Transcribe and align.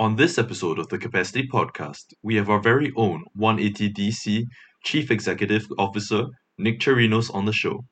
On 0.00 0.16
this 0.16 0.38
episode 0.38 0.78
of 0.78 0.88
the 0.88 0.96
Capacity 0.96 1.46
Podcast, 1.46 2.14
we 2.22 2.36
have 2.36 2.48
our 2.48 2.58
very 2.58 2.90
own 2.96 3.22
180DC 3.38 4.46
Chief 4.82 5.10
Executive 5.10 5.66
Officer, 5.76 6.28
Nick 6.56 6.80
Charinos, 6.80 7.28
on 7.34 7.44
the 7.44 7.52
show. 7.52 7.84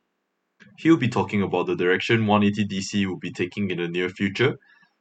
He'll 0.79 0.97
be 0.97 1.09
talking 1.09 1.43
about 1.43 1.67
the 1.67 1.77
direction 1.77 2.25
180DC 2.25 3.05
will 3.05 3.19
be 3.19 3.31
taking 3.31 3.71
in 3.71 3.77
the 3.77 3.89
near 3.89 4.09
future, 4.09 4.57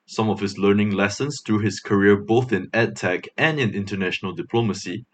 some 0.06 0.30
of 0.30 0.42
his 0.42 0.58
learning 0.58 0.92
lessons 0.92 1.42
through 1.46 1.60
his 1.60 1.80
career 1.80 2.18
both 2.18 2.52
in 2.52 2.70
edtech 2.72 3.28
and 3.38 3.58
in 3.58 3.74
international 3.74 4.34
diplomacy, 4.34 5.06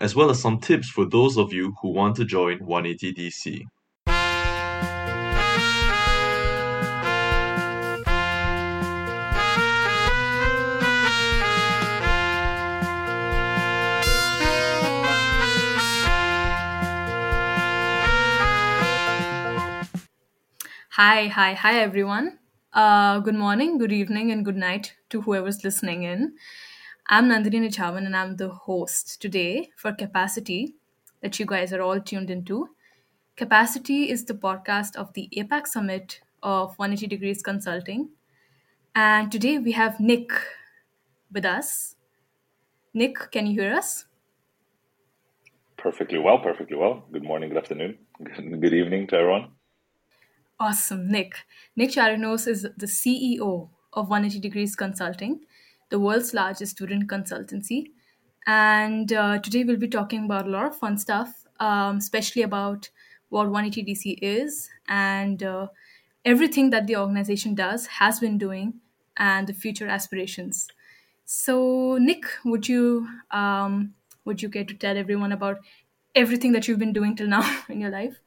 as 0.00 0.14
well 0.14 0.30
as 0.30 0.40
some 0.40 0.58
tips 0.58 0.88
for 0.88 1.04
those 1.04 1.36
of 1.36 1.52
you 1.52 1.74
who 1.82 1.90
want 1.90 2.16
to 2.16 2.24
join 2.24 2.60
180DC. 2.60 3.60
Hi, 20.96 21.26
hi, 21.28 21.54
hi, 21.54 21.80
everyone. 21.80 22.38
Uh, 22.74 23.18
good 23.20 23.34
morning, 23.34 23.78
good 23.78 23.92
evening, 23.92 24.30
and 24.30 24.44
good 24.44 24.58
night 24.58 24.94
to 25.08 25.22
whoever's 25.22 25.64
listening 25.64 26.02
in. 26.02 26.34
I'm 27.06 27.30
Nandini 27.30 27.60
Nichavan, 27.66 28.04
and 28.04 28.14
I'm 28.14 28.36
the 28.36 28.50
host 28.50 29.22
today 29.22 29.70
for 29.78 29.94
Capacity 29.94 30.74
that 31.22 31.40
you 31.40 31.46
guys 31.46 31.72
are 31.72 31.80
all 31.80 31.98
tuned 31.98 32.28
into. 32.28 32.68
Capacity 33.36 34.10
is 34.10 34.26
the 34.26 34.34
podcast 34.34 34.94
of 34.96 35.10
the 35.14 35.30
APAC 35.34 35.66
Summit 35.66 36.20
of 36.42 36.78
180 36.78 37.06
Degrees 37.06 37.42
Consulting. 37.42 38.10
And 38.94 39.32
today 39.32 39.56
we 39.56 39.72
have 39.72 39.98
Nick 39.98 40.30
with 41.32 41.46
us. 41.46 41.96
Nick, 42.92 43.16
can 43.30 43.46
you 43.46 43.62
hear 43.62 43.72
us? 43.72 44.04
Perfectly 45.78 46.18
well, 46.18 46.38
perfectly 46.38 46.76
well. 46.76 47.02
Good 47.10 47.24
morning, 47.24 47.48
good 47.48 47.62
afternoon, 47.62 47.96
good 48.60 48.74
evening 48.74 49.06
to 49.06 49.16
everyone. 49.16 49.52
Awesome, 50.62 51.08
Nick. 51.08 51.44
Nick 51.74 51.90
Charinos 51.90 52.46
is 52.46 52.62
the 52.62 52.86
CEO 52.86 53.68
of 53.94 54.08
180 54.08 54.38
Degrees 54.38 54.76
Consulting, 54.76 55.40
the 55.88 55.98
world's 55.98 56.34
largest 56.34 56.76
student 56.76 57.10
consultancy. 57.10 57.86
And 58.46 59.12
uh, 59.12 59.40
today 59.40 59.64
we'll 59.64 59.76
be 59.76 59.88
talking 59.88 60.24
about 60.24 60.46
a 60.46 60.50
lot 60.50 60.66
of 60.66 60.76
fun 60.76 60.98
stuff, 60.98 61.48
um, 61.58 61.96
especially 61.96 62.42
about 62.42 62.90
what 63.28 63.50
180 63.50 63.92
DC 63.92 64.18
is 64.22 64.70
and 64.86 65.42
uh, 65.42 65.66
everything 66.24 66.70
that 66.70 66.86
the 66.86 66.94
organization 66.94 67.56
does, 67.56 67.86
has 67.98 68.20
been 68.20 68.38
doing, 68.38 68.74
and 69.16 69.48
the 69.48 69.54
future 69.54 69.88
aspirations. 69.88 70.68
So, 71.24 71.98
Nick, 72.00 72.24
would 72.44 72.68
you 72.68 73.08
um, 73.32 73.94
would 74.24 74.40
you 74.40 74.48
care 74.48 74.64
to 74.64 74.74
tell 74.74 74.96
everyone 74.96 75.32
about 75.32 75.58
everything 76.14 76.52
that 76.52 76.68
you've 76.68 76.78
been 76.78 76.92
doing 76.92 77.16
till 77.16 77.26
now 77.26 77.62
in 77.68 77.80
your 77.80 77.90
life? 77.90 78.20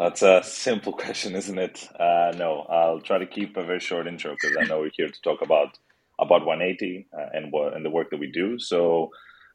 That's 0.00 0.22
a 0.22 0.42
simple 0.42 0.92
question, 1.04 1.36
isn't 1.36 1.58
it? 1.58 1.86
Uh, 2.00 2.32
no, 2.34 2.66
I'll 2.70 3.02
try 3.02 3.18
to 3.18 3.26
keep 3.26 3.58
a 3.58 3.62
very 3.62 3.80
short 3.80 4.06
intro 4.08 4.32
because 4.32 4.56
I 4.58 4.64
know 4.64 4.80
we're 4.80 4.90
here 4.96 5.08
to 5.08 5.20
talk 5.20 5.42
about 5.42 5.78
about 6.18 6.44
180 6.46 7.06
uh, 7.12 7.26
and 7.34 7.52
what 7.52 7.74
and 7.74 7.84
the 7.84 7.90
work 7.90 8.08
that 8.10 8.18
we 8.18 8.32
do. 8.32 8.58
So, 8.58 9.10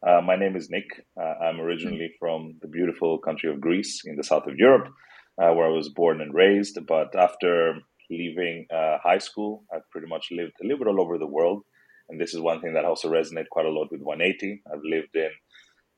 uh, 0.07 0.21
my 0.21 0.35
name 0.35 0.55
is 0.55 0.69
Nick. 0.69 1.05
Uh, 1.19 1.33
I'm 1.43 1.59
originally 1.59 2.13
from 2.19 2.55
the 2.61 2.67
beautiful 2.67 3.17
country 3.17 3.49
of 3.51 3.59
Greece 3.59 4.03
in 4.05 4.17
the 4.17 4.23
south 4.23 4.45
of 4.45 4.55
Europe, 4.55 4.88
uh, 5.41 5.51
where 5.53 5.66
I 5.66 5.75
was 5.75 5.89
born 5.89 6.21
and 6.21 6.31
raised. 6.33 6.77
But 6.88 7.16
after 7.16 7.79
leaving 8.11 8.67
uh, 8.71 8.99
high 9.03 9.17
school, 9.17 9.63
I've 9.73 9.89
pretty 9.89 10.07
much 10.07 10.27
lived 10.31 10.53
a 10.61 10.63
little 10.63 10.77
bit 10.77 10.88
all 10.88 11.01
over 11.01 11.17
the 11.17 11.25
world, 11.25 11.63
and 12.07 12.21
this 12.21 12.35
is 12.35 12.39
one 12.39 12.61
thing 12.61 12.73
that 12.75 12.85
also 12.85 13.09
resonates 13.09 13.49
quite 13.49 13.66
a 13.66 13.71
lot 13.71 13.91
with 13.91 14.01
180. 14.01 14.61
I've 14.71 14.83
lived 14.83 15.16
in 15.16 15.31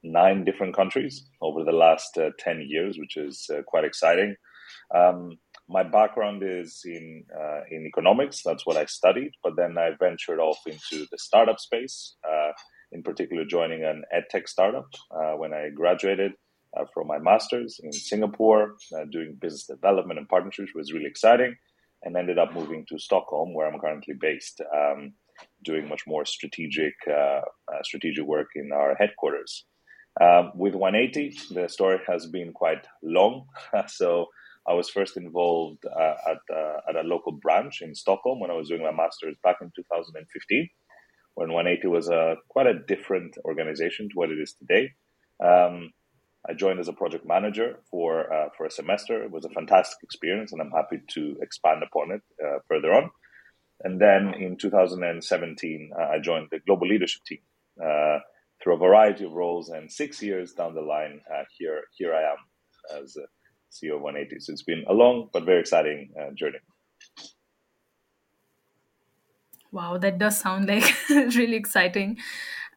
nine 0.04 0.44
different 0.44 0.76
countries 0.76 1.28
over 1.42 1.64
the 1.64 1.72
last 1.72 2.18
uh, 2.18 2.30
10 2.40 2.66
years, 2.68 2.98
which 2.98 3.18
is 3.18 3.50
uh, 3.54 3.62
quite 3.64 3.84
exciting. 3.84 4.36
Um, 4.94 5.38
my 5.70 5.84
background 5.84 6.44
is 6.46 6.82
in 6.86 7.26
uh, 7.38 7.62
in 7.70 7.86
economics. 7.86 8.42
That's 8.44 8.66
what 8.66 8.78
I 8.78 8.86
studied. 8.86 9.32
But 9.44 9.56
then 9.58 9.78
I 9.78 9.92
ventured 10.00 10.40
off 10.40 10.60
into 10.66 11.06
the 11.12 11.18
startup 11.18 11.60
space. 11.60 12.16
Uh, 12.28 12.52
in 12.94 13.04
particular, 13.04 13.44
joining 13.44 13.84
an 13.84 14.04
edtech 14.16 14.48
startup 14.48 14.88
uh, 15.12 15.34
when 15.34 15.54
I 15.54 15.70
graduated 15.76 16.34
uh, 16.78 16.86
from 16.94 17.08
my 17.08 17.18
master's 17.20 17.82
in 17.84 17.92
Singapore, 17.92 18.76
doing 19.12 19.38
business 19.42 19.66
development 19.66 20.20
and 20.20 20.30
partnerships 20.30 20.74
was 20.74 20.94
really 20.94 21.06
exciting. 21.08 21.56
And 22.04 22.16
ended 22.16 22.38
up 22.38 22.54
moving 22.54 22.86
to 22.90 23.00
Stockholm, 23.00 23.54
where 23.54 23.68
I'm 23.68 23.80
currently 23.80 24.14
based, 24.14 24.62
um, 24.74 25.14
doing 25.66 25.90
much 25.90 26.04
more 26.06 26.26
strategic 26.26 26.94
strategic 27.84 28.24
work 28.24 28.50
in 28.56 28.72
our 28.72 28.96
headquarters. 28.96 29.66
Um, 30.20 30.52
with 30.56 30.74
180, 30.74 31.54
the 31.54 31.68
story 31.68 32.00
has 32.08 32.26
been 32.26 32.52
quite 32.54 32.86
long. 33.04 33.46
so 33.88 34.28
I 34.68 34.74
was 34.74 34.90
first 34.90 35.16
involved 35.16 35.86
uh, 35.86 36.16
at, 36.28 36.56
uh, 36.56 36.78
at 36.90 36.96
a 36.96 37.08
local 37.08 37.32
branch 37.32 37.82
in 37.82 37.94
Stockholm 37.96 38.40
when 38.40 38.52
I 38.52 38.56
was 38.56 38.70
doing 38.70 38.84
my 38.84 38.92
master's 38.92 39.36
back 39.44 39.58
in 39.62 39.72
2015, 39.76 40.70
when 41.36 41.54
180 41.54 41.88
was 41.88 42.10
a, 42.10 42.36
quite 42.50 42.68
a 42.68 42.80
different 42.88 43.38
organization 43.46 44.10
to 44.10 44.16
what 44.16 44.32
it 44.32 44.40
is 44.40 44.54
today. 44.54 44.92
Um, 45.44 45.92
I 46.50 46.54
joined 46.54 46.80
as 46.80 46.88
a 46.88 46.94
project 46.94 47.26
manager 47.26 47.80
for 47.92 48.34
uh, 48.34 48.50
for 48.56 48.66
a 48.66 48.72
semester. 48.72 49.22
It 49.22 49.32
was 49.32 49.44
a 49.44 49.50
fantastic 49.50 49.98
experience, 50.02 50.54
and 50.54 50.62
I'm 50.62 50.72
happy 50.72 51.02
to 51.10 51.36
expand 51.42 51.84
upon 51.84 52.12
it 52.12 52.22
uh, 52.44 52.60
further 52.70 52.94
on. 52.94 53.10
And 53.84 54.00
then 54.00 54.34
in 54.34 54.58
2017, 54.58 55.92
uh, 55.94 56.04
I 56.04 56.20
joined 56.20 56.48
the 56.50 56.60
global 56.66 56.88
leadership 56.88 57.22
team 57.26 57.40
uh, 57.84 58.20
through 58.68 58.76
a 58.76 58.90
variety 58.90 59.24
of 59.24 59.32
roles. 59.32 59.70
And 59.70 59.90
six 59.90 60.22
years 60.22 60.52
down 60.52 60.76
the 60.76 60.82
line, 60.82 61.22
uh, 61.34 61.44
here 61.58 61.84
here 61.98 62.14
I 62.14 62.24
am 62.34 63.02
as 63.02 63.16
CEO 63.72 63.96
of 63.96 64.02
180. 64.02 64.40
So 64.42 64.52
it's 64.52 64.64
been 64.64 64.84
a 64.90 64.94
long 64.94 65.30
but 65.32 65.46
very 65.46 65.62
exciting 65.62 66.10
uh, 66.20 66.32
journey. 66.34 66.60
Wow, 69.72 69.98
that 70.00 70.18
does 70.18 70.38
sound 70.38 70.68
like 70.68 70.84
really 71.10 71.56
exciting. 71.56 72.18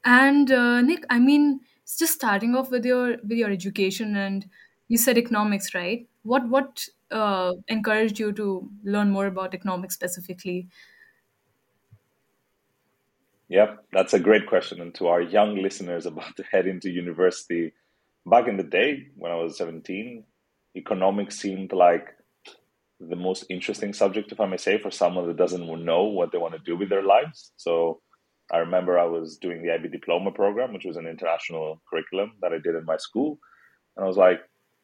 And 0.05 0.51
uh, 0.53 0.81
Nick, 0.81 1.05
I 1.11 1.19
mean, 1.19 1.61
it's 1.83 1.99
just 1.99 2.15
starting 2.15 2.55
off 2.55 2.71
with 2.71 2.85
your 2.85 3.17
with 3.29 3.39
your 3.39 3.51
education, 3.51 4.17
and 4.17 4.47
you 4.89 4.97
said 4.97 5.19
economics, 5.19 5.75
right? 5.75 6.09
What 6.23 6.49
what 6.49 6.87
uh, 7.11 7.55
encouraged 7.69 8.19
you 8.19 8.33
to 8.33 8.71
learn 8.85 9.11
more 9.11 9.27
about 9.27 9.55
economics 9.55 9.95
specifically? 9.95 10.69
Yep, 13.51 13.85
that's 13.93 14.15
a 14.15 14.21
great 14.21 14.47
question. 14.47 14.81
And 14.81 14.95
to 14.95 15.09
our 15.09 15.21
young 15.21 15.57
listeners 15.57 16.07
about 16.07 16.37
to 16.37 16.45
head 16.45 16.67
into 16.67 16.89
university, 16.89 17.73
back 18.25 18.49
in 18.49 18.57
the 18.57 18.63
day 18.63 19.09
when 19.17 19.33
I 19.33 19.37
was 19.37 19.59
17, 19.59 20.25
economics 20.77 21.39
seemed 21.39 21.73
like 21.73 22.09
the 23.01 23.17
most 23.17 23.45
interesting 23.51 23.93
subject, 23.93 24.31
if 24.31 24.41
I 24.41 24.47
may 24.47 24.59
say, 24.59 24.79
for 24.79 24.91
someone 24.91 25.27
that 25.27 25.37
doesn't 25.37 25.85
know 25.85 26.05
what 26.05 26.33
they 26.33 26.39
want 26.39 26.55
to 26.55 26.61
do 26.61 26.77
with 26.77 26.91
their 26.91 27.03
lives. 27.03 27.53
So 27.57 28.01
I 28.53 28.59
remember 28.59 28.99
I 28.99 29.07
was 29.07 29.39
doing 29.39 29.63
the 29.63 29.73
IB 29.73 29.89
diploma 29.89 30.31
program, 30.33 30.73
which 30.73 30.85
was 30.85 30.97
an 30.97 31.07
international 31.07 31.83
curriculum 31.91 32.33
that 32.43 32.53
I 32.53 32.59
did 32.59 32.77
in 32.77 32.85
my 32.85 32.99
school. 32.99 33.39
And 33.97 34.05
I 34.05 34.09
was 34.09 34.19
like, 34.19 34.41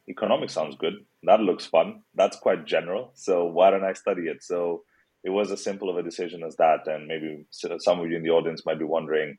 economics 0.09 0.54
sounds 0.54 0.77
good. 0.77 0.94
That 1.25 1.41
looks 1.41 1.66
fun. 1.66 2.03
That's 2.15 2.38
quite 2.38 2.65
general. 2.65 3.12
So 3.15 3.44
why 3.44 3.71
don't 3.71 3.84
I 3.84 3.93
study 3.93 4.22
it? 4.22 4.43
So 4.43 4.83
it 5.26 5.31
was 5.31 5.50
as 5.50 5.62
simple 5.62 5.91
of 5.91 5.97
a 5.97 6.04
decision 6.04 6.44
as 6.44 6.54
that. 6.56 6.87
And 6.87 7.09
maybe 7.09 7.44
some 7.50 7.98
of 7.98 8.09
you 8.09 8.16
in 8.16 8.22
the 8.22 8.31
audience 8.31 8.62
might 8.64 8.78
be 8.78 8.84
wondering, 8.84 9.37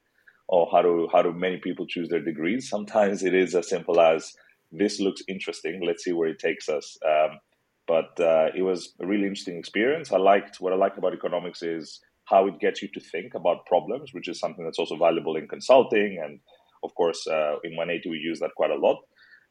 oh, 0.52 0.68
how 0.70 0.82
do 0.82 1.08
how 1.12 1.22
do 1.22 1.32
many 1.32 1.58
people 1.58 1.88
choose 1.88 2.10
their 2.10 2.24
degrees? 2.24 2.70
Sometimes 2.76 3.24
it 3.24 3.34
is 3.34 3.56
as 3.56 3.70
simple 3.70 4.00
as 4.02 4.34
this 4.70 5.00
looks 5.00 5.22
interesting. 5.30 5.82
Let's 5.86 6.04
see 6.04 6.12
where 6.12 6.28
it 6.28 6.40
takes 6.40 6.68
us. 6.68 6.98
Um, 7.06 7.40
but 7.88 8.20
uh, 8.20 8.48
it 8.54 8.64
was 8.64 8.94
a 9.02 9.08
really 9.08 9.28
interesting 9.28 9.58
experience. 9.58 10.12
I 10.12 10.18
liked 10.18 10.60
what 10.60 10.74
I 10.74 10.76
like 10.76 10.98
about 10.98 11.14
economics 11.14 11.64
is 11.64 12.02
how 12.26 12.46
it 12.48 12.60
gets 12.60 12.82
you 12.82 12.90
to 12.94 13.00
think 13.00 13.34
about 13.34 13.66
problems, 13.66 14.10
which 14.12 14.28
is 14.28 14.42
something 14.42 14.66
that's 14.66 14.80
also 14.80 14.98
valuable 14.98 15.38
in 15.38 15.48
consulting, 15.48 16.22
and 16.22 16.42
of 16.84 16.94
course 16.96 17.26
uh, 17.28 17.56
in 17.64 17.78
180 17.78 18.10
we 18.10 18.18
use 18.18 18.42
that 18.42 18.52
quite 18.58 18.72
a 18.72 18.76
lot. 18.76 18.98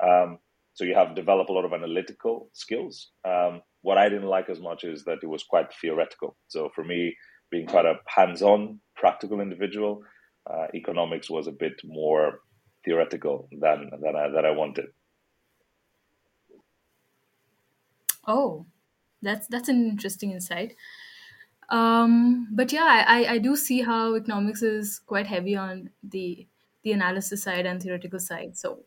Um, 0.07 0.39
so 0.75 0.85
you 0.85 0.95
have 0.95 1.17
developed 1.17 1.49
a 1.49 1.55
lot 1.55 1.65
of 1.65 1.73
analytical 1.73 2.51
skills. 2.53 3.11
Um, 3.27 3.63
what 3.87 3.99
I 3.99 4.09
didn't 4.09 4.35
like 4.37 4.49
as 4.51 4.59
much 4.59 4.83
is 4.83 5.05
that 5.05 5.19
it 5.23 5.29
was 5.29 5.45
quite 5.45 5.73
theoretical. 5.81 6.37
So 6.49 6.71
for 6.75 6.83
me, 6.83 7.15
being 7.53 7.69
quite 7.69 7.87
a 7.87 8.01
hands-on, 8.07 8.81
practical 8.97 9.41
individual, 9.41 10.03
uh, 10.51 10.67
economics 10.75 11.31
was 11.31 11.47
a 11.47 11.53
bit 11.53 11.75
more 11.85 12.41
theoretical 12.85 13.49
than 13.53 13.91
than 14.03 14.17
I, 14.17 14.29
that 14.35 14.45
I 14.45 14.51
wanted. 14.51 14.87
Oh, 18.27 18.67
that's 19.23 19.47
that's 19.47 19.69
an 19.69 19.89
interesting 19.89 20.33
insight. 20.33 20.75
Um, 21.69 22.49
but 22.51 22.73
yeah, 22.73 23.05
I, 23.07 23.35
I 23.35 23.39
do 23.39 23.55
see 23.55 23.83
how 23.83 24.17
economics 24.17 24.63
is 24.63 25.01
quite 25.07 25.29
heavy 25.29 25.55
on 25.55 25.91
the 26.03 26.49
the 26.83 26.91
analysis 26.91 27.45
side 27.45 27.67
and 27.67 27.81
theoretical 27.81 28.19
side. 28.19 28.57
So, 28.57 28.81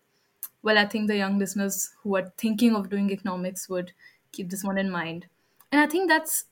well, 0.61 0.77
I 0.77 0.85
think 0.85 1.07
the 1.07 1.17
young 1.23 1.39
listeners 1.39 1.89
who 2.03 2.17
are 2.17 2.33
thinking 2.37 2.75
of 2.75 2.89
doing 2.89 3.11
economics 3.11 3.69
would 3.69 3.93
keep 4.31 4.49
this 4.49 4.63
one 4.63 4.77
in 4.77 4.89
mind. 4.89 5.27
And 5.71 5.81
I 5.81 5.87
think 5.87 6.09
that's 6.09 6.45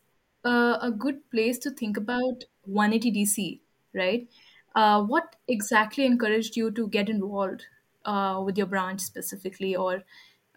a 0.44 0.92
good 0.92 1.30
place 1.30 1.58
to 1.60 1.72
think 1.72 1.98
about 1.98 2.46
180 2.66 3.12
DC, 3.12 3.60
right? 3.94 4.28
Uh, 4.76 5.04
what 5.04 5.36
exactly 5.48 6.06
encouraged 6.06 6.56
you 6.56 6.72
to 6.72 6.88
get 6.88 7.10
involved 7.10 7.66
uh, 8.06 8.42
with 8.46 8.58
your 8.58 8.68
branch 8.68 9.02
specifically, 9.02 9.76
or 9.76 10.04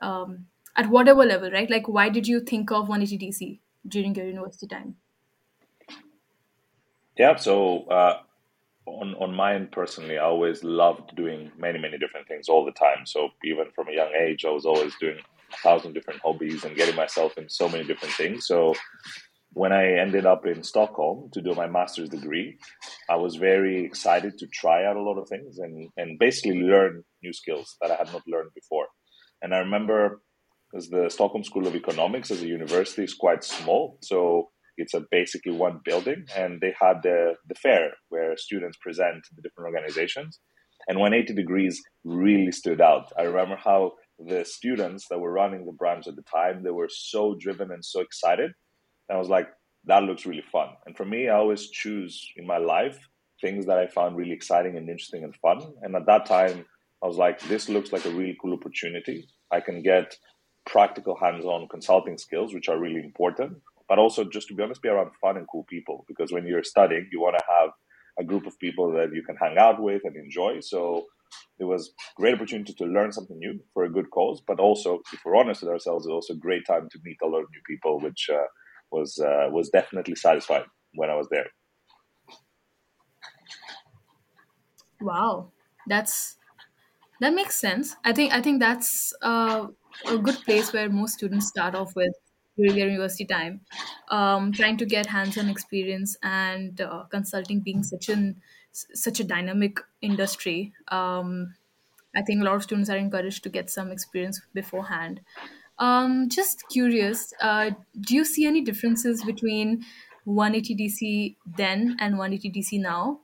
um, 0.03 0.47
at 0.77 0.89
whatever 0.91 1.25
level, 1.25 1.51
right? 1.51 1.71
Like, 1.71 1.89
why 1.89 2.09
did 2.09 2.29
you 2.29 2.41
think 2.41 2.71
of 2.71 2.89
180 2.89 3.19
DC 3.19 3.61
during 3.89 4.15
your 4.15 4.27
university 4.27 4.67
time? 4.67 4.97
Yeah, 7.17 7.37
so 7.37 7.85
uh, 7.85 8.23
on 8.87 9.15
on 9.15 9.35
mine 9.35 9.69
personally, 9.73 10.19
I 10.19 10.25
always 10.25 10.63
loved 10.65 11.17
doing 11.17 11.51
many 11.57 11.79
many 11.79 11.99
different 11.99 12.29
things 12.29 12.49
all 12.49 12.65
the 12.65 12.73
time. 12.73 13.07
So 13.07 13.31
even 13.45 13.71
from 13.73 13.89
a 13.89 13.93
young 13.93 14.13
age, 14.15 14.45
I 14.45 14.51
was 14.51 14.65
always 14.65 14.95
doing 14.97 15.19
a 15.53 15.57
thousand 15.59 15.93
different 15.93 16.21
hobbies 16.21 16.65
and 16.65 16.77
getting 16.77 16.97
myself 16.97 17.37
in 17.39 17.49
so 17.49 17.69
many 17.69 17.85
different 17.85 18.15
things. 18.15 18.47
So 18.47 18.75
when 19.53 19.73
I 19.73 19.99
ended 19.99 20.27
up 20.27 20.47
in 20.47 20.63
Stockholm 20.63 21.31
to 21.33 21.41
do 21.41 21.55
my 21.55 21.67
master's 21.67 22.09
degree, 22.09 22.59
I 23.09 23.17
was 23.17 23.37
very 23.37 23.85
excited 23.85 24.39
to 24.39 24.47
try 24.47 24.85
out 24.85 24.97
a 24.97 25.03
lot 25.03 25.19
of 25.19 25.29
things 25.29 25.59
and 25.59 25.89
and 25.97 26.19
basically 26.19 26.61
learn 26.61 27.05
new 27.23 27.33
skills 27.33 27.77
that 27.81 27.91
I 27.91 27.97
had 27.97 28.13
not 28.13 28.23
learned 28.29 28.51
before. 28.55 28.87
And 29.43 29.55
I 29.55 29.59
remember 29.59 30.21
because 30.71 30.89
the 30.89 31.09
Stockholm 31.11 31.43
School 31.43 31.67
of 31.67 31.75
Economics 31.75 32.31
as 32.31 32.43
a 32.43 32.47
university 32.47 33.03
is 33.03 33.15
quite 33.15 33.43
small, 33.43 33.99
so 34.03 34.51
it's 34.77 34.95
a 34.95 35.05
basically 35.11 35.53
one 35.53 35.81
building, 35.85 36.25
and 36.37 36.61
they 36.61 36.75
had 36.81 37.03
the 37.03 37.35
the 37.49 37.57
fair 37.57 37.95
where 38.09 38.37
students 38.37 38.79
present 38.81 39.27
the 39.35 39.43
different 39.43 39.75
organizations, 39.75 40.39
and 40.87 40.99
180 40.99 41.35
degrees 41.35 41.83
really 42.05 42.53
stood 42.53 42.81
out. 42.81 43.13
I 43.19 43.23
remember 43.23 43.57
how 43.57 43.93
the 44.27 44.45
students 44.45 45.07
that 45.09 45.19
were 45.19 45.33
running 45.33 45.65
the 45.65 45.73
branch 45.73 46.07
at 46.07 46.17
the 46.17 46.23
time 46.23 46.63
they 46.63 46.71
were 46.71 46.89
so 46.91 47.35
driven 47.35 47.71
and 47.73 47.85
so 47.85 48.01
excited. 48.01 48.53
And 49.09 49.17
I 49.17 49.19
was 49.19 49.29
like, 49.29 49.49
that 49.85 50.03
looks 50.03 50.27
really 50.27 50.45
fun. 50.53 50.69
And 50.87 50.97
for 50.97 51.05
me, 51.05 51.29
I 51.29 51.37
always 51.37 51.71
choose 51.71 52.31
in 52.37 52.47
my 52.47 52.59
life 52.59 52.99
things 53.41 53.67
that 53.67 53.79
I 53.79 53.87
found 53.87 54.17
really 54.17 54.33
exciting 54.33 54.77
and 54.77 54.89
interesting 54.89 55.25
and 55.25 55.35
fun. 55.37 55.73
And 55.83 55.97
at 55.97 56.07
that 56.07 56.27
time, 56.27 56.67
I 57.03 57.07
was 57.07 57.17
like, 57.17 57.41
this 57.41 57.69
looks 57.69 57.93
like 57.93 58.05
a 58.05 58.11
really 58.11 58.37
cool 58.41 58.53
opportunity. 58.53 59.27
I 59.51 59.61
can 59.61 59.83
get 59.83 60.15
practical 60.67 61.17
hands-on 61.17 61.69
consulting 61.69 62.19
skills, 62.19 62.53
which 62.53 62.69
are 62.69 62.79
really 62.79 63.01
important 63.01 63.57
but 63.91 63.99
also 63.99 64.25
just 64.25 64.47
to 64.47 64.55
be 64.55 64.63
honest, 64.63 64.81
be 64.81 64.89
around 64.89 65.11
fun 65.21 65.37
and 65.37 65.49
cool 65.51 65.65
people. 65.65 66.05
Because 66.07 66.31
when 66.33 66.47
you're 66.47 66.63
studying, 66.63 67.09
you 67.13 67.21
want 67.21 67.37
to 67.37 67.45
have 67.49 67.71
a 68.21 68.25
group 68.25 68.47
of 68.47 68.57
people 68.61 68.93
that 68.93 69.13
you 69.13 69.23
can 69.25 69.37
hang 69.37 69.59
out 69.59 69.83
with 69.83 70.03
and 70.05 70.15
enjoy. 70.15 70.61
So 70.61 71.07
it 71.59 71.65
was 71.65 71.93
great 72.17 72.35
opportunity 72.35 72.73
to 72.75 72.85
learn 72.85 73.13
something 73.13 73.39
new 73.39 73.61
for 73.73 73.85
a 73.85 73.91
good 73.93 74.11
cause, 74.11 74.43
but 74.47 74.61
also, 74.61 75.01
if 75.13 75.21
we're 75.25 75.37
honest 75.37 75.63
with 75.63 75.71
ourselves, 75.71 76.07
it 76.07 76.11
was 76.11 76.25
also 76.27 76.35
a 76.35 76.39
great 76.39 76.67
time 76.67 76.89
to 76.91 76.99
meet 77.05 77.19
a 77.23 77.27
lot 77.27 77.41
of 77.43 77.51
new 77.53 77.63
people, 77.67 78.01
which 78.01 78.29
uh, 78.33 78.45
was 78.91 79.19
uh, 79.19 79.49
was 79.51 79.71
definitely 79.71 80.15
satisfying 80.17 80.67
when 80.95 81.11
I 81.11 81.17
was 81.17 81.29
there. 81.31 81.47
Wow, 85.01 85.53
that's 85.87 86.37
that 87.21 87.35
makes 87.35 87.57
sense. 87.57 87.97
I 88.05 88.13
think 88.13 88.33
I 88.33 88.43
think 88.43 88.61
that's 88.61 89.15
uh, 89.23 89.69
a 90.07 90.19
good 90.19 90.37
place 90.45 90.73
where 90.73 90.91
most 90.91 91.15
students 91.15 91.49
start 91.49 91.75
off 91.75 91.97
with 91.97 92.15
during 92.57 92.77
their 92.77 92.89
university 92.89 93.27
time, 93.27 93.63
um, 94.11 94.53
trying 94.53 94.77
to 94.79 94.87
get 94.87 95.07
hands-on 95.07 95.49
experience 95.49 96.17
and 96.23 96.81
uh, 96.81 97.05
consulting 97.11 97.61
being 97.61 97.83
such 97.85 98.09
an 98.11 98.43
such 98.73 99.21
a 99.21 99.25
dynamic 99.25 99.81
industry. 100.01 100.73
Um, 100.89 101.55
I 102.15 102.23
think 102.23 102.41
a 102.41 102.45
lot 102.45 102.57
of 102.57 102.63
students 102.63 102.91
are 102.91 102.97
encouraged 102.97 103.43
to 103.45 103.49
get 103.51 103.71
some 103.71 103.91
experience 103.93 104.41
beforehand. 104.53 105.21
Um, 105.79 106.29
just 106.29 106.69
curious, 106.69 107.33
uh, 107.41 107.71
do 108.01 108.15
you 108.15 108.25
see 108.25 108.47
any 108.47 108.61
differences 108.63 109.25
between 109.25 109.85
180 110.25 110.75
DC 110.77 111.37
then 111.57 111.97
and 112.01 112.19
180 112.19 112.51
DC 112.51 112.81
now? 112.81 113.21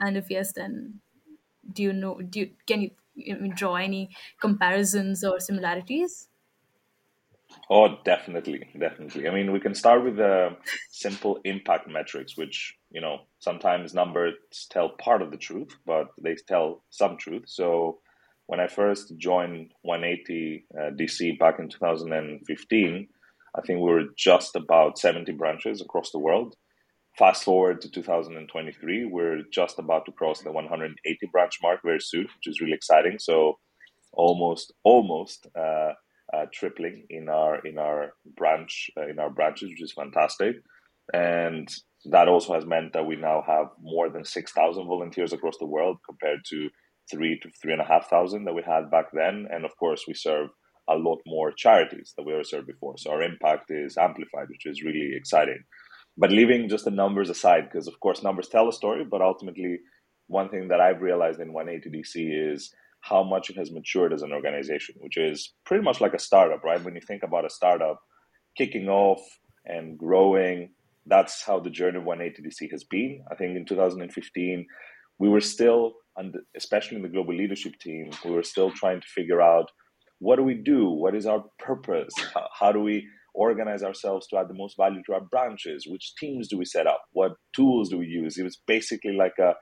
And 0.00 0.16
if 0.16 0.30
yes, 0.30 0.52
then 0.54 1.00
do 1.72 1.82
you 1.84 1.92
know? 1.94 2.22
Do 2.22 2.40
you, 2.40 2.52
can 2.66 2.82
you, 2.82 2.92
you 3.14 3.52
draw 3.54 3.76
any 3.76 4.10
comparisons 4.40 5.24
or 5.24 5.40
similarities? 5.40 6.29
Oh, 7.70 7.98
definitely, 8.04 8.68
definitely. 8.78 9.28
I 9.28 9.30
mean, 9.32 9.52
we 9.52 9.60
can 9.60 9.74
start 9.74 10.04
with 10.04 10.16
the 10.16 10.56
simple 10.90 11.40
impact 11.44 11.88
metrics, 11.88 12.36
which 12.36 12.74
you 12.90 13.00
know 13.00 13.20
sometimes 13.38 13.94
numbers 13.94 14.34
tell 14.70 14.90
part 14.90 15.22
of 15.22 15.30
the 15.30 15.36
truth, 15.36 15.70
but 15.86 16.08
they 16.20 16.34
tell 16.48 16.82
some 16.90 17.16
truth. 17.16 17.44
So, 17.46 18.00
when 18.46 18.60
I 18.60 18.66
first 18.66 19.16
joined 19.18 19.72
180 19.82 20.66
uh, 20.78 20.90
DC 20.90 21.38
back 21.38 21.58
in 21.58 21.68
2015, 21.68 23.08
I 23.56 23.60
think 23.62 23.78
we 23.80 23.90
were 23.90 24.06
just 24.16 24.56
about 24.56 24.98
70 24.98 25.32
branches 25.32 25.80
across 25.80 26.10
the 26.10 26.18
world. 26.18 26.56
Fast 27.18 27.44
forward 27.44 27.80
to 27.82 27.90
2023, 27.90 29.04
we're 29.06 29.42
just 29.52 29.78
about 29.78 30.06
to 30.06 30.12
cross 30.12 30.42
the 30.42 30.52
180 30.52 31.26
branch 31.32 31.58
mark 31.62 31.80
very 31.84 32.00
soon, 32.00 32.22
which 32.24 32.46
is 32.46 32.60
really 32.60 32.74
exciting. 32.74 33.18
So, 33.18 33.58
almost, 34.12 34.72
almost. 34.84 35.46
Uh, 35.56 35.92
uh, 36.32 36.46
tripling 36.52 37.06
in 37.10 37.28
our 37.28 37.58
in 37.66 37.78
our 37.78 38.12
branch 38.36 38.90
uh, 38.96 39.08
in 39.08 39.18
our 39.18 39.30
branches, 39.30 39.70
which 39.70 39.82
is 39.82 39.92
fantastic. 39.92 40.56
And 41.12 41.68
that 42.06 42.28
also 42.28 42.54
has 42.54 42.64
meant 42.64 42.92
that 42.92 43.06
we 43.06 43.16
now 43.16 43.42
have 43.46 43.66
more 43.80 44.08
than 44.10 44.24
six 44.24 44.52
thousand 44.52 44.86
volunteers 44.86 45.32
across 45.32 45.56
the 45.58 45.66
world 45.66 45.98
compared 46.06 46.40
to 46.50 46.68
three 47.10 47.38
to 47.42 47.50
three 47.60 47.72
and 47.72 47.82
a 47.82 47.84
half 47.84 48.08
thousand 48.08 48.44
that 48.44 48.54
we 48.54 48.62
had 48.62 48.90
back 48.90 49.06
then. 49.12 49.46
And 49.50 49.64
of 49.64 49.76
course, 49.76 50.04
we 50.06 50.14
serve 50.14 50.50
a 50.88 50.96
lot 50.96 51.18
more 51.26 51.52
charities 51.52 52.12
that 52.16 52.24
we 52.24 52.32
ever 52.32 52.44
served 52.44 52.66
before. 52.66 52.94
So 52.98 53.10
our 53.10 53.22
impact 53.22 53.70
is 53.70 53.96
amplified, 53.96 54.48
which 54.48 54.66
is 54.66 54.82
really 54.82 55.12
exciting. 55.14 55.62
But 56.16 56.32
leaving 56.32 56.68
just 56.68 56.84
the 56.84 56.90
numbers 56.90 57.30
aside, 57.30 57.68
because 57.70 57.86
of 57.86 57.98
course 58.00 58.22
numbers 58.22 58.48
tell 58.48 58.68
a 58.68 58.72
story, 58.72 59.04
but 59.08 59.22
ultimately 59.22 59.78
one 60.26 60.48
thing 60.48 60.68
that 60.68 60.80
I've 60.80 61.00
realized 61.00 61.40
in 61.40 61.52
180 61.52 61.98
DC 61.98 62.52
is 62.54 62.72
how 63.00 63.22
much 63.22 63.50
it 63.50 63.56
has 63.56 63.72
matured 63.72 64.12
as 64.12 64.22
an 64.22 64.32
organization, 64.32 64.94
which 64.98 65.16
is 65.16 65.52
pretty 65.64 65.82
much 65.82 66.00
like 66.00 66.14
a 66.14 66.18
startup, 66.18 66.62
right? 66.64 66.82
When 66.82 66.94
you 66.94 67.00
think 67.00 67.22
about 67.22 67.46
a 67.46 67.50
startup 67.50 68.00
kicking 68.56 68.88
off 68.88 69.20
and 69.64 69.98
growing, 69.98 70.70
that's 71.06 71.44
how 71.44 71.60
the 71.60 71.70
journey 71.70 71.98
of 71.98 72.04
180 72.04 72.42
DC 72.48 72.70
has 72.70 72.84
been. 72.84 73.24
I 73.30 73.34
think 73.34 73.56
in 73.56 73.64
2015, 73.64 74.66
we 75.18 75.28
were 75.28 75.40
still, 75.40 75.94
especially 76.56 76.96
in 76.96 77.02
the 77.02 77.08
global 77.08 77.34
leadership 77.34 77.78
team, 77.80 78.10
we 78.24 78.30
were 78.30 78.42
still 78.42 78.70
trying 78.70 79.00
to 79.00 79.06
figure 79.06 79.40
out 79.40 79.70
what 80.18 80.36
do 80.36 80.42
we 80.42 80.54
do? 80.54 80.88
What 80.88 81.14
is 81.14 81.26
our 81.26 81.42
purpose? 81.58 82.12
How 82.58 82.72
do 82.72 82.80
we 82.80 83.08
organize 83.34 83.82
ourselves 83.82 84.26
to 84.28 84.36
add 84.36 84.48
the 84.48 84.54
most 84.54 84.76
value 84.76 85.02
to 85.06 85.14
our 85.14 85.22
branches? 85.22 85.86
Which 85.88 86.14
teams 86.16 86.48
do 86.48 86.58
we 86.58 86.66
set 86.66 86.86
up? 86.86 87.02
What 87.12 87.32
tools 87.56 87.88
do 87.88 87.96
we 87.98 88.06
use? 88.06 88.36
It 88.36 88.44
was 88.44 88.60
basically 88.66 89.12
like 89.14 89.38
a 89.38 89.54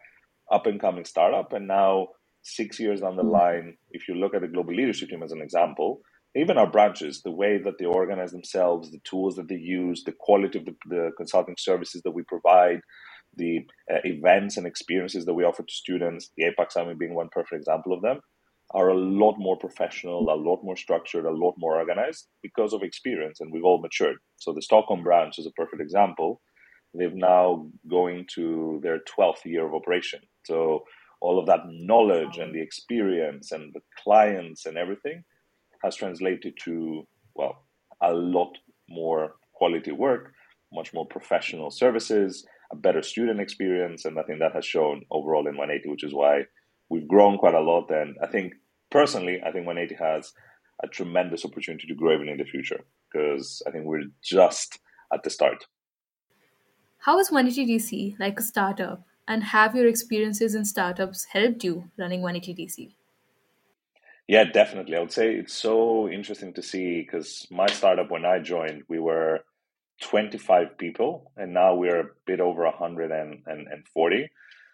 up 0.53 0.67
and 0.67 0.81
coming 0.81 1.05
startup, 1.05 1.53
and 1.53 1.69
now 1.69 2.09
six 2.49 2.79
years 2.79 3.01
down 3.01 3.17
the 3.17 3.23
mm. 3.23 3.33
line, 3.33 3.77
if 3.91 4.09
you 4.09 4.15
look 4.15 4.35
at 4.35 4.43
the 4.43 4.49
global 4.49 4.75
leadership 4.75 5.09
team 5.09 5.23
as 5.23 5.33
an 5.33 5.43
example, 5.43 6.01
even 6.37 6.59
our 6.59 6.71
branches, 6.71 7.23
the 7.23 7.31
way 7.31 7.59
that 7.59 7.79
they 7.79 7.85
organize 7.85 8.33
themselves, 8.33 8.91
the 8.91 9.01
tools 9.05 9.37
that 9.37 9.49
they 9.49 9.57
use, 9.57 10.05
the 10.05 10.15
quality 10.19 10.59
of 10.59 10.65
the, 10.67 10.75
the 10.89 11.11
consulting 11.17 11.57
services 11.59 12.03
that 12.03 12.11
we 12.11 12.23
provide, 12.25 12.81
the 13.37 13.61
uh, 13.93 13.99
events 14.05 14.57
and 14.57 14.67
experiences 14.67 15.25
that 15.25 15.35
we 15.35 15.45
offer 15.45 15.63
to 15.63 15.73
students, 15.73 16.31
the 16.37 16.45
APAC 16.45 16.73
Summit 16.73 16.99
being 16.99 17.15
one 17.15 17.29
perfect 17.33 17.55
example 17.61 17.93
of 17.93 18.03
them, 18.03 18.21
are 18.73 18.91
a 18.91 18.99
lot 18.99 19.37
more 19.39 19.57
professional, 19.57 20.31
a 20.31 20.37
lot 20.37 20.63
more 20.63 20.77
structured, 20.77 21.25
a 21.25 21.31
lot 21.31 21.55
more 21.57 21.77
organized 21.79 22.27
because 22.43 22.75
of 22.75 22.83
experience, 22.83 23.41
and 23.41 23.51
we've 23.51 23.65
all 23.65 23.81
matured. 23.81 24.17
So 24.37 24.53
the 24.53 24.63
Stockholm 24.63 25.03
branch 25.03 25.39
is 25.39 25.47
a 25.47 25.53
perfect 25.53 25.81
example. 25.81 26.43
They've 26.95 27.15
now 27.15 27.69
going 27.89 28.27
to 28.35 28.81
their 28.83 28.99
12th 29.19 29.45
year 29.47 29.67
of 29.67 29.75
operation. 29.75 30.21
So 30.45 30.85
all 31.21 31.39
of 31.39 31.47
that 31.47 31.61
knowledge 31.67 32.39
and 32.39 32.55
the 32.55 32.61
experience 32.61 33.53
and 33.53 33.73
the 33.75 33.81
clients 34.03 34.67
and 34.67 34.77
everything 34.77 35.25
has 35.83 35.97
translated 35.97 36.55
to 36.65 37.07
well 37.35 37.65
a 38.03 38.13
lot 38.13 38.57
more 38.89 39.35
quality 39.53 39.93
work 39.93 40.33
much 40.73 40.93
more 40.93 41.07
professional 41.07 41.71
services 41.71 42.47
a 42.73 42.77
better 42.77 43.03
student 43.03 43.41
experience 43.41 44.05
and 44.05 44.19
i 44.19 44.23
think 44.23 44.39
that 44.39 44.55
has 44.55 44.65
shown 44.65 45.03
overall 45.11 45.47
in 45.47 45.57
180 45.57 45.89
which 45.91 46.05
is 46.05 46.15
why 46.15 46.43
we've 46.91 47.09
grown 47.09 47.37
quite 47.37 47.55
a 47.55 47.61
lot. 47.61 47.91
And 47.91 48.17
i 48.23 48.27
think 48.27 48.55
personally 48.91 49.41
i 49.45 49.51
think 49.51 49.67
180 49.67 49.95
has 50.03 50.33
a 50.83 50.89
tremendous 50.89 51.45
opportunity 51.45 51.87
to 51.89 51.95
grow 51.95 52.15
even 52.15 52.29
in 52.29 52.39
the 52.39 52.45
future 52.45 52.81
because 53.11 53.63
i 53.67 53.71
think 53.71 53.85
we're 53.85 54.05
just 54.23 54.79
at 55.13 55.23
the 55.23 55.31
start. 55.31 55.65
How 56.99 57.19
is 57.19 57.31
180 57.31 57.79
dc 57.79 58.19
like 58.21 58.39
a 58.39 58.43
startup 58.43 59.08
and 59.29 59.45
have 59.45 59.77
your 59.77 59.87
experiences 59.87 60.55
in 60.55 60.65
startups 60.65 61.27
helped 61.33 61.63
you 61.63 61.91
running 61.99 62.23
180 62.23 62.65
DC? 62.65 62.95
Yeah, 64.27 64.45
definitely. 64.45 64.97
I 64.97 65.01
would 65.01 65.13
say 65.13 65.35
it's 65.35 65.55
so 65.55 66.09
interesting 66.09 66.53
to 66.55 66.63
see 66.63 67.03
because 67.03 67.47
my 67.51 67.67
startup, 67.67 68.11
when 68.11 68.25
I 68.25 68.41
joined, 68.41 68.83
we 68.89 68.99
were 68.99 69.41
25 70.03 70.77
people, 70.79 71.33
and 71.37 71.55
now 71.55 71.75
we're 71.75 72.01
a 72.01 72.11
bit 72.27 72.41
over 72.41 72.65
140. 72.65 74.31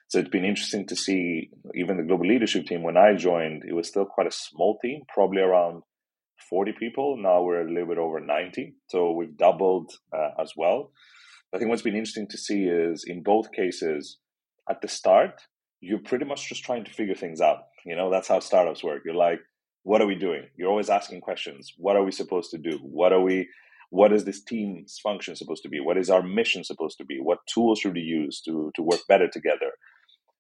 So 0.09 0.19
it's 0.19 0.29
been 0.29 0.45
interesting 0.45 0.87
to 0.87 0.97
see 0.97 1.51
even 1.75 1.97
the 1.97 2.03
global 2.03 2.27
leadership 2.27 2.67
team. 2.67 2.83
When 2.83 2.97
I 2.97 3.15
joined, 3.15 3.65
it 3.65 3.75
was 3.75 3.89
still 3.89 4.05
quite 4.05 4.27
a 4.27 4.33
small 4.33 4.79
team, 4.83 5.03
probably 5.09 5.41
around 5.41 5.83
40 6.49 6.73
people. 6.79 7.17
Now 7.17 7.43
we're 7.43 7.67
a 7.67 7.71
little 7.71 7.89
bit 7.89 7.99
over 7.99 8.21
90. 8.21 8.75
So 8.89 9.13
we've 9.13 9.37
doubled 9.37 9.93
uh, 10.13 10.31
as 10.41 10.53
well. 10.57 10.93
I 11.55 11.59
think 11.59 11.71
what's 11.71 11.83
been 11.83 11.95
interesting 11.95 12.29
to 12.29 12.39
see 12.39 12.65
is 12.65 13.05
in 13.07 13.23
both 13.23 13.53
cases, 13.53 14.19
at 14.69 14.81
the 14.81 14.89
start, 14.89 15.41
you're 15.81 15.99
pretty 15.99 16.25
much 16.25 16.49
just 16.49 16.65
trying 16.65 16.85
to 16.85 16.93
figure 16.93 17.15
things 17.15 17.41
out. 17.41 17.59
You 17.85 17.97
know, 17.97 18.11
that's 18.11 18.29
how 18.29 18.41
startups 18.41 18.83
work. 18.83 19.03
You're 19.05 19.15
like, 19.15 19.41
what 19.83 20.01
are 20.01 20.07
we 20.07 20.15
doing? 20.15 20.45
You're 20.57 20.71
always 20.71 20.89
asking 20.89 21.21
questions. 21.21 21.75
What 21.77 21.97
are 21.97 22.05
we 22.05 22.13
supposed 22.13 22.51
to 22.53 22.59
do? 22.59 22.79
What 22.83 23.13
are 23.13 23.21
we 23.21 23.49
what 23.91 24.13
is 24.13 24.25
this 24.25 24.43
team's 24.43 24.99
function 25.01 25.37
supposed 25.37 25.63
to 25.63 25.69
be? 25.69 25.79
What 25.79 25.97
is 25.97 26.11
our 26.11 26.21
mission 26.21 26.65
supposed 26.65 26.99
to 26.99 27.05
be? 27.05 27.21
What 27.21 27.39
tools 27.47 27.79
should 27.79 27.95
we 27.95 28.01
use 28.01 28.41
to, 28.41 28.73
to 28.75 28.83
work 28.83 28.99
better 29.09 29.29
together? 29.29 29.71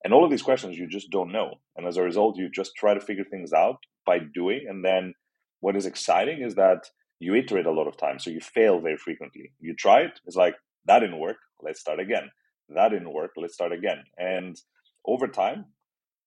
And 0.03 0.13
all 0.13 0.25
of 0.25 0.31
these 0.33 0.43
questions 0.43 0.77
you 0.77 0.89
just 0.89 1.09
don't 1.11 1.31
know. 1.31 1.55
And 1.77 1.87
as 1.87 1.97
a 1.97 2.03
result, 2.03 2.37
you 2.37 2.51
just 2.51 2.75
try 2.75 2.95
to 2.95 3.01
figure 3.01 3.23
things 3.23 3.53
out 3.53 3.77
by 4.05 4.19
doing. 4.19 4.67
And 4.69 4.85
then 4.85 5.15
what 5.61 5.77
is 5.77 5.87
exciting 5.87 6.43
is 6.43 6.57
that 6.57 6.89
you 7.21 7.37
iterate 7.37 7.67
a 7.67 7.71
lot 7.71 7.87
of 7.87 7.97
times. 7.97 8.25
So 8.25 8.31
you 8.31 8.41
fail 8.41 8.81
very 8.81 8.97
frequently. 8.97 9.53
You 9.61 9.77
try 9.77 10.01
it, 10.01 10.19
it's 10.27 10.35
like, 10.35 10.57
that 10.87 10.99
didn't 10.99 11.21
work. 11.21 11.37
Let's 11.63 11.79
start 11.79 12.01
again. 12.01 12.31
That 12.69 12.91
didn't 12.91 13.13
work. 13.13 13.33
Let's 13.37 13.55
start 13.55 13.73
again. 13.73 14.05
And 14.19 14.61
over 15.07 15.29
time, 15.29 15.67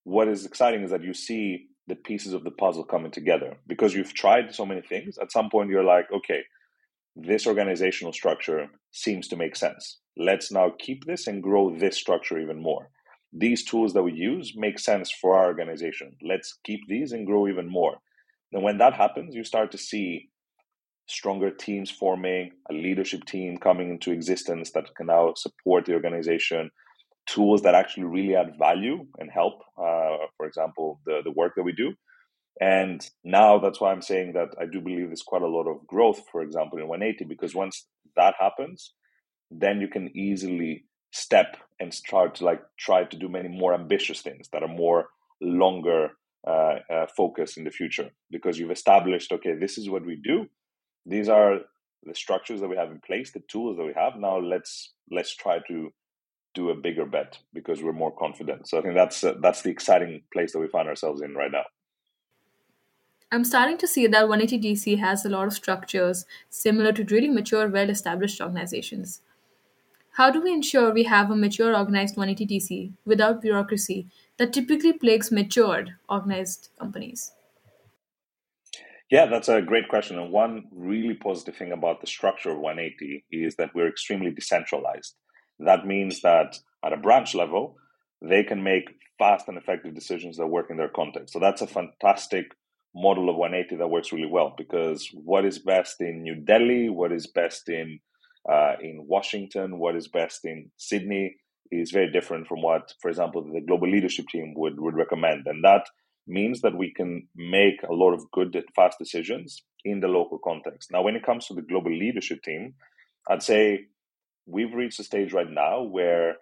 what 0.04 0.28
is 0.28 0.46
exciting 0.46 0.82
is 0.82 0.90
that 0.90 1.02
you 1.02 1.14
see 1.14 1.66
the 1.86 1.96
pieces 1.96 2.32
of 2.32 2.44
the 2.44 2.50
puzzle 2.50 2.84
coming 2.84 3.10
together 3.10 3.56
because 3.66 3.94
you've 3.94 4.14
tried 4.14 4.54
so 4.54 4.64
many 4.64 4.82
things. 4.82 5.18
At 5.18 5.32
some 5.32 5.50
point, 5.50 5.70
you're 5.70 5.84
like, 5.84 6.06
okay, 6.12 6.42
this 7.16 7.46
organizational 7.46 8.12
structure 8.12 8.68
seems 8.92 9.26
to 9.28 9.36
make 9.36 9.56
sense. 9.56 9.98
Let's 10.16 10.52
now 10.52 10.72
keep 10.78 11.04
this 11.04 11.26
and 11.26 11.42
grow 11.42 11.76
this 11.76 11.96
structure 11.96 12.38
even 12.38 12.62
more. 12.62 12.90
These 13.32 13.64
tools 13.64 13.92
that 13.94 14.02
we 14.02 14.12
use 14.12 14.54
make 14.56 14.78
sense 14.78 15.10
for 15.10 15.36
our 15.36 15.46
organization. 15.46 16.16
Let's 16.22 16.58
keep 16.64 16.80
these 16.88 17.12
and 17.12 17.26
grow 17.26 17.48
even 17.48 17.68
more. 17.68 17.96
And 18.52 18.62
when 18.62 18.78
that 18.78 18.94
happens, 18.94 19.34
you 19.34 19.44
start 19.44 19.72
to 19.72 19.78
see 19.78 20.30
stronger 21.08 21.50
teams 21.50 21.90
forming, 21.90 22.52
a 22.70 22.74
leadership 22.74 23.24
team 23.24 23.56
coming 23.58 23.90
into 23.90 24.12
existence 24.12 24.70
that 24.72 24.94
can 24.94 25.06
now 25.06 25.32
support 25.36 25.86
the 25.86 25.94
organization, 25.94 26.70
tools 27.26 27.62
that 27.62 27.74
actually 27.74 28.04
really 28.04 28.34
add 28.34 28.58
value 28.58 29.06
and 29.18 29.30
help, 29.30 29.60
uh, 29.78 30.16
for 30.36 30.46
example, 30.46 31.00
the, 31.06 31.20
the 31.24 31.30
work 31.30 31.54
that 31.56 31.62
we 31.62 31.72
do. 31.72 31.92
And 32.60 33.08
now 33.24 33.58
that's 33.58 33.80
why 33.80 33.92
I'm 33.92 34.02
saying 34.02 34.32
that 34.32 34.48
I 34.60 34.66
do 34.66 34.80
believe 34.80 35.06
there's 35.06 35.22
quite 35.22 35.42
a 35.42 35.48
lot 35.48 35.68
of 35.68 35.86
growth, 35.86 36.22
for 36.30 36.42
example, 36.42 36.78
in 36.78 36.88
180, 36.88 37.24
because 37.24 37.54
once 37.54 37.86
that 38.16 38.34
happens, 38.38 38.92
then 39.50 39.80
you 39.80 39.88
can 39.88 40.10
easily 40.16 40.84
step 41.12 41.56
and 41.80 41.94
start 41.94 42.34
to 42.36 42.44
like 42.44 42.60
try 42.78 43.04
to 43.04 43.16
do 43.16 43.28
many 43.28 43.48
more 43.48 43.72
ambitious 43.72 44.20
things 44.20 44.48
that 44.52 44.62
are 44.62 44.68
more 44.68 45.06
longer 45.40 46.10
uh, 46.46 46.76
uh, 46.92 47.06
focus 47.16 47.56
in 47.56 47.64
the 47.64 47.70
future 47.70 48.10
because 48.30 48.58
you've 48.58 48.70
established 48.70 49.32
okay 49.32 49.54
this 49.54 49.78
is 49.78 49.88
what 49.88 50.04
we 50.04 50.20
do 50.22 50.46
these 51.06 51.28
are 51.28 51.58
the 52.04 52.14
structures 52.14 52.60
that 52.60 52.68
we 52.68 52.76
have 52.76 52.90
in 52.90 53.00
place 53.00 53.32
the 53.32 53.42
tools 53.48 53.76
that 53.76 53.84
we 53.84 53.92
have 53.94 54.16
now 54.16 54.38
let's 54.38 54.92
let's 55.10 55.34
try 55.34 55.58
to 55.68 55.92
do 56.54 56.70
a 56.70 56.74
bigger 56.74 57.04
bet 57.04 57.38
because 57.52 57.82
we're 57.82 57.92
more 57.92 58.14
confident 58.16 58.68
so 58.68 58.78
i 58.78 58.82
think 58.82 58.94
that's 58.94 59.24
uh, 59.24 59.34
that's 59.40 59.62
the 59.62 59.70
exciting 59.70 60.22
place 60.32 60.52
that 60.52 60.60
we 60.60 60.68
find 60.68 60.88
ourselves 60.88 61.22
in 61.22 61.34
right 61.34 61.52
now 61.52 61.64
I'm 63.30 63.44
starting 63.44 63.76
to 63.78 63.86
see 63.86 64.06
that 64.06 64.24
180DC 64.24 64.98
has 65.00 65.26
a 65.26 65.28
lot 65.28 65.46
of 65.46 65.52
structures 65.52 66.24
similar 66.48 66.92
to 66.92 67.04
really 67.04 67.28
mature, 67.28 67.68
well 67.68 67.90
established 67.90 68.40
organizations. 68.40 69.20
How 70.12 70.30
do 70.30 70.40
we 70.40 70.50
ensure 70.50 70.92
we 70.92 71.04
have 71.04 71.30
a 71.30 71.36
mature, 71.36 71.76
organized 71.76 72.16
180DC 72.16 72.94
without 73.04 73.42
bureaucracy 73.42 74.08
that 74.38 74.54
typically 74.54 74.94
plagues 74.94 75.30
matured, 75.30 75.94
organized 76.08 76.70
companies? 76.78 77.32
Yeah, 79.10 79.26
that's 79.26 79.48
a 79.48 79.62
great 79.62 79.88
question. 79.88 80.18
And 80.18 80.30
one 80.30 80.64
really 80.70 81.14
positive 81.14 81.56
thing 81.56 81.72
about 81.72 82.00
the 82.00 82.06
structure 82.06 82.50
of 82.50 82.58
180 82.58 83.24
is 83.30 83.56
that 83.56 83.70
we're 83.74 83.88
extremely 83.88 84.30
decentralized. 84.30 85.14
That 85.58 85.86
means 85.86 86.20
that 86.22 86.58
at 86.84 86.92
a 86.92 86.98
branch 86.98 87.34
level, 87.34 87.76
they 88.20 88.44
can 88.44 88.62
make 88.62 88.84
fast 89.18 89.48
and 89.48 89.56
effective 89.56 89.94
decisions 89.94 90.36
that 90.36 90.46
work 90.46 90.66
in 90.70 90.76
their 90.76 90.90
context. 90.90 91.32
So 91.32 91.40
that's 91.40 91.62
a 91.62 91.66
fantastic 91.66 92.46
model 92.94 93.30
of 93.30 93.36
180 93.36 93.76
that 93.76 93.88
works 93.88 94.12
really 94.12 94.28
well 94.30 94.54
because 94.56 95.08
what 95.12 95.44
is 95.44 95.58
best 95.58 96.00
in 96.00 96.22
New 96.22 96.34
Delhi, 96.34 96.88
what 96.88 97.12
is 97.12 97.26
best 97.26 97.68
in 97.68 98.00
uh, 98.50 98.74
in 98.80 99.04
Washington, 99.06 99.78
what 99.78 99.94
is 99.94 100.08
best 100.08 100.44
in 100.44 100.70
Sydney 100.76 101.36
is 101.70 101.90
very 101.90 102.10
different 102.10 102.46
from 102.46 102.62
what, 102.62 102.94
for 103.00 103.10
example, 103.10 103.42
the 103.42 103.60
global 103.60 103.90
leadership 103.90 104.26
team 104.28 104.54
would, 104.56 104.80
would 104.80 104.94
recommend. 104.94 105.46
And 105.46 105.62
that 105.64 105.84
means 106.28 106.60
that 106.60 106.76
we 106.76 106.92
can 106.92 107.28
make 107.34 107.82
a 107.82 107.92
lot 107.92 108.12
of 108.12 108.30
good 108.32 108.54
and 108.54 108.64
fast 108.76 108.98
decisions 108.98 109.62
in 109.84 110.00
the 110.00 110.08
local 110.08 110.38
context. 110.38 110.90
Now, 110.92 111.02
when 111.02 111.16
it 111.16 111.24
comes 111.24 111.46
to 111.46 111.54
the 111.54 111.62
global 111.62 111.92
leadership 111.96 112.42
team, 112.42 112.74
I'd 113.28 113.42
say 113.42 113.86
we've 114.46 114.74
reached 114.74 115.00
a 115.00 115.04
stage 115.04 115.32
right 115.32 115.50
now 115.50 115.82
where 115.82 116.36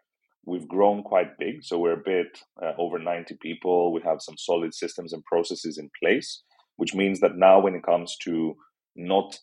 we've 0.45 0.69
grown 0.69 1.03
quite 1.03 1.39
big. 1.39 1.65
So 1.65 1.79
we're 1.79 2.01
a 2.01 2.03
bit 2.05 2.39
uh, 2.63 2.73
over 2.79 2.99
90 2.99 3.37
people. 3.43 3.93
We 3.93 4.01
have 4.03 4.23
some 4.23 4.37
solid 4.39 4.75
systems 4.75 5.13
and 5.13 5.25
processes 5.25 5.79
in 5.79 5.91
place, 6.03 6.43
which 6.77 6.95
means 6.95 7.21
that 7.21 7.37
now 7.37 7.61
when 7.61 7.75
it 7.75 7.83
comes 7.83 8.17
to 8.23 8.57
not 8.95 9.39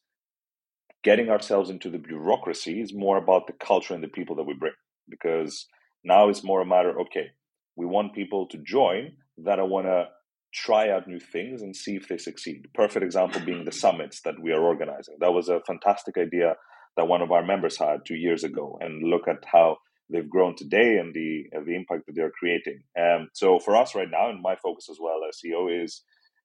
getting 1.03 1.29
ourselves 1.29 1.69
into 1.69 1.89
the 1.89 1.97
bureaucracy 1.97 2.81
is 2.81 2.93
more 2.93 3.17
about 3.17 3.47
the 3.47 3.53
culture 3.53 3.93
and 3.93 4.03
the 4.03 4.07
people 4.07 4.35
that 4.37 4.45
we 4.45 4.53
bring. 4.53 4.73
Because 5.09 5.67
now 6.03 6.29
it's 6.29 6.43
more 6.43 6.61
a 6.61 6.65
matter, 6.65 6.97
okay, 7.01 7.27
we 7.75 7.85
want 7.85 8.15
people 8.15 8.47
to 8.47 8.57
join 8.57 9.11
that 9.37 9.59
I 9.59 9.63
want 9.63 9.87
to 9.87 10.07
try 10.53 10.89
out 10.89 11.07
new 11.07 11.19
things 11.19 11.61
and 11.61 11.75
see 11.75 11.95
if 11.95 12.07
they 12.07 12.17
succeed. 12.17 12.67
Perfect 12.73 13.03
example 13.03 13.41
being 13.41 13.65
the 13.65 13.71
summits 13.71 14.21
that 14.21 14.39
we 14.39 14.51
are 14.51 14.61
organizing. 14.61 15.15
That 15.19 15.33
was 15.33 15.49
a 15.49 15.61
fantastic 15.65 16.17
idea 16.17 16.55
that 16.95 17.07
one 17.07 17.21
of 17.21 17.31
our 17.31 17.43
members 17.43 17.77
had 17.77 18.05
two 18.05 18.15
years 18.15 18.43
ago. 18.43 18.77
And 18.79 19.03
look 19.03 19.27
at 19.27 19.43
how 19.45 19.77
they've 20.09 20.29
grown 20.29 20.55
today 20.55 20.97
and 20.97 21.13
the 21.13 21.45
uh, 21.55 21.63
the 21.65 21.75
impact 21.75 22.05
that 22.05 22.13
they're 22.15 22.31
creating. 22.31 22.83
Um, 22.99 23.29
so 23.33 23.59
for 23.59 23.75
us 23.75 23.95
right 23.95 24.09
now, 24.09 24.29
and 24.29 24.41
my 24.41 24.55
focus 24.55 24.87
as 24.89 24.97
well 25.01 25.21
as 25.27 25.39
CEO 25.43 25.83
is 25.83 26.03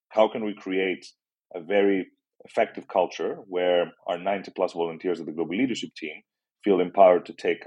how 0.08 0.28
can 0.28 0.44
we 0.44 0.54
create 0.54 1.06
a 1.54 1.60
very 1.60 2.06
effective 2.44 2.88
culture 2.88 3.36
where 3.46 3.92
our 4.06 4.18
90 4.18 4.52
plus 4.52 4.72
volunteers 4.72 5.20
of 5.20 5.26
the 5.26 5.32
global 5.32 5.56
leadership 5.56 5.90
team 5.94 6.22
feel 6.64 6.80
empowered 6.80 7.26
to 7.26 7.32
take 7.32 7.64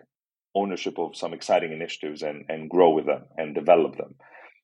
ownership 0.55 0.98
of 0.98 1.15
some 1.15 1.33
exciting 1.33 1.71
initiatives 1.71 2.24
and, 2.24 2.45
and 2.50 2.69
grow 2.69 2.89
with 2.91 3.05
them 3.05 3.24
and 3.38 3.55
develop 3.55 3.95
them. 3.98 4.15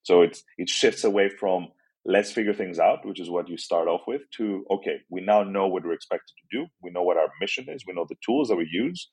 So 0.07 0.13
it's 0.25 0.39
it 0.57 0.69
shifts 0.69 1.03
away 1.03 1.27
from 1.41 1.59
let's 2.05 2.31
figure 2.31 2.53
things 2.53 2.79
out, 2.79 3.05
which 3.05 3.19
is 3.19 3.29
what 3.29 3.49
you 3.49 3.57
start 3.57 3.87
off 3.93 4.03
with, 4.07 4.21
to 4.37 4.65
okay, 4.75 4.97
we 5.09 5.19
now 5.21 5.43
know 5.43 5.67
what 5.67 5.83
we're 5.83 5.99
expected 5.99 6.33
to 6.39 6.57
do. 6.57 6.61
We 6.81 6.91
know 6.91 7.03
what 7.03 7.17
our 7.17 7.29
mission 7.41 7.65
is. 7.67 7.83
We 7.85 7.93
know 7.93 8.07
the 8.07 8.23
tools 8.25 8.47
that 8.47 8.55
we 8.55 8.67
use 8.71 9.09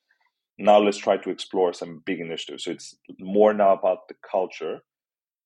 now 0.57 0.79
let's 0.79 0.97
try 0.97 1.17
to 1.17 1.29
explore 1.29 1.73
some 1.73 2.01
big 2.05 2.19
initiatives. 2.19 2.63
So 2.63 2.71
it's 2.71 2.95
more 3.19 3.53
now 3.53 3.73
about 3.73 4.07
the 4.07 4.15
culture 4.29 4.79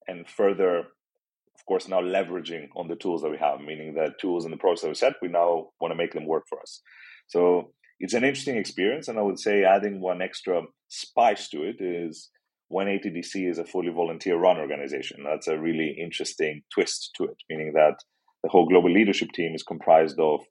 and 0.08 0.28
further, 0.28 0.80
of 0.80 1.66
course, 1.68 1.88
now 1.88 2.02
leveraging 2.02 2.68
on 2.76 2.88
the 2.88 2.96
tools 2.96 3.22
that 3.22 3.32
we 3.32 3.38
have, 3.38 3.60
meaning 3.60 3.94
the 3.94 4.14
tools 4.20 4.46
and 4.46 4.54
the 4.54 4.58
process 4.58 4.84
that 4.84 4.90
we 4.90 4.96
set, 4.96 5.14
we 5.22 5.28
now 5.28 5.70
want 5.82 5.92
to 5.92 5.96
make 5.96 6.14
them 6.14 6.26
work 6.26 6.44
for 6.48 6.60
us. 6.62 6.82
So 7.28 7.74
it's 8.00 8.14
an 8.14 8.24
interesting 8.24 8.58
experience. 8.58 9.08
And 9.08 9.18
I 9.18 9.24
would 9.24 9.40
say 9.40 9.64
adding 9.64 10.00
one 10.00 10.22
extra 10.22 10.62
spice 10.90 11.50
to 11.50 11.64
it 11.64 11.78
is 11.80 12.30
180DC 12.72 13.50
is 13.50 13.58
a 13.58 13.66
fully 13.66 13.90
volunteer 13.90 14.38
run 14.38 14.58
organization. 14.58 15.24
That's 15.24 15.48
a 15.48 15.58
really 15.58 15.96
interesting 16.00 16.62
twist 16.74 17.12
to 17.18 17.26
it, 17.26 17.38
meaning 17.50 17.74
that 17.74 18.04
the 18.44 18.50
whole 18.50 18.68
global 18.68 18.92
leadership 18.92 19.32
team 19.32 19.56
is 19.56 19.64
comprised 19.64 20.20
of 20.20 20.42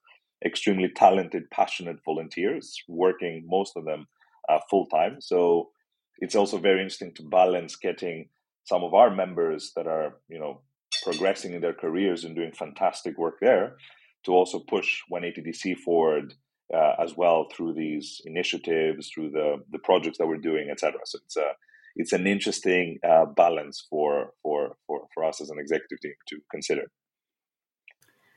extremely 0.45 0.89
talented, 0.89 1.51
passionate 1.51 1.99
volunteers, 2.05 2.77
working 2.89 3.45
most 3.49 3.77
of 3.77 3.85
them 3.85 4.07
uh, 4.49 4.59
full 4.71 4.87
time. 4.87 5.21
So 5.21 5.71
it's 6.19 6.35
also 6.35 6.59
very 6.59 6.81
interesting 6.81 7.15
to 7.15 7.23
balance 7.23 7.77
getting 7.77 8.29
some 8.65 8.83
of 8.85 8.95
our 8.95 9.15
members 9.15 9.73
that 9.77 9.87
are 9.87 10.17
you 10.29 10.39
know 10.39 10.61
progressing 11.03 11.55
in 11.55 11.61
their 11.61 11.73
careers 11.73 12.25
and 12.25 12.35
doing 12.35 12.53
fantastic 12.53 13.17
work 13.17 13.37
there 13.41 13.77
to 14.25 14.33
also 14.33 14.59
push 14.59 15.01
180DC 15.13 15.77
forward 15.79 16.35
uh, 16.75 16.95
as 17.01 17.17
well 17.17 17.49
through 17.55 17.73
these 17.73 18.21
initiatives, 18.25 19.09
through 19.09 19.31
the 19.31 19.63
the 19.71 19.79
projects 19.79 20.19
that 20.19 20.27
we're 20.27 20.37
doing, 20.37 20.69
etc. 20.71 20.99
So 21.05 21.19
it's 21.25 21.37
a 21.37 21.53
it's 21.99 22.13
an 22.13 22.27
interesting 22.27 22.99
uh, 23.07 23.27
balance 23.27 23.87
for 23.91 24.33
for 24.43 24.77
for 24.87 25.07
for 25.15 25.25
us 25.25 25.41
as 25.41 25.51
an 25.51 25.59
executive 25.59 26.01
team 26.01 26.15
to 26.29 26.39
consider. 26.51 26.85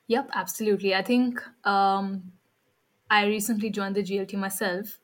Yep, 0.08 0.30
absolutely. 0.34 0.94
I 0.94 1.04
think 1.04 1.42
um, 1.66 2.34
I 3.10 3.26
recently 3.26 3.70
joined 3.70 3.96
the 3.96 4.04
GLT 4.04 4.38
myself, 4.38 5.00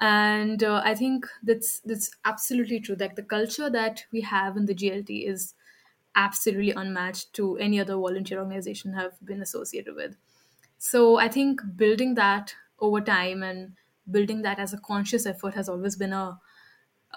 and 0.00 0.64
uh, 0.64 0.82
i 0.84 0.94
think 0.94 1.26
that's 1.42 1.80
that's 1.80 2.10
absolutely 2.24 2.80
true 2.80 2.96
that 2.96 3.16
the 3.16 3.22
culture 3.22 3.70
that 3.70 4.04
we 4.12 4.22
have 4.22 4.56
in 4.56 4.66
the 4.66 4.74
glt 4.74 5.10
is 5.28 5.54
absolutely 6.16 6.72
unmatched 6.72 7.32
to 7.34 7.56
any 7.58 7.78
other 7.80 7.94
volunteer 7.96 8.38
organization 8.40 8.94
have 8.94 9.12
been 9.24 9.42
associated 9.42 9.94
with 9.94 10.16
so 10.78 11.18
i 11.18 11.28
think 11.28 11.60
building 11.76 12.14
that 12.14 12.54
over 12.80 13.00
time 13.00 13.42
and 13.42 13.74
building 14.10 14.42
that 14.42 14.58
as 14.58 14.72
a 14.72 14.78
conscious 14.80 15.26
effort 15.26 15.54
has 15.54 15.68
always 15.68 15.96
been 15.96 16.12
a 16.12 16.40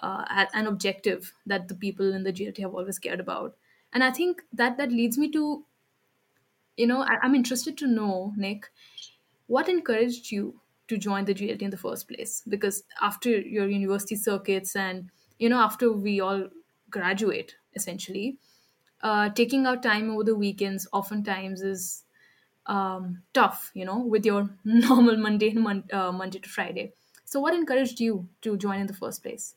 uh, 0.02 0.46
an 0.54 0.66
objective 0.66 1.34
that 1.46 1.68
the 1.68 1.74
people 1.74 2.12
in 2.12 2.22
the 2.24 2.32
glt 2.32 2.58
have 2.58 2.74
always 2.74 2.98
cared 2.98 3.20
about 3.20 3.56
and 3.92 4.04
i 4.04 4.10
think 4.10 4.42
that 4.52 4.76
that 4.76 4.90
leads 4.92 5.18
me 5.18 5.30
to 5.30 5.64
you 6.76 6.86
know 6.86 7.02
I, 7.02 7.18
i'm 7.22 7.34
interested 7.34 7.76
to 7.78 7.86
know 7.86 8.32
nick 8.36 8.70
what 9.48 9.68
encouraged 9.68 10.32
you 10.32 10.60
to 10.88 10.98
join 10.98 11.24
the 11.26 11.34
GLT 11.34 11.64
in 11.64 11.70
the 11.72 11.76
first 11.78 12.08
place? 12.08 12.42
Because 12.48 12.84
after 13.00 13.30
your 13.30 13.68
university 13.68 14.16
circuits 14.16 14.76
and 14.76 15.10
you 15.38 15.48
know 15.48 15.58
after 15.60 15.92
we 15.92 16.20
all 16.20 16.50
graduate 16.90 17.56
essentially, 17.74 18.38
uh, 19.02 19.30
taking 19.30 19.66
out 19.66 19.82
time 19.82 20.10
over 20.10 20.24
the 20.24 20.36
weekends 20.36 20.88
oftentimes 20.92 21.62
is 21.62 22.04
um, 22.66 23.22
tough, 23.34 23.72
you 23.74 23.84
know, 23.84 24.00
with 24.00 24.26
your 24.26 24.50
normal 24.64 25.16
mundane 25.18 25.60
mon- 25.62 25.88
uh, 25.92 26.12
Monday 26.12 26.40
to 26.40 26.48
Friday. 26.48 26.94
So, 27.24 27.40
what 27.40 27.54
encouraged 27.54 28.00
you 28.00 28.28
to 28.42 28.56
join 28.58 28.80
in 28.80 28.86
the 28.88 28.94
first 28.94 29.22
place? 29.22 29.56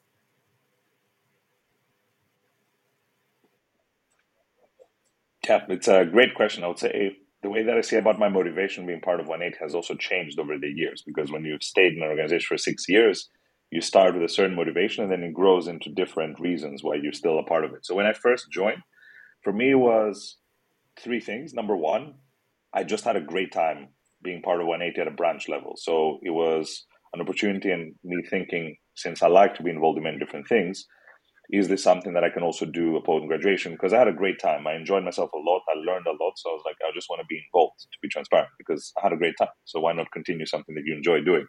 Yeah, 5.47 5.65
it's 5.69 5.87
a 5.87 6.05
great 6.05 6.35
question. 6.35 6.63
I 6.63 6.67
would 6.67 6.79
say 6.79 7.17
the 7.41 7.49
way 7.49 7.63
that 7.63 7.77
I 7.77 7.81
see 7.81 7.95
about 7.95 8.19
my 8.19 8.29
motivation 8.29 8.85
being 8.85 9.01
part 9.01 9.19
of 9.19 9.27
180 9.27 9.63
has 9.63 9.75
also 9.75 9.95
changed 9.95 10.39
over 10.39 10.57
the 10.57 10.67
years 10.67 11.03
because 11.05 11.31
when 11.31 11.45
you've 11.45 11.63
stayed 11.63 11.93
in 11.93 12.03
an 12.03 12.09
organization 12.09 12.47
for 12.47 12.57
six 12.57 12.89
years, 12.89 13.29
you 13.71 13.81
start 13.81 14.13
with 14.13 14.23
a 14.23 14.33
certain 14.33 14.55
motivation 14.55 15.03
and 15.03 15.11
then 15.11 15.23
it 15.23 15.33
grows 15.33 15.67
into 15.67 15.89
different 15.93 16.39
reasons 16.39 16.83
why 16.83 16.95
you're 16.95 17.13
still 17.13 17.39
a 17.39 17.43
part 17.43 17.63
of 17.63 17.73
it. 17.73 17.85
So 17.85 17.95
when 17.95 18.05
I 18.05 18.13
first 18.13 18.51
joined, 18.51 18.81
for 19.43 19.53
me, 19.53 19.71
it 19.71 19.75
was 19.75 20.37
three 20.99 21.19
things. 21.19 21.53
Number 21.53 21.75
one, 21.75 22.15
I 22.73 22.83
just 22.83 23.03
had 23.03 23.15
a 23.15 23.21
great 23.21 23.51
time 23.51 23.89
being 24.23 24.41
part 24.41 24.61
of 24.61 24.67
180 24.67 25.01
at 25.01 25.07
a 25.07 25.15
branch 25.15 25.47
level. 25.47 25.73
So 25.77 26.19
it 26.23 26.31
was 26.31 26.85
an 27.13 27.21
opportunity 27.21 27.71
and 27.71 27.93
me 28.03 28.23
thinking, 28.29 28.75
since 28.95 29.21
I 29.21 29.27
like 29.27 29.55
to 29.55 29.63
be 29.63 29.69
involved 29.69 29.97
in 29.97 30.03
many 30.03 30.17
different 30.17 30.47
things, 30.47 30.85
is 31.49 31.69
this 31.69 31.83
something 31.83 32.13
that 32.13 32.23
I 32.23 32.29
can 32.29 32.43
also 32.43 32.65
do 32.65 32.97
upon 32.97 33.27
graduation? 33.27 33.71
Because 33.71 33.93
I 33.93 33.99
had 33.99 34.07
a 34.07 34.13
great 34.13 34.39
time. 34.39 34.67
I 34.67 34.75
enjoyed 34.75 35.03
myself 35.03 35.29
a 35.33 35.37
lot. 35.37 35.61
I 35.69 35.77
learned 35.79 36.05
a 36.07 36.11
lot. 36.11 36.33
So 36.35 36.49
I 36.49 36.53
was 36.53 36.63
like, 36.65 36.75
I 36.85 36.91
just 36.93 37.09
want 37.09 37.21
to 37.21 37.25
be 37.29 37.41
involved 37.45 37.79
to 37.79 37.97
be 38.01 38.09
transparent 38.09 38.49
because 38.57 38.91
I 38.97 39.03
had 39.03 39.13
a 39.13 39.17
great 39.17 39.35
time. 39.37 39.47
So 39.65 39.79
why 39.79 39.93
not 39.93 40.11
continue 40.11 40.45
something 40.45 40.75
that 40.75 40.83
you 40.85 40.95
enjoy 40.95 41.21
doing? 41.21 41.45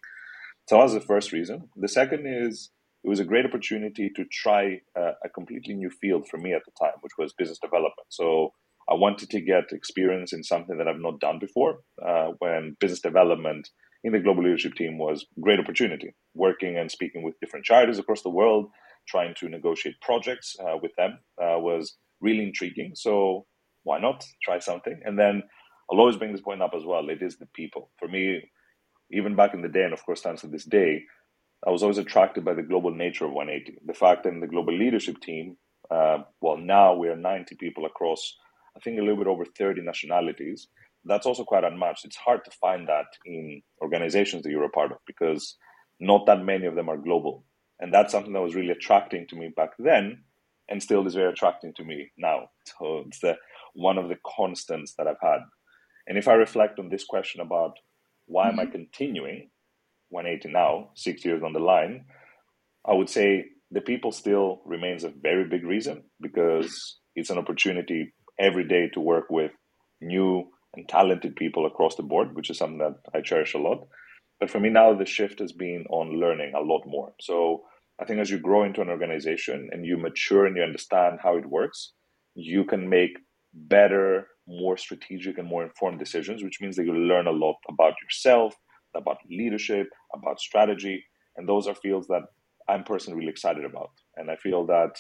So 0.68 0.76
that 0.76 0.84
was 0.84 0.94
the 0.94 1.00
first 1.00 1.32
reason. 1.32 1.68
The 1.76 1.88
second 1.88 2.26
is 2.26 2.70
it 3.02 3.08
was 3.08 3.20
a 3.20 3.24
great 3.24 3.46
opportunity 3.46 4.10
to 4.14 4.24
try 4.30 4.80
uh, 4.96 5.12
a 5.24 5.28
completely 5.34 5.74
new 5.74 5.90
field 5.90 6.28
for 6.28 6.38
me 6.38 6.52
at 6.52 6.62
the 6.64 6.72
time, 6.80 6.94
which 7.00 7.14
was 7.18 7.32
business 7.32 7.58
development. 7.58 8.06
So 8.08 8.50
I 8.90 8.94
wanted 8.94 9.30
to 9.30 9.40
get 9.40 9.72
experience 9.72 10.32
in 10.32 10.44
something 10.44 10.78
that 10.78 10.88
I've 10.88 11.00
not 11.00 11.20
done 11.20 11.38
before. 11.38 11.78
Uh, 12.06 12.32
when 12.38 12.76
business 12.80 13.00
development 13.00 13.68
in 14.04 14.12
the 14.12 14.20
global 14.20 14.44
leadership 14.44 14.74
team 14.74 14.98
was 14.98 15.26
great 15.40 15.58
opportunity, 15.58 16.14
working 16.34 16.78
and 16.78 16.90
speaking 16.90 17.22
with 17.22 17.38
different 17.40 17.64
charities 17.64 17.98
across 17.98 18.22
the 18.22 18.30
world, 18.30 18.70
trying 19.08 19.34
to 19.36 19.48
negotiate 19.48 20.00
projects 20.00 20.56
uh, 20.60 20.76
with 20.80 20.92
them 20.96 21.18
uh, 21.42 21.58
was 21.58 21.96
really 22.20 22.44
intriguing. 22.44 22.92
So 22.94 23.46
why 23.84 23.98
not 23.98 24.24
try 24.42 24.58
something? 24.58 25.00
And 25.04 25.18
then 25.18 25.42
I'll 25.90 26.00
always 26.00 26.16
bring 26.16 26.32
this 26.32 26.42
point 26.42 26.62
up 26.62 26.72
as 26.76 26.84
well. 26.84 27.08
It 27.08 27.22
is 27.22 27.38
the 27.38 27.46
people. 27.54 27.90
For 27.98 28.08
me, 28.08 28.42
even 29.10 29.36
back 29.36 29.54
in 29.54 29.62
the 29.62 29.68
day, 29.68 29.84
and 29.84 29.92
of 29.92 30.04
course, 30.04 30.20
stands 30.20 30.42
to 30.42 30.48
this 30.48 30.64
day, 30.64 31.02
I 31.66 31.70
was 31.70 31.82
always 31.82 31.98
attracted 31.98 32.44
by 32.44 32.54
the 32.54 32.62
global 32.62 32.94
nature 32.94 33.24
of 33.24 33.32
180. 33.32 33.78
The 33.84 33.94
fact 33.94 34.24
that 34.24 34.32
in 34.32 34.40
the 34.40 34.46
global 34.46 34.76
leadership 34.76 35.20
team, 35.20 35.56
uh, 35.90 36.18
well, 36.40 36.56
now 36.56 36.94
we 36.94 37.08
are 37.08 37.16
90 37.16 37.56
people 37.56 37.86
across, 37.86 38.36
I 38.76 38.80
think, 38.80 38.98
a 38.98 39.00
little 39.00 39.16
bit 39.16 39.26
over 39.26 39.44
30 39.44 39.82
nationalities. 39.82 40.68
That's 41.04 41.26
also 41.26 41.44
quite 41.44 41.64
unmatched. 41.64 42.04
It's 42.04 42.16
hard 42.16 42.44
to 42.44 42.50
find 42.60 42.86
that 42.88 43.06
in 43.24 43.62
organizations 43.80 44.42
that 44.42 44.50
you're 44.50 44.64
a 44.64 44.68
part 44.68 44.92
of 44.92 44.98
because 45.06 45.56
not 45.98 46.26
that 46.26 46.44
many 46.44 46.66
of 46.66 46.74
them 46.74 46.88
are 46.88 46.96
global. 46.96 47.44
And 47.80 47.92
that's 47.92 48.12
something 48.12 48.32
that 48.32 48.42
was 48.42 48.54
really 48.54 48.70
attracting 48.70 49.26
to 49.28 49.36
me 49.36 49.52
back 49.54 49.70
then 49.78 50.24
and 50.68 50.82
still 50.82 51.06
is 51.06 51.14
very 51.14 51.32
attracting 51.32 51.72
to 51.74 51.84
me 51.84 52.10
now. 52.18 52.50
So 52.64 53.04
it's 53.06 53.20
the, 53.20 53.36
one 53.74 53.98
of 53.98 54.08
the 54.08 54.18
constants 54.36 54.94
that 54.98 55.06
I've 55.06 55.20
had. 55.22 55.40
And 56.06 56.18
if 56.18 56.28
I 56.28 56.34
reflect 56.34 56.78
on 56.78 56.88
this 56.88 57.04
question 57.04 57.40
about 57.40 57.78
why 58.26 58.48
am 58.48 58.58
I 58.58 58.64
mm-hmm. 58.64 58.72
continuing 58.72 59.50
180 60.10 60.52
now, 60.52 60.90
six 60.94 61.24
years 61.24 61.42
on 61.42 61.52
the 61.52 61.58
line, 61.58 62.06
I 62.86 62.94
would 62.94 63.08
say 63.08 63.46
the 63.70 63.80
people 63.80 64.12
still 64.12 64.60
remains 64.64 65.04
a 65.04 65.10
very 65.10 65.44
big 65.48 65.64
reason 65.64 66.04
because 66.20 66.98
it's 67.14 67.30
an 67.30 67.38
opportunity 67.38 68.14
every 68.38 68.66
day 68.66 68.88
to 68.94 69.00
work 69.00 69.26
with 69.30 69.52
new 70.00 70.48
and 70.74 70.88
talented 70.88 71.36
people 71.36 71.66
across 71.66 71.96
the 71.96 72.02
board, 72.02 72.34
which 72.34 72.50
is 72.50 72.58
something 72.58 72.78
that 72.78 72.96
I 73.14 73.20
cherish 73.20 73.54
a 73.54 73.58
lot. 73.58 73.86
But 74.40 74.50
for 74.50 74.60
me 74.60 74.68
now, 74.68 74.94
the 74.94 75.06
shift 75.06 75.40
has 75.40 75.52
been 75.52 75.84
on 75.90 76.20
learning 76.20 76.52
a 76.54 76.60
lot 76.60 76.82
more. 76.86 77.12
So 77.20 77.64
I 78.00 78.04
think 78.04 78.20
as 78.20 78.30
you 78.30 78.38
grow 78.38 78.64
into 78.64 78.80
an 78.80 78.88
organization 78.88 79.68
and 79.72 79.84
you 79.84 79.96
mature 79.96 80.46
and 80.46 80.56
you 80.56 80.62
understand 80.62 81.18
how 81.22 81.36
it 81.36 81.46
works, 81.46 81.92
you 82.34 82.64
can 82.64 82.88
make 82.88 83.18
better, 83.52 84.28
more 84.46 84.76
strategic, 84.76 85.38
and 85.38 85.48
more 85.48 85.64
informed 85.64 85.98
decisions, 85.98 86.44
which 86.44 86.60
means 86.60 86.76
that 86.76 86.84
you 86.84 86.92
learn 86.92 87.26
a 87.26 87.32
lot 87.32 87.56
about 87.68 87.94
yourself, 88.02 88.54
about 88.94 89.18
leadership, 89.28 89.88
about 90.14 90.40
strategy. 90.40 91.04
And 91.36 91.48
those 91.48 91.66
are 91.66 91.74
fields 91.74 92.06
that 92.08 92.22
I'm 92.68 92.84
personally 92.84 93.18
really 93.18 93.30
excited 93.30 93.64
about. 93.64 93.90
And 94.16 94.30
I 94.30 94.36
feel 94.36 94.66
that 94.66 94.90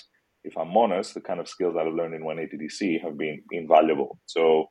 if 0.44 0.56
I'm 0.56 0.76
honest, 0.76 1.14
the 1.14 1.20
kind 1.20 1.40
of 1.40 1.48
skills 1.48 1.74
that 1.74 1.86
I've 1.86 1.94
learned 1.94 2.14
in 2.14 2.22
180DC 2.22 3.02
have 3.02 3.16
been 3.18 3.42
invaluable. 3.52 4.18
So 4.26 4.66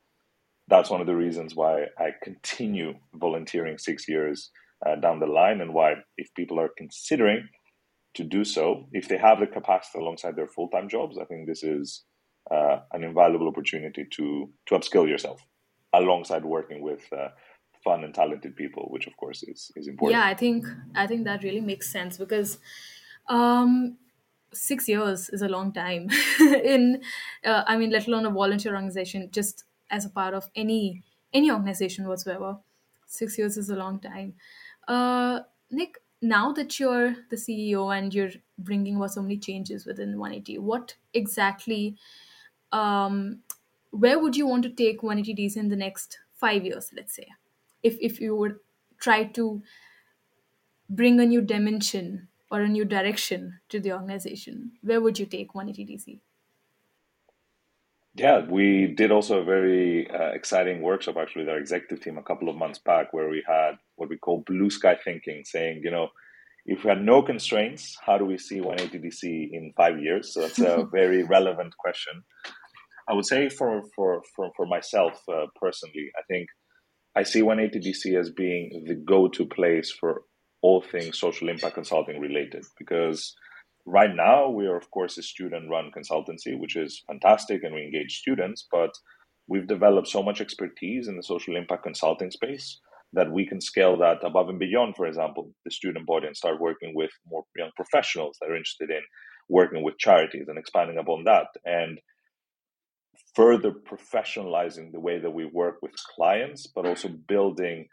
that's 0.68 0.90
one 0.90 1.00
of 1.00 1.06
the 1.06 1.16
reasons 1.16 1.54
why 1.54 1.86
I 1.98 2.10
continue 2.22 2.94
volunteering 3.14 3.78
six 3.78 4.08
years 4.08 4.50
uh, 4.86 4.96
down 4.96 5.18
the 5.18 5.26
line, 5.26 5.60
and 5.60 5.74
why, 5.74 5.94
if 6.16 6.32
people 6.34 6.60
are 6.60 6.70
considering 6.76 7.48
to 8.14 8.22
do 8.22 8.44
so, 8.44 8.86
if 8.92 9.08
they 9.08 9.16
have 9.16 9.40
the 9.40 9.46
capacity 9.46 9.98
alongside 9.98 10.36
their 10.36 10.46
full 10.46 10.68
time 10.68 10.88
jobs, 10.88 11.18
I 11.18 11.24
think 11.24 11.46
this 11.46 11.62
is 11.62 12.04
uh, 12.50 12.78
an 12.92 13.02
invaluable 13.02 13.48
opportunity 13.48 14.06
to 14.12 14.50
to 14.66 14.74
upskill 14.74 15.08
yourself 15.08 15.40
alongside 15.94 16.44
working 16.44 16.82
with 16.82 17.02
uh, 17.12 17.28
fun 17.82 18.04
and 18.04 18.14
talented 18.14 18.54
people, 18.54 18.88
which 18.90 19.06
of 19.06 19.16
course 19.16 19.42
is 19.42 19.70
is 19.74 19.88
important. 19.88 20.20
Yeah, 20.20 20.26
I 20.26 20.34
think 20.34 20.66
I 20.94 21.06
think 21.06 21.24
that 21.24 21.42
really 21.42 21.62
makes 21.62 21.90
sense 21.90 22.18
because. 22.18 22.58
Um, 23.28 23.98
six 24.54 24.88
years 24.88 25.28
is 25.28 25.42
a 25.42 25.48
long 25.48 25.70
time 25.74 26.08
in 26.40 27.02
uh, 27.44 27.64
i 27.66 27.76
mean 27.76 27.90
let 27.90 28.08
alone 28.08 28.24
a 28.24 28.30
volunteer 28.30 28.72
organization 28.72 29.28
just 29.30 29.64
as 29.90 30.04
a 30.04 30.10
part 30.10 30.34
of 30.34 30.50
any 30.54 31.02
any 31.32 31.50
organization 31.50 32.06
whatsoever. 32.08 32.58
Six 33.06 33.38
years 33.38 33.56
is 33.56 33.70
a 33.70 33.76
long 33.76 34.00
time. 34.00 34.34
Uh, 34.86 35.40
nick 35.70 35.98
now 36.20 36.52
that 36.52 36.80
you're 36.80 37.14
the 37.30 37.36
ceo 37.36 37.96
and 37.96 38.12
you're 38.14 38.30
bringing 38.58 38.96
about 38.96 39.12
so 39.12 39.22
many 39.22 39.36
changes 39.38 39.84
within 39.86 40.18
180 40.18 40.58
what 40.58 40.96
exactly 41.14 41.96
um, 42.72 43.42
where 43.90 44.18
would 44.18 44.36
you 44.36 44.46
want 44.46 44.62
to 44.64 44.70
take 44.70 45.02
180 45.02 45.34
dc 45.48 45.56
in 45.56 45.68
the 45.68 45.76
next 45.76 46.18
five 46.34 46.64
years 46.64 46.92
let's 46.94 47.14
say? 47.14 47.28
If 47.82 47.96
if 48.00 48.20
you 48.20 48.34
would 48.36 48.58
try 48.98 49.24
to 49.24 49.62
bring 50.90 51.18
a 51.20 51.24
new 51.26 51.40
dimension 51.40 52.28
or 52.50 52.60
a 52.60 52.68
new 52.68 52.84
direction 52.84 53.60
to 53.70 53.80
the 53.80 53.92
organization 53.92 54.72
where 54.82 55.00
would 55.00 55.18
you 55.18 55.26
take 55.26 55.54
180 55.54 55.84
dc 55.96 56.20
yeah, 58.14 58.44
we 58.48 58.86
did 58.96 59.12
also 59.12 59.40
a 59.40 59.44
very 59.44 60.10
uh, 60.10 60.30
exciting 60.32 60.82
workshop 60.82 61.16
actually 61.16 61.44
with 61.44 61.50
our 61.50 61.58
executive 61.58 62.00
team 62.00 62.18
a 62.18 62.22
couple 62.22 62.48
of 62.48 62.56
months 62.56 62.78
back 62.78 63.12
where 63.12 63.28
we 63.28 63.42
had 63.46 63.72
what 63.96 64.08
we 64.08 64.16
call 64.16 64.44
blue 64.46 64.70
sky 64.70 64.96
thinking, 65.04 65.42
saying, 65.44 65.82
you 65.84 65.90
know, 65.90 66.08
if 66.66 66.84
we 66.84 66.90
had 66.90 67.02
no 67.02 67.22
constraints, 67.22 67.96
how 68.04 68.18
do 68.18 68.24
we 68.24 68.36
see 68.36 68.60
180 68.60 68.98
DC 68.98 69.48
in 69.52 69.72
five 69.76 69.98
years? 70.00 70.34
So 70.34 70.42
that's 70.42 70.58
a 70.58 70.86
very 70.92 71.22
relevant 71.22 71.74
question. 71.78 72.22
I 73.08 73.14
would 73.14 73.26
say 73.26 73.48
for 73.48 73.82
for 73.96 74.22
for, 74.36 74.50
for 74.56 74.66
myself 74.66 75.22
uh, 75.32 75.46
personally, 75.60 76.10
I 76.18 76.22
think 76.28 76.48
I 77.16 77.22
see 77.22 77.42
180 77.42 77.90
DC 77.90 78.18
as 78.20 78.30
being 78.30 78.84
the 78.86 78.94
go-to 78.94 79.46
place 79.46 79.90
for 79.90 80.22
all 80.60 80.82
things 80.82 81.18
social 81.18 81.48
impact 81.48 81.74
consulting 81.74 82.20
related 82.20 82.64
because 82.78 83.34
Right 83.90 84.14
now, 84.14 84.50
we 84.50 84.66
are, 84.66 84.76
of 84.76 84.90
course, 84.90 85.16
a 85.16 85.22
student 85.22 85.70
run 85.70 85.90
consultancy, 85.96 86.58
which 86.58 86.76
is 86.76 87.02
fantastic, 87.06 87.64
and 87.64 87.74
we 87.74 87.82
engage 87.82 88.18
students, 88.18 88.68
but 88.70 88.90
we've 89.46 89.66
developed 89.66 90.08
so 90.08 90.22
much 90.22 90.42
expertise 90.42 91.08
in 91.08 91.16
the 91.16 91.22
social 91.22 91.56
impact 91.56 91.84
consulting 91.84 92.30
space 92.30 92.80
that 93.14 93.32
we 93.32 93.46
can 93.46 93.62
scale 93.62 93.96
that 93.96 94.18
above 94.22 94.50
and 94.50 94.58
beyond, 94.58 94.94
for 94.94 95.06
example, 95.06 95.54
the 95.64 95.70
student 95.70 96.04
body 96.04 96.26
and 96.26 96.36
start 96.36 96.60
working 96.60 96.94
with 96.94 97.10
more 97.26 97.44
young 97.56 97.70
professionals 97.76 98.36
that 98.42 98.50
are 98.50 98.56
interested 98.56 98.90
in 98.90 99.00
working 99.48 99.82
with 99.82 99.96
charities 99.96 100.48
and 100.48 100.58
expanding 100.58 100.98
upon 100.98 101.24
that. 101.24 101.46
And 101.64 101.98
further 103.34 103.72
professionalizing 103.72 104.92
the 104.92 105.00
way 105.00 105.18
that 105.18 105.30
we 105.30 105.46
work 105.46 105.76
with 105.80 105.92
clients, 106.14 106.66
but 106.66 106.84
also 106.84 107.08
building 107.08 107.86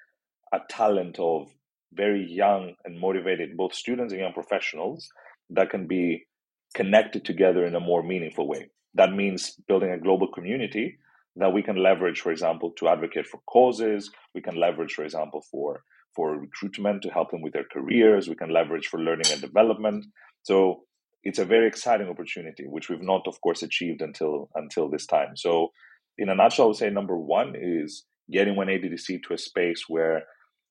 a 0.51 0.59
talent 0.69 1.19
of 1.19 1.47
very 1.93 2.29
young 2.29 2.73
and 2.83 2.99
motivated 2.99 3.55
both 3.55 3.73
students 3.73 4.11
and 4.11 4.21
young 4.21 4.33
professionals 4.33 5.07
that 5.51 5.69
can 5.69 5.87
be 5.87 6.25
connected 6.73 7.25
together 7.25 7.65
in 7.65 7.75
a 7.75 7.79
more 7.79 8.03
meaningful 8.03 8.47
way. 8.47 8.69
That 8.93 9.13
means 9.13 9.51
building 9.67 9.91
a 9.91 9.99
global 9.99 10.27
community 10.27 10.97
that 11.37 11.53
we 11.53 11.61
can 11.61 11.75
leverage, 11.75 12.21
for 12.21 12.31
example, 12.31 12.71
to 12.77 12.87
advocate 12.87 13.27
for 13.27 13.41
causes. 13.47 14.09
We 14.33 14.41
can 14.41 14.55
leverage, 14.55 14.93
for 14.93 15.03
example, 15.03 15.43
for 15.51 15.83
for 16.15 16.37
recruitment 16.37 17.01
to 17.01 17.09
help 17.09 17.29
them 17.31 17.41
with 17.41 17.51
their 17.51 17.65
careers. 17.69 18.29
We 18.29 18.35
can 18.35 18.49
leverage 18.49 18.87
for 18.87 19.01
learning 19.01 19.31
and 19.33 19.41
development. 19.41 20.05
So 20.43 20.83
it's 21.25 21.39
a 21.39 21.45
very 21.45 21.67
exciting 21.67 22.07
opportunity, 22.07 22.65
which 22.67 22.87
we've 22.87 23.01
not, 23.01 23.27
of 23.27 23.41
course, 23.41 23.63
achieved 23.63 24.01
until 24.01 24.49
until 24.55 24.89
this 24.89 25.05
time. 25.05 25.35
So, 25.35 25.71
in 26.17 26.29
a 26.29 26.35
nutshell, 26.35 26.65
I 26.65 26.67
would 26.69 26.77
say 26.77 26.89
number 26.89 27.17
one 27.17 27.55
is 27.59 28.05
getting 28.31 28.55
180DC 28.55 29.23
to 29.23 29.33
a 29.33 29.37
space 29.37 29.83
where, 29.89 30.23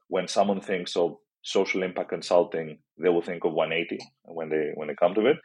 when 0.08 0.28
someone 0.28 0.60
thinks 0.60 0.96
of 0.96 1.16
social 1.44 1.82
impact 1.82 2.08
consulting, 2.08 2.78
they 2.98 3.08
will 3.08 3.22
think 3.22 3.44
of 3.44 3.52
180 3.52 3.98
when 4.24 4.48
they 4.48 4.72
when 4.74 4.88
they 4.88 4.94
come 4.94 5.14
to 5.14 5.26
it. 5.26 5.36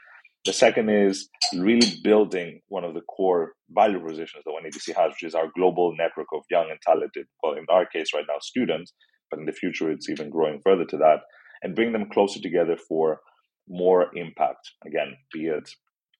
The 0.45 0.53
second 0.53 0.89
is 0.89 1.29
really 1.53 1.99
building 2.01 2.61
one 2.69 2.85
of 2.85 2.93
the 2.93 3.01
core 3.01 3.53
value 3.69 3.99
propositions 3.99 4.43
that 4.45 4.51
180DC 4.51 4.95
has, 4.95 5.11
which 5.11 5.23
is 5.23 5.35
our 5.35 5.49
global 5.55 5.93
network 5.97 6.27
of 6.33 6.43
young 6.49 6.69
and 6.71 6.79
talented, 6.81 7.27
well, 7.43 7.53
in 7.53 7.65
our 7.69 7.85
case 7.85 8.13
right 8.13 8.23
now, 8.27 8.39
students, 8.39 8.93
but 9.29 9.39
in 9.39 9.45
the 9.45 9.51
future 9.51 9.91
it's 9.91 10.09
even 10.09 10.29
growing 10.29 10.61
further 10.63 10.85
to 10.85 10.97
that, 10.97 11.19
and 11.61 11.75
bring 11.75 11.91
them 11.91 12.09
closer 12.09 12.39
together 12.39 12.77
for 12.77 13.19
more 13.67 14.15
impact. 14.15 14.71
Again, 14.85 15.17
be 15.33 15.47
it 15.47 15.69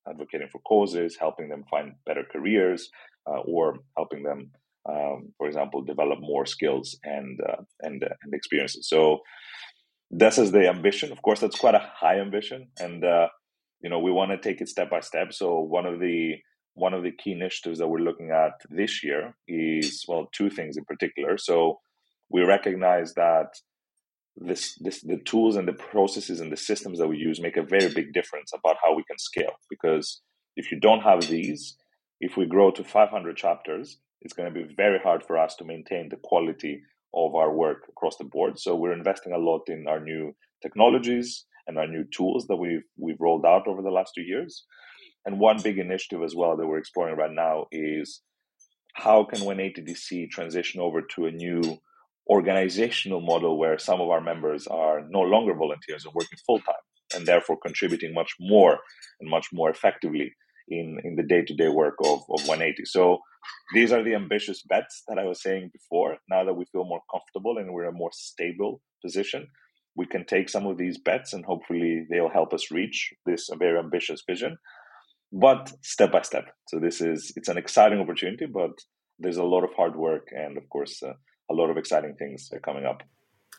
advocating 0.07 0.49
for 0.51 0.59
causes, 0.59 1.17
helping 1.19 1.47
them 1.47 1.63
find 1.71 1.93
better 2.05 2.23
careers, 2.29 2.89
uh, 3.25 3.39
or 3.45 3.79
helping 3.95 4.23
them, 4.23 4.51
um, 4.89 5.31
for 5.37 5.47
example, 5.47 5.81
develop 5.81 6.19
more 6.19 6.45
skills 6.45 6.97
and 7.03 7.39
uh, 7.47 7.61
and 7.81 8.03
uh, 8.03 8.15
and 8.23 8.33
experiences. 8.33 8.89
So 8.89 9.19
this 10.11 10.37
is 10.37 10.51
the 10.51 10.67
ambition. 10.67 11.11
Of 11.11 11.21
course, 11.21 11.39
that's 11.39 11.57
quite 11.57 11.75
a 11.75 11.91
high 11.93 12.19
ambition, 12.19 12.69
and 12.79 13.03
uh, 13.03 13.27
you 13.81 13.89
know 13.89 13.99
we 13.99 14.11
want 14.11 14.31
to 14.31 14.37
take 14.37 14.61
it 14.61 14.69
step 14.69 14.89
by 14.89 15.01
step. 15.01 15.33
So 15.33 15.59
one 15.59 15.85
of 15.85 15.99
the 15.99 16.35
one 16.73 16.93
of 16.93 17.03
the 17.03 17.11
key 17.11 17.31
initiatives 17.33 17.79
that 17.79 17.87
we're 17.87 17.99
looking 17.99 18.31
at 18.31 18.53
this 18.69 19.03
year 19.03 19.35
is 19.47 20.05
well 20.07 20.29
two 20.31 20.49
things 20.49 20.77
in 20.77 20.85
particular. 20.85 21.37
So 21.37 21.79
we 22.29 22.43
recognize 22.43 23.13
that 23.15 23.47
this, 24.37 24.75
this 24.75 25.01
the 25.01 25.17
tools 25.17 25.55
and 25.55 25.67
the 25.67 25.73
processes 25.73 26.39
and 26.39 26.51
the 26.51 26.57
systems 26.57 26.99
that 26.99 27.07
we 27.07 27.17
use 27.17 27.41
make 27.41 27.57
a 27.57 27.63
very 27.63 27.93
big 27.93 28.13
difference 28.13 28.51
about 28.53 28.77
how 28.83 28.95
we 28.95 29.03
can 29.03 29.17
scale. 29.17 29.53
Because 29.69 30.21
if 30.55 30.71
you 30.71 30.79
don't 30.79 31.01
have 31.01 31.21
these 31.21 31.75
if 32.19 32.35
we 32.35 32.45
grow 32.45 32.69
to 32.71 32.83
500 32.83 33.37
chapters 33.37 33.97
it's 34.21 34.33
going 34.33 34.53
to 34.53 34.59
be 34.59 34.73
very 34.75 34.99
hard 34.99 35.23
for 35.23 35.37
us 35.37 35.55
to 35.55 35.63
maintain 35.63 36.09
the 36.09 36.17
quality 36.17 36.81
of 37.13 37.35
our 37.35 37.53
work 37.53 37.85
across 37.89 38.17
the 38.17 38.23
board 38.23 38.59
so 38.59 38.75
we're 38.75 38.93
investing 38.93 39.33
a 39.33 39.37
lot 39.37 39.61
in 39.67 39.87
our 39.87 39.99
new 39.99 40.33
technologies 40.61 41.45
and 41.69 41.77
our 41.77 41.87
new 41.87 42.03
tools 42.11 42.47
that 42.47 42.57
we've 42.57 42.83
we've 42.97 43.19
rolled 43.21 43.45
out 43.45 43.67
over 43.67 43.81
the 43.81 43.91
last 43.91 44.11
two 44.15 44.23
years. 44.23 44.65
And 45.25 45.39
one 45.39 45.61
big 45.61 45.77
initiative 45.77 46.23
as 46.23 46.35
well 46.35 46.57
that 46.57 46.65
we're 46.65 46.79
exploring 46.79 47.15
right 47.15 47.31
now 47.31 47.67
is 47.71 48.21
how 48.95 49.23
can 49.23 49.39
180DC 49.39 50.29
transition 50.31 50.81
over 50.81 51.01
to 51.15 51.25
a 51.25 51.31
new 51.31 51.77
organizational 52.29 53.21
model 53.21 53.57
where 53.57 53.77
some 53.77 54.01
of 54.01 54.09
our 54.09 54.21
members 54.21 54.65
are 54.67 55.01
no 55.09 55.21
longer 55.21 55.53
volunteers 55.53 56.05
and 56.05 56.13
working 56.13 56.37
full 56.45 56.59
time 56.59 56.85
and 57.15 57.25
therefore 57.25 57.57
contributing 57.63 58.13
much 58.13 58.33
more 58.39 58.79
and 59.19 59.29
much 59.29 59.47
more 59.53 59.69
effectively 59.69 60.33
in, 60.67 60.99
in 61.03 61.15
the 61.15 61.23
day-to-day 61.23 61.69
work 61.69 61.95
of, 62.05 62.19
of 62.29 62.47
180 62.47 62.85
so 62.85 63.19
these 63.73 63.91
are 63.91 64.03
the 64.03 64.15
ambitious 64.15 64.63
bets 64.63 65.03
that 65.07 65.19
i 65.19 65.25
was 65.25 65.41
saying 65.41 65.69
before. 65.71 66.17
Now 66.29 66.43
that 66.43 66.53
we 66.53 66.65
feel 66.71 66.85
more 66.85 67.01
comfortable 67.11 67.57
and 67.57 67.71
we're 67.71 67.87
in 67.87 67.95
a 67.95 67.97
more 67.97 68.11
stable 68.13 68.81
position 69.03 69.47
we 69.99 70.05
can 70.05 70.25
take 70.25 70.49
some 70.49 70.65
of 70.65 70.77
these 70.77 70.97
bets 70.97 71.33
and 71.33 71.43
hopefully 71.43 72.05
they'll 72.09 72.29
help 72.29 72.53
us 72.53 72.71
reach 72.71 73.13
this 73.25 73.49
very 73.59 73.77
ambitious 73.77 74.23
vision. 74.25 74.57
But 75.31 75.73
step 75.81 76.11
by 76.13 76.21
step. 76.21 76.45
So 76.69 76.79
this 76.79 77.01
is 77.01 77.33
it's 77.35 77.49
an 77.49 77.57
exciting 77.57 77.99
opportunity 77.99 78.45
but 78.45 78.71
there's 79.19 79.37
a 79.37 79.43
lot 79.43 79.63
of 79.63 79.71
hard 79.75 79.95
work 79.95 80.27
and 80.31 80.57
of 80.57 80.69
course 80.69 81.03
uh, 81.03 81.13
a 81.51 81.53
lot 81.53 81.69
of 81.69 81.77
exciting 81.77 82.15
things 82.17 82.49
are 82.53 82.59
coming 82.59 82.85
up. 82.85 83.03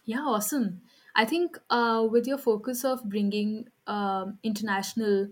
Yeah 0.05 0.21
awesome. 0.21 0.81
I 1.15 1.25
think 1.25 1.59
uh, 1.69 2.07
with 2.11 2.27
your 2.27 2.39
focus 2.39 2.85
of 2.85 3.05
bringing 3.05 3.67
um, 3.87 4.39
international 4.43 5.29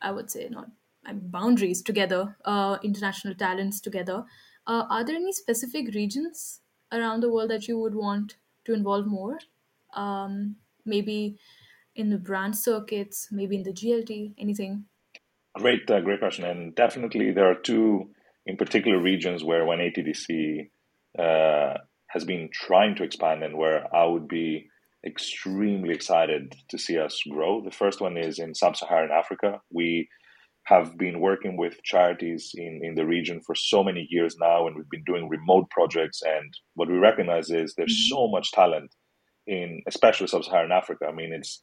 i 0.00 0.10
would 0.12 0.30
say 0.30 0.48
not 0.48 0.68
boundaries 1.14 1.82
together 1.82 2.36
uh, 2.44 2.78
international 2.82 3.34
talents 3.34 3.80
together 3.80 4.24
uh, 4.66 4.84
are 4.90 5.04
there 5.04 5.16
any 5.16 5.32
specific 5.32 5.94
regions 5.94 6.60
around 6.92 7.22
the 7.22 7.30
world 7.30 7.50
that 7.50 7.68
you 7.68 7.78
would 7.78 7.94
want 7.94 8.36
to 8.64 8.74
involve 8.74 9.06
more 9.06 9.38
um, 9.94 10.56
maybe 10.84 11.38
in 11.94 12.10
the 12.10 12.18
brand 12.18 12.56
circuits, 12.56 13.28
maybe 13.30 13.56
in 13.56 13.64
the 13.64 13.72
GLT, 13.72 14.34
anything? 14.38 14.84
Great, 15.54 15.90
uh, 15.90 16.00
great 16.00 16.20
question. 16.20 16.44
And 16.44 16.74
definitely 16.74 17.32
there 17.32 17.50
are 17.50 17.56
two 17.56 18.10
in 18.46 18.56
particular 18.56 19.00
regions 19.00 19.42
where 19.42 19.64
180DC 19.64 20.70
uh, 21.18 21.78
has 22.08 22.24
been 22.24 22.48
trying 22.52 22.94
to 22.96 23.02
expand 23.02 23.42
and 23.42 23.56
where 23.56 23.94
I 23.94 24.04
would 24.06 24.28
be 24.28 24.68
extremely 25.04 25.92
excited 25.92 26.54
to 26.68 26.78
see 26.78 26.98
us 26.98 27.20
grow. 27.28 27.62
The 27.62 27.70
first 27.70 28.00
one 28.00 28.16
is 28.16 28.38
in 28.38 28.54
sub 28.54 28.76
Saharan 28.76 29.10
Africa. 29.10 29.60
We 29.70 30.08
have 30.68 30.98
been 30.98 31.20
working 31.20 31.56
with 31.56 31.82
charities 31.82 32.50
in, 32.54 32.80
in 32.82 32.94
the 32.94 33.06
region 33.06 33.40
for 33.46 33.54
so 33.54 33.82
many 33.82 34.06
years 34.10 34.36
now, 34.38 34.66
and 34.66 34.76
we've 34.76 34.90
been 34.90 35.10
doing 35.10 35.28
remote 35.28 35.66
projects. 35.70 36.20
And 36.36 36.50
what 36.74 36.88
we 36.88 36.98
recognize 36.98 37.48
is 37.50 37.74
there's 37.74 37.98
mm-hmm. 37.98 38.14
so 38.14 38.28
much 38.28 38.52
talent 38.52 38.90
in 39.46 39.80
especially 39.86 40.26
sub-Saharan 40.26 40.72
Africa. 40.72 41.06
I 41.08 41.14
mean, 41.20 41.32
it's 41.32 41.58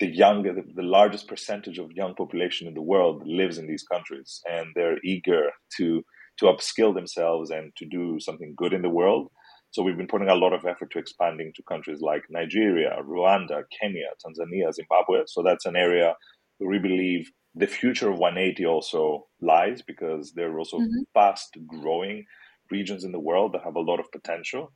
the 0.00 0.08
young, 0.08 0.42
the, 0.42 0.64
the 0.74 0.82
largest 0.98 1.28
percentage 1.28 1.78
of 1.78 1.92
young 1.92 2.14
population 2.14 2.66
in 2.66 2.74
the 2.74 2.88
world 2.92 3.22
lives 3.24 3.58
in 3.58 3.66
these 3.68 3.84
countries, 3.92 4.40
and 4.50 4.66
they're 4.74 4.98
eager 5.04 5.44
to 5.76 6.02
to 6.38 6.46
upskill 6.46 6.94
themselves 6.94 7.50
and 7.50 7.70
to 7.76 7.84
do 7.86 8.18
something 8.18 8.54
good 8.56 8.72
in 8.72 8.82
the 8.82 8.88
world. 8.88 9.28
So 9.72 9.82
we've 9.82 9.96
been 9.96 10.08
putting 10.14 10.30
a 10.30 10.34
lot 10.34 10.54
of 10.54 10.64
effort 10.64 10.90
to 10.92 10.98
expanding 10.98 11.52
to 11.54 11.62
countries 11.68 12.00
like 12.00 12.22
Nigeria, 12.30 12.96
Rwanda, 13.06 13.62
Kenya, 13.78 14.08
Tanzania, 14.24 14.72
Zimbabwe. 14.72 15.18
So 15.26 15.42
that's 15.42 15.66
an 15.66 15.76
area 15.76 16.14
where 16.56 16.70
we 16.70 16.78
believe 16.78 17.30
the 17.54 17.66
future 17.66 18.10
of 18.10 18.18
180 18.18 18.64
also 18.66 19.26
lies 19.40 19.82
because 19.82 20.32
they're 20.34 20.58
also 20.58 20.78
mm-hmm. 20.78 21.02
fast 21.14 21.56
growing 21.66 22.24
regions 22.70 23.04
in 23.04 23.12
the 23.12 23.18
world 23.18 23.52
that 23.52 23.64
have 23.64 23.76
a 23.76 23.80
lot 23.80 23.98
of 23.98 24.10
potential. 24.12 24.72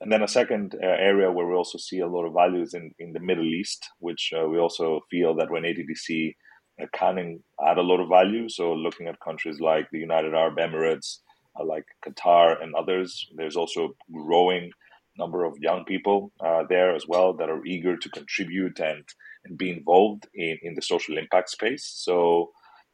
And 0.00 0.12
then 0.12 0.22
a 0.22 0.28
second 0.28 0.74
uh, 0.74 0.86
area 0.86 1.30
where 1.30 1.46
we 1.46 1.54
also 1.54 1.78
see 1.78 2.00
a 2.00 2.06
lot 2.06 2.26
of 2.26 2.34
values 2.34 2.74
in, 2.74 2.92
in 2.98 3.12
the 3.12 3.20
Middle 3.20 3.46
East, 3.46 3.88
which 3.98 4.32
uh, 4.36 4.46
we 4.46 4.58
also 4.58 5.00
feel 5.10 5.34
that 5.36 5.50
when 5.50 5.62
180DC 5.62 6.34
uh, 6.82 6.86
can 6.92 7.40
add 7.66 7.78
a 7.78 7.82
lot 7.82 8.00
of 8.00 8.08
value. 8.08 8.48
So 8.48 8.72
looking 8.72 9.06
at 9.06 9.20
countries 9.20 9.60
like 9.60 9.88
the 9.90 9.98
United 9.98 10.34
Arab 10.34 10.56
Emirates, 10.58 11.18
uh, 11.58 11.64
like 11.64 11.84
Qatar 12.04 12.62
and 12.62 12.74
others, 12.74 13.26
there's 13.36 13.56
also 13.56 13.94
growing 14.12 14.70
number 15.18 15.44
of 15.44 15.54
young 15.60 15.84
people 15.84 16.32
uh, 16.44 16.64
there 16.68 16.94
as 16.94 17.06
well 17.06 17.34
that 17.34 17.50
are 17.50 17.64
eager 17.66 17.96
to 17.96 18.08
contribute 18.10 18.80
and, 18.80 19.04
and 19.44 19.58
be 19.58 19.70
involved 19.70 20.28
in, 20.34 20.58
in 20.62 20.74
the 20.74 20.82
social 20.82 21.18
impact 21.18 21.50
space. 21.50 21.90
So 21.94 22.50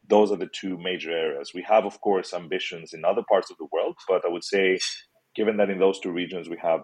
those 0.09 0.33
are 0.33 0.37
the 0.37 0.49
two 0.53 0.79
major 0.79 1.11
areas. 1.11 1.53
We 1.55 1.65
have, 1.69 1.85
of 1.85 2.01
course, 2.01 2.33
ambitions 2.35 2.93
in 2.95 3.05
other 3.05 3.23
parts 3.29 3.51
of 3.51 3.59
the 3.59 3.69
world, 3.73 3.97
but 4.09 4.25
I 4.25 4.31
would 4.31 4.45
say, 4.45 4.79
given 5.37 5.59
that 5.59 5.71
in 5.71 5.79
those 5.79 6.01
two 6.01 6.11
regions 6.11 6.49
we 6.49 6.59
have 6.63 6.81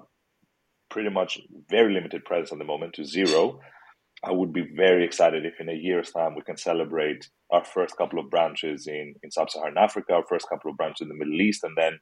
pretty 0.91 1.11
much 1.11 1.39
very 1.71 1.93
limited 1.93 2.25
presence 2.25 2.53
at 2.53 2.59
the 2.59 2.65
moment 2.65 2.95
to 2.95 3.05
zero, 3.05 3.61
I 4.25 4.33
would 4.33 4.53
be 4.53 4.67
very 4.77 5.05
excited 5.05 5.45
if 5.45 5.61
in 5.61 5.69
a 5.69 5.75
year's 5.75 6.11
time 6.11 6.35
we 6.35 6.43
can 6.43 6.57
celebrate 6.57 7.29
our 7.51 7.65
first 7.65 7.97
couple 7.97 8.19
of 8.19 8.31
branches 8.31 8.87
in, 8.87 9.15
in 9.23 9.31
sub 9.31 9.51
Saharan 9.51 9.79
Africa, 9.79 10.15
our 10.15 10.25
first 10.29 10.49
couple 10.49 10.71
of 10.71 10.77
branches 10.77 11.03
in 11.03 11.09
the 11.09 11.15
Middle 11.15 11.41
East, 11.41 11.65
and 11.65 11.77
then 11.77 11.99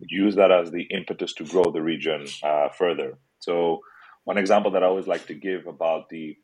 use 0.00 0.36
that 0.36 0.52
as 0.52 0.70
the 0.70 0.84
impetus 0.90 1.34
to 1.34 1.44
grow 1.44 1.64
the 1.72 1.82
region 1.82 2.26
uh, 2.42 2.68
further. 2.76 3.18
So, 3.40 3.80
one 4.24 4.38
example 4.38 4.70
that 4.72 4.82
I 4.82 4.86
always 4.86 5.06
like 5.06 5.26
to 5.26 5.34
give 5.34 5.66
about 5.66 6.08
the 6.10 6.36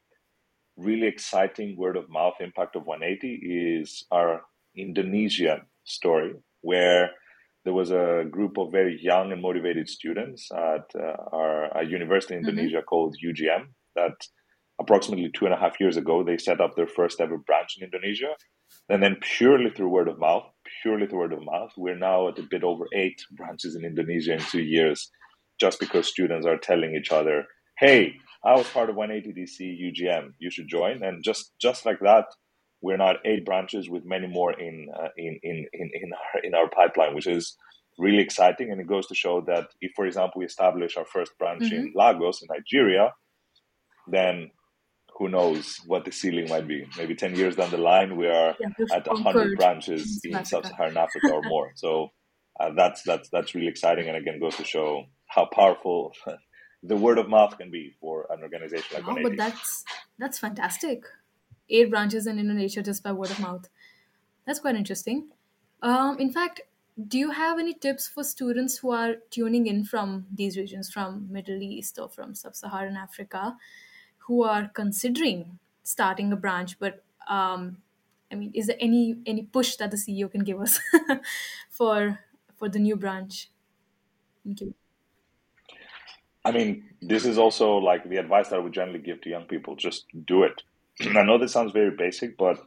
really 0.80 1.06
exciting 1.06 1.76
word 1.76 1.96
of 1.96 2.08
mouth 2.08 2.34
impact 2.40 2.76
of 2.76 2.86
180 2.86 3.40
is 3.78 4.04
our 4.10 4.42
Indonesia 4.76 5.62
story, 5.84 6.34
where 6.62 7.10
there 7.64 7.74
was 7.74 7.90
a 7.90 8.24
group 8.30 8.56
of 8.58 8.72
very 8.72 8.98
young 9.00 9.32
and 9.32 9.42
motivated 9.42 9.88
students 9.88 10.48
at 10.52 10.86
uh, 10.98 11.16
our 11.32 11.82
university 11.82 12.34
in 12.34 12.40
mm-hmm. 12.40 12.50
Indonesia 12.50 12.82
called 12.82 13.16
UGM 13.24 13.66
that 13.96 14.14
approximately 14.80 15.30
two 15.34 15.44
and 15.44 15.54
a 15.54 15.58
half 15.58 15.78
years 15.78 15.96
ago 15.96 16.24
they 16.24 16.38
set 16.38 16.60
up 16.60 16.74
their 16.74 16.86
first 16.86 17.20
ever 17.20 17.36
branch 17.36 17.76
in 17.78 17.84
Indonesia. 17.84 18.34
And 18.88 19.02
then 19.02 19.16
purely 19.20 19.70
through 19.70 19.88
word 19.88 20.08
of 20.08 20.18
mouth, 20.18 20.44
purely 20.82 21.06
through 21.06 21.18
word 21.18 21.32
of 21.32 21.44
mouth, 21.44 21.70
we're 21.76 21.98
now 21.98 22.28
at 22.28 22.38
a 22.38 22.46
bit 22.48 22.64
over 22.64 22.86
eight 22.94 23.20
branches 23.32 23.76
in 23.76 23.84
Indonesia 23.84 24.34
in 24.34 24.40
two 24.40 24.62
years, 24.62 25.10
just 25.58 25.80
because 25.80 26.08
students 26.08 26.46
are 26.46 26.56
telling 26.56 26.94
each 26.94 27.10
other, 27.10 27.44
hey, 27.78 28.14
I 28.44 28.54
was 28.54 28.68
part 28.68 28.88
of 28.88 28.96
180DC 28.96 29.60
UGM, 29.60 30.32
you 30.38 30.50
should 30.50 30.68
join. 30.68 31.02
And 31.02 31.22
just 31.22 31.52
just 31.60 31.84
like 31.84 32.00
that, 32.00 32.24
we're 32.80 32.96
now 32.96 33.14
eight 33.24 33.44
branches 33.44 33.90
with 33.90 34.04
many 34.04 34.26
more 34.26 34.52
in 34.52 34.88
uh, 34.94 35.08
in, 35.16 35.38
in 35.42 35.66
in 35.72 35.90
in 35.94 36.10
our 36.12 36.40
in 36.42 36.54
our 36.54 36.70
pipeline, 36.70 37.14
which 37.14 37.26
is 37.26 37.56
really 37.98 38.22
exciting. 38.22 38.70
And 38.70 38.80
it 38.80 38.86
goes 38.86 39.06
to 39.08 39.14
show 39.14 39.42
that 39.42 39.68
if, 39.80 39.92
for 39.94 40.06
example, 40.06 40.38
we 40.38 40.46
establish 40.46 40.96
our 40.96 41.04
first 41.04 41.32
branch 41.38 41.64
mm-hmm. 41.64 41.74
in 41.74 41.92
Lagos 41.94 42.40
in 42.40 42.48
Nigeria, 42.50 43.12
then 44.08 44.50
who 45.18 45.28
knows 45.28 45.76
what 45.86 46.06
the 46.06 46.12
ceiling 46.12 46.48
might 46.48 46.66
be? 46.66 46.86
Maybe 46.96 47.14
ten 47.14 47.34
years 47.34 47.56
down 47.56 47.70
the 47.70 47.76
line, 47.76 48.16
we 48.16 48.26
are 48.26 48.56
yeah, 48.58 48.96
at 48.96 49.06
hundred 49.06 49.58
branches 49.58 50.20
in 50.24 50.42
sub-Saharan 50.46 50.96
Africa 50.96 51.30
or 51.30 51.42
more. 51.42 51.72
So 51.74 52.08
uh, 52.58 52.70
that's 52.74 53.02
that's 53.02 53.28
that's 53.28 53.54
really 53.54 53.68
exciting, 53.68 54.08
and 54.08 54.16
again 54.16 54.40
goes 54.40 54.56
to 54.56 54.64
show 54.64 55.04
how 55.26 55.46
powerful 55.52 56.14
the 56.82 56.96
word 56.96 57.18
of 57.18 57.28
mouth 57.28 57.56
can 57.58 57.70
be 57.70 57.94
for 58.00 58.26
an 58.30 58.42
organization 58.42 58.88
like 58.94 59.06
oh, 59.06 59.22
but 59.22 59.36
that's 59.36 59.84
that's 60.18 60.38
fantastic 60.38 61.04
eight 61.70 61.90
branches 61.90 62.26
in 62.26 62.38
Indonesia 62.38 62.82
just 62.82 63.02
by 63.02 63.12
word 63.12 63.30
of 63.30 63.40
mouth. 63.40 63.68
That's 64.46 64.60
quite 64.60 64.74
interesting. 64.74 65.28
Um, 65.82 66.18
in 66.18 66.30
fact, 66.30 66.62
do 67.08 67.18
you 67.18 67.30
have 67.30 67.58
any 67.58 67.72
tips 67.72 68.08
for 68.08 68.24
students 68.24 68.78
who 68.78 68.90
are 68.90 69.14
tuning 69.30 69.66
in 69.66 69.84
from 69.84 70.26
these 70.32 70.58
regions, 70.58 70.92
from 70.92 71.28
Middle 71.30 71.62
East 71.62 71.98
or 71.98 72.08
from 72.08 72.34
Sub-Saharan 72.34 72.96
Africa, 72.96 73.56
who 74.26 74.42
are 74.42 74.68
considering 74.68 75.58
starting 75.82 76.32
a 76.32 76.36
branch, 76.36 76.78
but 76.78 77.04
um, 77.28 77.78
I 78.30 78.34
mean, 78.34 78.50
is 78.54 78.66
there 78.66 78.76
any 78.78 79.16
any 79.26 79.42
push 79.42 79.76
that 79.76 79.90
the 79.90 79.96
CEO 79.96 80.30
can 80.30 80.44
give 80.44 80.60
us 80.60 80.78
for 81.70 82.20
for 82.56 82.68
the 82.68 82.78
new 82.78 82.96
branch? 82.96 83.50
Thank 84.44 84.60
you. 84.60 84.74
I 86.44 86.52
mean, 86.52 86.84
this 87.02 87.26
is 87.26 87.38
also 87.38 87.76
like 87.76 88.08
the 88.08 88.16
advice 88.16 88.48
that 88.48 88.56
I 88.56 88.60
would 88.60 88.72
generally 88.72 89.00
give 89.00 89.20
to 89.22 89.30
young 89.30 89.44
people 89.44 89.76
just 89.76 90.06
do 90.26 90.44
it. 90.44 90.62
I 91.16 91.22
know 91.22 91.38
this 91.38 91.52
sounds 91.52 91.72
very 91.72 91.90
basic, 91.90 92.38
but 92.38 92.58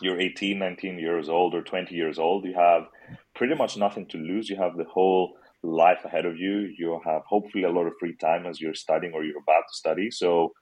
you're 0.00 0.20
18, 0.20 0.58
19 0.58 0.98
years 0.98 1.28
old 1.28 1.54
or 1.54 1.62
20 1.62 1.94
years 1.94 2.18
old. 2.18 2.44
You 2.44 2.54
have 2.54 2.86
pretty 3.34 3.54
much 3.54 3.76
nothing 3.76 4.06
to 4.08 4.18
lose. 4.18 4.48
You 4.48 4.56
have 4.56 4.76
the 4.76 4.84
whole 4.84 5.36
life 5.62 6.04
ahead 6.04 6.26
of 6.26 6.36
you. 6.36 6.72
You 6.78 7.00
have 7.04 7.22
hopefully 7.26 7.64
a 7.64 7.70
lot 7.70 7.86
of 7.86 7.94
free 7.98 8.16
time 8.16 8.46
as 8.46 8.60
you're 8.60 8.74
studying 8.74 9.14
or 9.14 9.24
you're 9.24 9.38
about 9.38 9.64
to 9.68 9.74
study. 9.74 10.10
So 10.10 10.52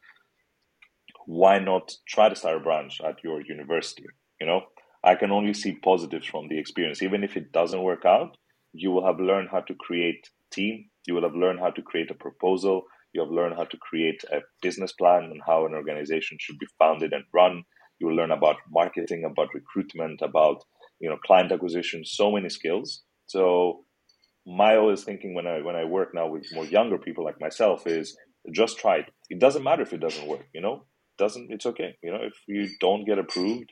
why 1.27 1.59
not 1.59 1.93
try 2.07 2.29
to 2.29 2.37
start 2.37 2.57
a 2.57 2.61
branch 2.61 3.01
at 3.01 3.23
your 3.23 3.41
university? 3.43 4.07
You 4.41 4.47
know, 4.47 4.63
I 5.05 5.15
can 5.15 5.31
only 5.33 5.55
see 5.55 5.73
positives 5.73 6.27
from 6.27 6.49
the 6.49 6.59
experience. 6.59 7.03
Even 7.03 7.25
if 7.25 7.37
it 7.37 7.53
doesn't 7.53 7.83
work 7.83 8.05
out, 8.05 8.37
you 8.73 8.91
will 8.91 9.07
have 9.07 9.21
learned 9.21 9.49
how 9.51 9.61
to 9.61 9.75
create 9.75 10.29
team. 10.51 10.87
You 11.07 11.15
will 11.15 11.23
have 11.23 11.35
learned 11.35 11.61
how 11.61 11.71
to 11.71 11.83
create 11.83 12.11
a 12.11 12.15
proposal. 12.15 12.83
You 13.13 13.23
have 13.23 13.31
learned 13.31 13.57
how 13.57 13.65
to 13.65 13.77
create 13.77 14.23
a 14.33 14.41
business 14.61 14.93
plan 14.93 15.25
and 15.25 15.41
how 15.47 15.67
an 15.67 15.75
organization 15.75 16.39
should 16.41 16.59
be 16.59 16.67
founded 16.79 17.13
and 17.13 17.25
run. 17.35 17.65
You 17.99 18.07
will 18.09 18.17
learn 18.17 18.31
about 18.31 18.57
marketing, 18.71 19.25
about 19.25 19.55
recruitment, 19.55 20.21
about 20.23 20.63
you 21.01 21.11
know 21.11 21.19
client 21.19 21.53
acquisition, 21.53 22.05
so 22.05 22.31
many 22.31 22.49
skills. 22.49 23.03
So 23.27 23.85
my 24.47 24.77
always 24.77 25.05
thinking 25.05 25.35
when 25.35 25.47
I 25.47 25.61
when 25.63 25.77
I 25.77 25.85
work 25.85 26.15
now 26.15 26.29
with 26.29 26.47
more 26.53 26.65
younger 26.65 26.99
people 26.99 27.25
like 27.25 27.41
myself 27.41 27.87
is 27.87 28.17
just 28.53 28.79
try 28.79 28.97
it. 28.97 29.11
It 29.31 29.39
doesn't 29.39 29.63
matter 29.63 29.83
if 29.83 29.93
it 29.93 30.01
doesn't 30.01 30.27
work, 30.27 30.47
you 30.55 30.61
know. 30.61 30.85
Doesn't 31.19 31.53
it's 31.53 31.67
okay. 31.67 31.97
You 32.03 32.13
know, 32.13 32.23
if 32.23 32.35
you 32.49 32.69
don't 32.81 33.05
get 33.05 33.19
approved, 33.19 33.71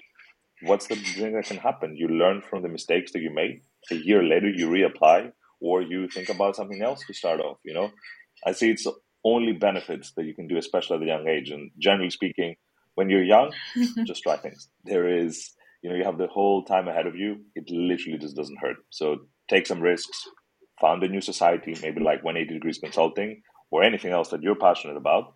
what's 0.62 0.86
the 0.86 0.96
thing 0.96 1.32
that 1.34 1.46
can 1.46 1.56
happen? 1.56 1.96
You 1.96 2.08
learn 2.08 2.42
from 2.42 2.62
the 2.62 2.68
mistakes 2.68 3.12
that 3.12 3.20
you 3.20 3.30
made. 3.32 3.62
A 3.90 3.94
year 3.94 4.22
later 4.22 4.48
you 4.48 4.68
reapply 4.68 5.32
or 5.60 5.82
you 5.82 6.08
think 6.08 6.28
about 6.28 6.56
something 6.56 6.82
else 6.82 7.04
to 7.06 7.14
start 7.14 7.40
off, 7.40 7.58
you 7.64 7.74
know. 7.74 7.90
I 8.46 8.52
see 8.52 8.70
it's 8.70 8.86
only 9.24 9.52
benefits 9.52 10.12
that 10.16 10.24
you 10.24 10.34
can 10.34 10.48
do, 10.48 10.56
especially 10.56 10.96
at 10.96 11.02
a 11.02 11.06
young 11.06 11.28
age. 11.28 11.50
And 11.50 11.70
generally 11.78 12.10
speaking, 12.10 12.56
when 12.94 13.10
you're 13.10 13.22
young, 13.22 13.52
just 14.06 14.22
try 14.22 14.36
things. 14.36 14.68
There 14.84 15.08
is, 15.08 15.52
you 15.82 15.90
know, 15.90 15.96
you 15.96 16.04
have 16.04 16.18
the 16.18 16.26
whole 16.26 16.64
time 16.64 16.88
ahead 16.88 17.06
of 17.06 17.16
you. 17.16 17.36
It 17.54 17.70
literally 17.70 18.18
just 18.18 18.36
doesn't 18.36 18.58
hurt. 18.60 18.76
So 18.90 19.18
take 19.48 19.66
some 19.66 19.80
risks, 19.80 20.28
found 20.80 21.02
a 21.02 21.08
new 21.08 21.20
society, 21.20 21.76
maybe 21.82 22.00
like 22.00 22.24
180 22.24 22.54
degrees 22.54 22.78
consulting 22.78 23.42
or 23.70 23.82
anything 23.82 24.12
else 24.12 24.28
that 24.30 24.42
you're 24.42 24.56
passionate 24.56 24.96
about. 24.96 25.34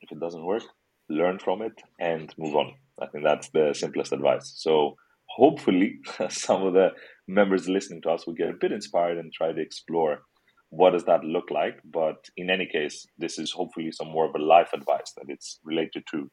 If 0.00 0.12
it 0.12 0.20
doesn't 0.20 0.44
work, 0.44 0.62
learn 1.08 1.38
from 1.38 1.62
it 1.62 1.72
and 1.98 2.32
move 2.38 2.54
on. 2.54 2.72
I 3.00 3.06
think 3.06 3.24
that's 3.24 3.50
the 3.50 3.74
simplest 3.74 4.12
advice. 4.12 4.52
So 4.56 4.96
hopefully 5.28 5.98
some 6.28 6.62
of 6.62 6.74
the 6.74 6.90
members 7.30 7.68
listening 7.68 8.02
to 8.02 8.10
us 8.10 8.26
will 8.26 8.34
get 8.34 8.50
a 8.50 8.60
bit 8.60 8.72
inspired 8.72 9.18
and 9.18 9.32
try 9.32 9.52
to 9.52 9.60
explore 9.60 10.22
what 10.70 10.90
does 10.90 11.04
that 11.04 11.24
look 11.24 11.50
like. 11.50 11.78
But 11.84 12.28
in 12.36 12.50
any 12.50 12.66
case, 12.66 13.06
this 13.18 13.38
is 13.38 13.50
hopefully 13.52 13.90
some 13.92 14.08
more 14.08 14.26
of 14.28 14.34
a 14.34 14.38
life 14.38 14.70
advice 14.72 15.12
that 15.16 15.26
it's 15.28 15.58
related 15.64 16.04
to 16.12 16.30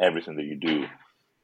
everything 0.00 0.36
that 0.36 0.44
you 0.44 0.56
do 0.56 0.86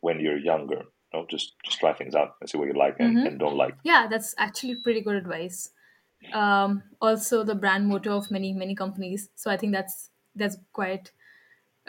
when 0.00 0.20
you're 0.20 0.38
younger. 0.38 0.82
You 1.12 1.20
know, 1.20 1.26
just 1.30 1.54
just 1.64 1.78
try 1.80 1.92
things 1.94 2.14
out 2.14 2.32
and 2.40 2.48
see 2.50 2.58
what 2.58 2.68
you 2.68 2.74
like 2.74 2.96
and, 2.98 3.16
Mm-hmm. 3.16 3.26
and 3.26 3.38
don't 3.38 3.56
like. 3.56 3.74
Yeah, 3.84 4.06
that's 4.10 4.34
actually 4.38 4.74
pretty 4.76 5.00
good 5.00 5.16
advice. 5.16 5.70
Um, 6.32 6.82
also, 7.00 7.44
the 7.44 7.54
brand 7.54 7.86
motto 7.88 8.16
of 8.16 8.30
many 8.30 8.52
many 8.52 8.74
companies. 8.74 9.28
So 9.34 9.50
I 9.50 9.56
think 9.56 9.72
that's 9.72 10.10
that's 10.34 10.56
quite 10.72 11.12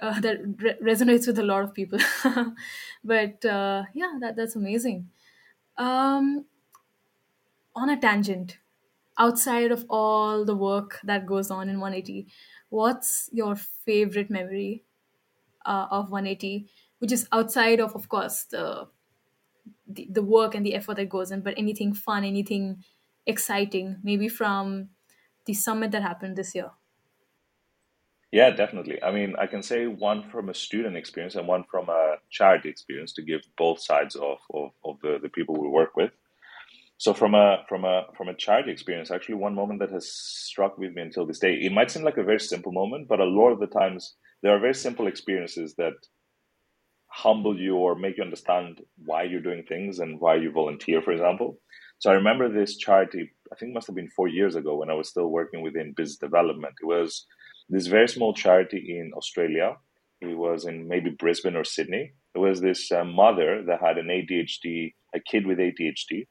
uh, 0.02 0.20
that 0.22 0.38
re- 0.62 0.78
resonates 0.94 1.26
with 1.28 1.40
a 1.40 1.44
lot 1.44 1.64
of 1.64 1.74
people. 1.74 2.00
but 3.04 3.44
uh, 3.46 3.84
yeah, 3.94 4.14
that 4.22 4.36
that's 4.36 4.56
amazing. 4.56 5.10
Um, 5.78 6.46
on 7.78 7.90
a 7.90 8.00
tangent, 8.00 8.58
outside 9.18 9.72
of 9.72 9.86
all 9.90 10.44
the 10.44 10.56
work 10.56 11.00
that 11.04 11.26
goes 11.26 11.52
on 11.52 11.70
in 11.70 11.80
180, 11.80 12.28
what's 12.70 13.30
your 13.32 13.56
favorite 13.56 14.30
memory 14.30 14.84
uh, 15.66 15.86
of 15.92 16.10
180? 16.10 16.68
Which 17.00 17.12
is 17.12 17.28
outside 17.32 17.80
of, 17.80 17.96
of 17.96 18.10
course, 18.10 18.46
the, 18.50 18.88
the 19.88 20.08
the 20.10 20.24
work 20.24 20.56
and 20.56 20.66
the 20.66 20.74
effort 20.74 20.96
that 20.96 21.10
goes 21.10 21.32
in, 21.32 21.42
but 21.42 21.54
anything 21.58 21.94
fun, 21.94 22.24
anything 22.24 22.84
exciting, 23.28 23.98
maybe 24.04 24.28
from 24.28 24.90
the 25.46 25.54
summit 25.54 25.92
that 25.92 26.02
happened 26.02 26.36
this 26.36 26.56
year. 26.56 26.72
Yeah, 28.32 28.50
definitely. 28.50 29.02
I 29.02 29.12
mean, 29.12 29.36
I 29.40 29.48
can 29.48 29.62
say 29.62 29.88
one 29.88 30.30
from 30.30 30.50
a 30.50 30.54
student 30.54 30.98
experience 30.98 31.36
and 31.36 31.48
one 31.48 31.64
from 31.72 31.90
a 31.90 32.16
charity 32.30 32.70
experience 32.70 33.14
to 33.14 33.22
give 33.22 33.42
both 33.58 33.80
sides 33.80 34.16
of, 34.16 34.40
of, 34.54 34.72
of 34.84 35.00
the, 35.02 35.20
the 35.22 35.30
people 35.30 35.56
we 35.56 35.70
work 35.70 35.96
with. 35.96 36.12
So 36.98 37.14
from 37.14 37.36
a 37.36 37.64
from 37.70 37.86
a 37.86 38.04
from 38.16 38.28
a 38.28 38.36
charity 38.36 38.72
experience, 38.72 39.12
actually 39.12 39.36
one 39.36 39.54
moment 39.56 39.80
that 39.82 39.92
has 39.92 40.12
struck 40.12 40.78
with 40.78 40.94
me 40.94 41.04
until 41.04 41.26
this 41.28 41.40
day. 41.40 41.54
It 41.54 41.72
might 41.72 41.92
seem 41.92 42.04
like 42.04 42.18
a 42.18 42.24
very 42.24 42.40
simple 42.40 42.72
moment, 42.72 43.08
but 43.08 43.20
a 43.20 43.26
lot 43.26 43.52
of 43.52 43.60
the 43.60 43.68
times 43.68 44.16
there 44.42 44.56
are 44.56 44.60
very 44.60 44.74
simple 44.74 45.08
experiences 45.08 45.76
that 45.78 45.94
humble 47.10 47.60
you 47.60 47.76
or 47.76 47.96
make 47.96 48.18
you 48.18 48.24
understand 48.24 48.82
why 49.06 49.24
you're 49.24 49.42
doing 49.42 49.64
things 49.68 50.00
and 50.00 50.20
why 50.20 50.36
you 50.36 50.52
volunteer, 50.52 51.02
for 51.02 51.12
example. 51.12 51.60
So 52.00 52.12
I 52.12 52.16
remember 52.16 52.48
this 52.48 52.78
charity, 52.78 53.32
I 53.52 53.56
think 53.56 53.72
it 53.72 53.74
must 53.74 53.88
have 53.88 53.96
been 53.96 54.10
four 54.10 54.28
years 54.28 54.56
ago 54.56 54.78
when 54.78 54.90
I 54.90 54.94
was 54.94 55.10
still 55.10 55.28
working 55.28 55.64
within 55.64 55.94
business 55.96 56.18
development. 56.18 56.76
It 56.82 56.86
was 56.86 57.26
this 57.70 57.88
very 57.88 58.08
small 58.08 58.34
charity 58.34 58.98
in 59.00 59.12
Australia. 59.16 59.78
It 60.22 60.38
was 60.38 60.66
in 60.66 60.88
maybe 60.88 61.10
Brisbane 61.12 61.56
or 61.56 61.64
Sydney. 61.64 62.14
It 62.36 62.40
was 62.40 62.62
this 62.62 62.92
uh, 62.92 63.04
mother 63.04 63.64
that 63.68 63.82
had 63.82 63.98
an 63.98 64.08
ADHD, 64.08 64.94
a 65.16 65.20
kid 65.20 65.48
with 65.48 65.58
ADHD. 65.58 66.28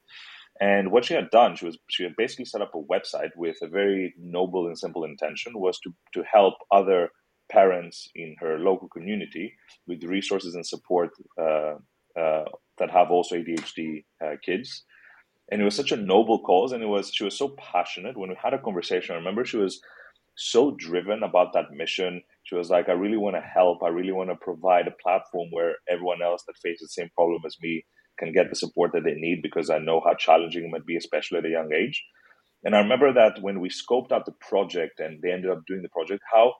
And 0.59 0.91
what 0.91 1.05
she 1.05 1.13
had 1.13 1.29
done, 1.29 1.55
she 1.55 1.65
was 1.65 1.77
she 1.89 2.03
had 2.03 2.15
basically 2.17 2.45
set 2.45 2.61
up 2.61 2.73
a 2.73 2.81
website 2.81 3.29
with 3.35 3.57
a 3.61 3.67
very 3.67 4.13
noble 4.17 4.67
and 4.67 4.77
simple 4.77 5.03
intention 5.03 5.59
was 5.59 5.79
to 5.81 5.93
to 6.13 6.23
help 6.23 6.55
other 6.71 7.09
parents 7.49 8.09
in 8.15 8.35
her 8.39 8.59
local 8.59 8.89
community 8.89 9.53
with 9.87 10.03
resources 10.03 10.55
and 10.55 10.65
support 10.65 11.11
uh, 11.39 11.75
uh, 12.19 12.45
that 12.77 12.91
have 12.91 13.11
also 13.11 13.35
ADHD 13.35 14.03
uh, 14.23 14.35
kids. 14.43 14.83
And 15.51 15.61
it 15.61 15.65
was 15.65 15.75
such 15.75 15.93
a 15.93 15.97
noble 15.97 16.39
cause, 16.39 16.71
and 16.73 16.83
it 16.83 16.87
was 16.87 17.11
she 17.13 17.23
was 17.23 17.37
so 17.37 17.49
passionate. 17.49 18.17
When 18.17 18.29
we 18.29 18.35
had 18.41 18.53
a 18.53 18.61
conversation, 18.61 19.13
I 19.13 19.19
remember 19.19 19.45
she 19.45 19.57
was 19.57 19.79
so 20.35 20.71
driven 20.71 21.23
about 21.23 21.53
that 21.53 21.71
mission. 21.71 22.21
She 22.43 22.55
was 22.55 22.69
like, 22.69 22.89
"I 22.89 22.93
really 22.93 23.17
want 23.17 23.35
to 23.35 23.41
help. 23.41 23.83
I 23.83 23.89
really 23.89 24.11
want 24.11 24.29
to 24.29 24.35
provide 24.35 24.87
a 24.87 25.01
platform 25.03 25.49
where 25.51 25.75
everyone 25.87 26.21
else 26.21 26.43
that 26.47 26.57
faces 26.57 26.89
the 26.89 27.01
same 27.01 27.09
problem 27.15 27.41
as 27.45 27.55
me 27.61 27.85
can 28.19 28.31
get 28.33 28.49
the 28.49 28.55
support 28.55 28.91
that 28.93 29.03
they 29.03 29.13
need 29.15 29.41
because 29.41 29.69
I 29.69 29.79
know 29.79 30.01
how 30.05 30.13
challenging 30.15 30.65
it 30.65 30.71
might 30.71 30.85
be, 30.85 30.97
especially 30.97 31.39
at 31.39 31.45
a 31.45 31.49
young 31.49 31.71
age." 31.73 32.03
And 32.63 32.75
I 32.75 32.79
remember 32.79 33.13
that 33.13 33.41
when 33.41 33.59
we 33.59 33.69
scoped 33.69 34.11
out 34.11 34.25
the 34.25 34.33
project 34.41 34.99
and 34.99 35.21
they 35.21 35.31
ended 35.31 35.51
up 35.51 35.65
doing 35.67 35.81
the 35.81 35.89
project, 35.89 36.23
how 36.31 36.53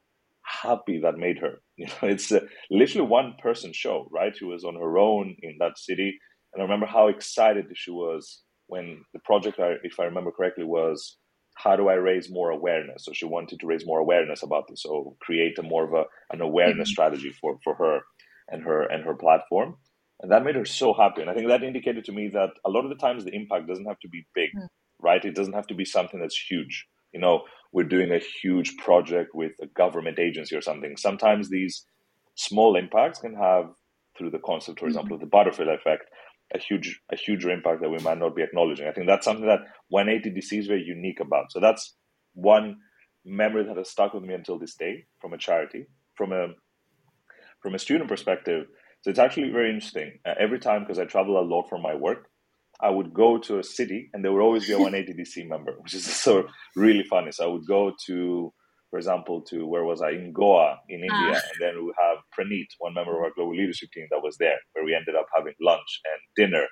happy 0.43 1.00
that 1.02 1.17
made 1.17 1.38
her. 1.39 1.62
You 1.78 1.86
know, 1.88 2.08
it's 2.10 2.32
uh, 2.32 2.39
literally 2.72 3.08
one 3.08 3.36
person 3.41 3.72
show, 3.74 4.08
right? 4.12 4.36
She 4.36 4.46
was 4.46 4.63
on 4.63 4.76
her 4.76 4.98
own 4.98 5.36
in 5.43 5.58
that 5.60 5.78
city, 5.78 6.17
and 6.54 6.62
I 6.62 6.63
remember 6.65 6.88
how 6.88 7.08
excited 7.08 7.65
she 7.76 7.91
was 7.91 8.41
when 8.67 9.04
the 9.13 9.20
project, 9.20 9.60
if 9.84 10.00
I 10.00 10.06
remember 10.06 10.32
correctly, 10.32 10.63
was 10.63 11.17
how 11.56 11.76
do 11.76 11.88
I 11.89 11.96
raise 11.96 12.32
more 12.32 12.50
awareness? 12.52 13.06
So 13.06 13.13
she 13.13 13.26
wanted 13.26 13.60
to 13.60 13.67
raise 13.67 13.86
more 13.86 14.00
awareness 14.00 14.41
about 14.43 14.65
this, 14.67 14.82
so 14.84 15.15
create 15.22 15.60
a 15.60 15.63
more 15.63 15.84
of 15.86 15.93
a, 15.93 16.06
an 16.34 16.41
awareness 16.41 16.89
Mhm. 16.89 16.89
strategy 16.89 17.32
for 17.39 17.60
for 17.63 17.76
her 17.76 18.00
and 18.50 18.63
her 18.63 18.84
and 18.84 19.04
her 19.04 19.15
platform, 19.15 19.78
and 20.21 20.32
that 20.32 20.43
made 20.43 20.56
her 20.56 20.65
so 20.65 20.93
happy. 20.93 21.21
And 21.21 21.30
I 21.30 21.34
think 21.34 21.47
that 21.47 21.63
indicated 21.63 22.06
to 22.06 22.12
me 22.12 22.30
that 22.30 22.51
a 22.65 22.69
lot 22.69 22.84
of 22.86 22.89
the 22.89 22.95
times 22.95 23.23
the 23.23 23.36
impact 23.36 23.67
doesn't 23.67 23.86
have 23.86 23.99
to 23.99 24.10
be 24.10 24.25
big, 24.34 24.49
Mm. 24.56 24.67
right? 24.99 25.23
It 25.23 25.36
doesn't 25.36 25.53
have 25.53 25.67
to 25.67 25.75
be 25.75 25.86
something 25.86 26.19
that's 26.19 26.39
huge. 26.49 26.88
You 27.13 27.19
know, 27.19 27.43
we're 27.71 27.84
doing 27.95 28.12
a 28.12 28.19
huge 28.41 28.75
project 28.77 29.32
with 29.34 29.53
a 29.62 29.67
government 29.67 30.19
agency 30.19 30.56
or 30.56 30.62
something. 30.62 30.97
Sometimes 30.97 31.49
these 31.49 31.86
small 32.36 32.75
impacts 32.75 33.19
can 33.19 33.36
have, 33.36 33.73
through 34.17 34.32
the 34.32 34.39
concept, 34.39 34.80
for 34.80 34.88
example, 34.88 35.13
of 35.15 35.21
the 35.21 35.27
butterfly 35.27 35.65
effect, 35.73 36.10
a 36.53 36.60
huge 36.60 36.99
a 37.12 37.15
huger 37.15 37.49
impact 37.49 37.82
that 37.82 37.89
we 37.89 37.97
might 37.99 38.17
not 38.17 38.36
be 38.36 38.41
acknowledging. 38.41 38.88
I 38.88 38.91
think 38.93 39.06
that's 39.08 39.25
something 39.25 39.45
that 39.47 39.62
180 39.89 40.32
DC 40.32 40.58
is 40.60 40.67
very 40.67 40.82
unique 40.84 41.19
about. 41.19 41.51
So 41.51 41.60
that's 41.60 41.95
one 42.34 42.77
memory 43.25 43.63
that 43.65 43.77
has 43.77 43.89
stuck 43.89 44.13
with 44.13 44.23
me 44.23 44.34
until 44.34 44.58
this 44.58 44.75
day 44.75 45.06
from 45.19 45.34
a 45.34 45.38
charity. 45.38 45.86
From 46.15 46.32
a 46.32 46.47
from 47.62 47.75
a 47.75 47.80
student 47.80 48.10
perspective, 48.10 48.67
so 49.01 49.10
it's 49.10 49.19
actually 49.19 49.49
very 49.49 49.69
interesting. 49.69 50.19
Uh, 50.25 50.33
every 50.39 50.60
time, 50.60 50.81
because 50.81 50.99
I 50.99 51.05
travel 51.05 51.39
a 51.39 51.45
lot 51.45 51.67
for 51.69 51.77
my 51.77 51.95
work, 51.95 52.29
I 52.81 52.89
would 52.89 53.13
go 53.13 53.38
to 53.39 53.60
a 53.60 53.63
city 53.63 54.10
and 54.13 54.23
there 54.23 54.31
would 54.31 54.41
always 54.41 54.67
be 54.67 54.73
a 54.73 54.79
180 54.79 55.19
DC 55.19 55.47
member, 55.47 55.75
which 55.79 55.93
is 55.93 56.05
so 56.25 56.47
really 56.75 57.03
funny. 57.03 57.31
So 57.31 57.45
I 57.45 57.47
would 57.47 57.65
go 57.67 57.93
to, 58.07 58.53
for 58.89 58.97
example, 58.97 59.41
to 59.49 59.65
where 59.67 59.83
was 59.83 60.01
I? 60.01 60.12
In 60.12 60.31
Goa, 60.33 60.79
in 60.89 61.01
India. 61.01 61.12
Ah. 61.36 61.49
And 61.51 61.60
then 61.60 61.86
we 61.86 61.93
have 61.99 62.17
Praneet, 62.38 62.67
one 62.79 62.93
member 62.93 63.17
of 63.17 63.23
our 63.23 63.31
global 63.36 63.55
leadership 63.55 63.89
team 63.93 64.07
that 64.12 64.21
was 64.21 64.38
there, 64.38 64.57
where 64.73 64.86
we 64.86 64.95
ended 64.95 65.15
up 65.15 65.27
having 65.36 65.53
lunch 65.62 66.01
and 66.05 66.47
dinner. 66.47 66.65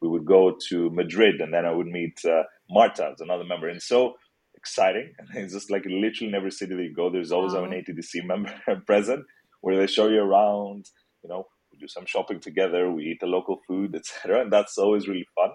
we 0.00 0.08
would 0.08 0.24
go 0.24 0.56
to 0.68 0.90
Madrid, 0.90 1.40
and 1.40 1.52
then 1.52 1.66
I 1.66 1.72
would 1.72 1.88
meet 1.88 2.16
uh, 2.24 2.44
Marta, 2.70 3.14
another 3.18 3.42
member, 3.44 3.68
and 3.68 3.82
so 3.82 4.14
exciting. 4.54 5.12
And 5.18 5.44
it's 5.44 5.54
just 5.54 5.70
like 5.70 5.84
literally 5.84 6.28
in 6.28 6.34
every 6.34 6.52
city 6.52 6.74
that 6.76 6.82
you 6.82 6.94
go, 6.94 7.10
there's 7.10 7.32
always 7.32 7.54
wow. 7.54 7.64
an 7.64 7.70
180DC 7.70 8.24
member 8.24 8.52
present 8.86 9.24
where 9.60 9.76
they 9.76 9.86
show 9.86 10.08
you 10.08 10.20
around. 10.20 10.84
You 11.24 11.30
know, 11.30 11.44
we 11.78 11.84
do 11.84 11.88
some 11.88 12.06
shopping 12.06 12.40
together, 12.40 12.90
we 12.90 13.04
eat 13.04 13.20
the 13.20 13.26
local 13.26 13.60
food, 13.66 13.94
etc. 13.94 14.42
And 14.42 14.52
that's 14.52 14.78
always 14.78 15.08
really 15.08 15.26
fun. 15.34 15.50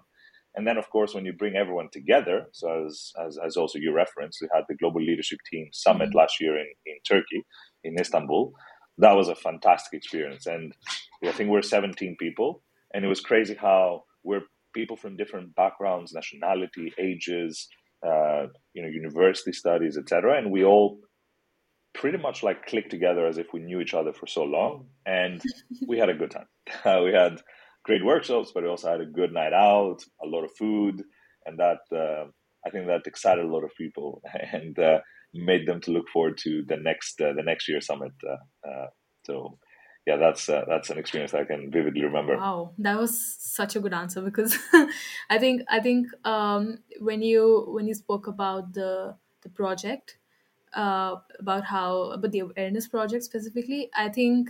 And 0.55 0.67
then, 0.67 0.77
of 0.77 0.89
course, 0.91 1.15
when 1.15 1.25
you 1.25 1.33
bring 1.33 1.55
everyone 1.55 1.89
together, 1.91 2.45
so 2.51 2.85
as, 2.85 3.11
as, 3.25 3.39
as 3.43 3.57
also 3.57 3.79
you 3.79 3.91
referenced, 3.91 4.39
we 4.39 4.49
had 4.53 4.65
the 4.69 4.75
Global 4.75 5.01
Leadership 5.01 5.39
Team 5.51 5.69
Summit 5.71 6.09
mm-hmm. 6.09 6.17
last 6.17 6.39
year 6.39 6.57
in, 6.57 6.67
in 6.85 6.95
Turkey, 7.07 7.43
in 7.83 7.99
Istanbul. 7.99 8.53
That 8.99 9.13
was 9.13 9.29
a 9.29 9.35
fantastic 9.35 9.97
experience. 9.97 10.45
And 10.45 10.73
I 11.25 11.31
think 11.31 11.49
we're 11.49 11.63
17 11.63 12.17
people. 12.19 12.61
And 12.93 13.03
it 13.03 13.07
was 13.07 13.19
crazy 13.19 13.55
how 13.55 14.03
we're 14.23 14.43
people 14.75 14.95
from 14.95 15.17
different 15.17 15.55
backgrounds, 15.55 16.13
nationality, 16.13 16.93
ages, 16.99 17.67
uh, 18.05 18.45
you 18.73 18.83
know, 18.83 18.89
university 18.89 19.53
studies, 19.53 19.97
etc. 19.97 20.37
And 20.37 20.51
we 20.51 20.63
all 20.63 20.99
pretty 21.93 22.17
much 22.17 22.43
like 22.43 22.65
clicked 22.65 22.89
together 22.89 23.27
as 23.27 23.37
if 23.37 23.47
we 23.53 23.59
knew 23.59 23.79
each 23.79 23.93
other 23.93 24.13
for 24.13 24.27
so 24.27 24.43
long. 24.43 24.87
And 25.05 25.41
we 25.87 25.97
had 25.99 26.09
a 26.09 26.13
good 26.13 26.31
time. 26.31 26.47
we 27.03 27.13
had 27.13 27.41
great 27.83 28.03
workshops, 28.03 28.51
but 28.53 28.63
we 28.63 28.69
also 28.69 28.91
had 28.91 29.01
a 29.01 29.05
good 29.05 29.33
night 29.33 29.53
out, 29.53 30.03
a 30.23 30.27
lot 30.27 30.43
of 30.43 30.51
food, 30.57 31.03
and 31.45 31.59
that 31.59 31.79
uh, 31.91 32.25
I 32.65 32.69
think 32.69 32.87
that 32.87 33.05
excited 33.05 33.45
a 33.45 33.53
lot 33.53 33.63
of 33.63 33.71
people 33.77 34.21
and 34.51 34.77
uh, 34.79 34.99
made 35.33 35.67
them 35.67 35.81
to 35.81 35.91
look 35.91 36.09
forward 36.09 36.37
to 36.39 36.63
the 36.67 36.77
next 36.77 37.19
uh, 37.21 37.33
the 37.33 37.43
next 37.43 37.67
year 37.67 37.81
summit. 37.81 38.13
Uh, 38.25 38.69
uh, 38.69 38.87
so 39.25 39.59
yeah, 40.05 40.17
that's 40.17 40.49
uh, 40.49 40.65
that's 40.67 40.89
an 40.89 40.97
experience 40.97 41.33
I 41.33 41.45
can 41.45 41.71
vividly 41.71 42.03
remember. 42.03 42.37
Wow, 42.37 42.73
that 42.79 42.97
was 42.97 43.35
such 43.39 43.75
a 43.75 43.79
good 43.79 43.93
answer 43.93 44.21
because 44.21 44.57
I 45.29 45.37
think 45.37 45.61
I 45.69 45.79
think 45.79 46.07
um, 46.25 46.79
when 46.99 47.21
you 47.21 47.65
when 47.69 47.87
you 47.87 47.93
spoke 47.93 48.27
about 48.27 48.73
the 48.73 49.15
the 49.41 49.49
project 49.49 50.17
about 50.75 51.65
how 51.65 52.11
about 52.11 52.31
the 52.31 52.39
awareness 52.39 52.87
project 52.87 53.23
specifically, 53.23 53.89
I 53.95 54.09
think 54.09 54.49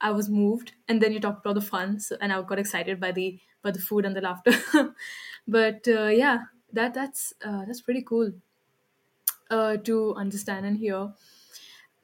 I 0.00 0.12
was 0.12 0.28
moved, 0.30 0.74
and 0.88 1.02
then 1.02 1.12
you 1.12 1.20
talked 1.20 1.44
about 1.44 1.54
the 1.56 1.60
fun, 1.62 2.00
so, 2.00 2.16
and 2.20 2.32
I 2.32 2.42
got 2.42 2.58
excited 2.58 3.00
by 3.00 3.12
the 3.12 3.40
by 3.62 3.72
the 3.72 3.80
food 3.80 4.04
and 4.06 4.16
the 4.16 4.20
laughter. 4.22 4.52
but 5.48 5.88
uh, 5.88 6.06
yeah, 6.08 6.44
that 6.72 6.94
that's 6.94 7.34
uh, 7.44 7.64
that's 7.66 7.82
pretty 7.82 8.02
cool 8.02 8.32
uh, 9.50 9.76
to 9.78 10.14
understand 10.14 10.66
and 10.66 10.78
hear. 10.78 11.12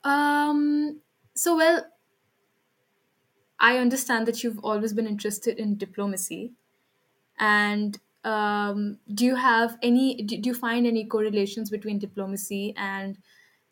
Um, 0.05 1.03
so 1.35 1.57
well, 1.57 1.91
I 3.59 3.79
understand 3.79 4.27
that 4.27 4.43
you've 4.43 4.59
always 4.65 4.93
been 4.93 5.07
interested 5.07 5.59
in 5.59 5.77
diplomacy, 5.77 6.55
and 7.39 8.01
um, 8.25 9.01
do 9.15 9.25
you 9.27 9.37
have 9.37 9.79
any? 9.83 10.23
Do, 10.23 10.39
do 10.39 10.51
you 10.51 10.55
find 10.55 10.87
any 10.87 11.07
correlations 11.07 11.71
between 11.71 11.99
diplomacy 12.01 12.75
and 12.77 13.19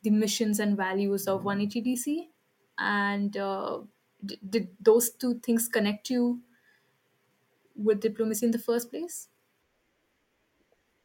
the 0.03 0.11
missions 0.11 0.61
and 0.61 0.77
values 0.77 1.27
of 1.27 1.43
180DC? 1.43 2.29
And 2.79 3.37
uh, 3.37 3.81
did 4.49 4.69
those 4.81 5.11
two 5.11 5.41
things 5.41 5.69
connect 5.69 6.11
you 6.11 6.41
with 7.77 8.01
diplomacy 8.01 8.47
in 8.47 8.53
the 8.53 8.59
first 8.59 8.91
place? 8.91 9.29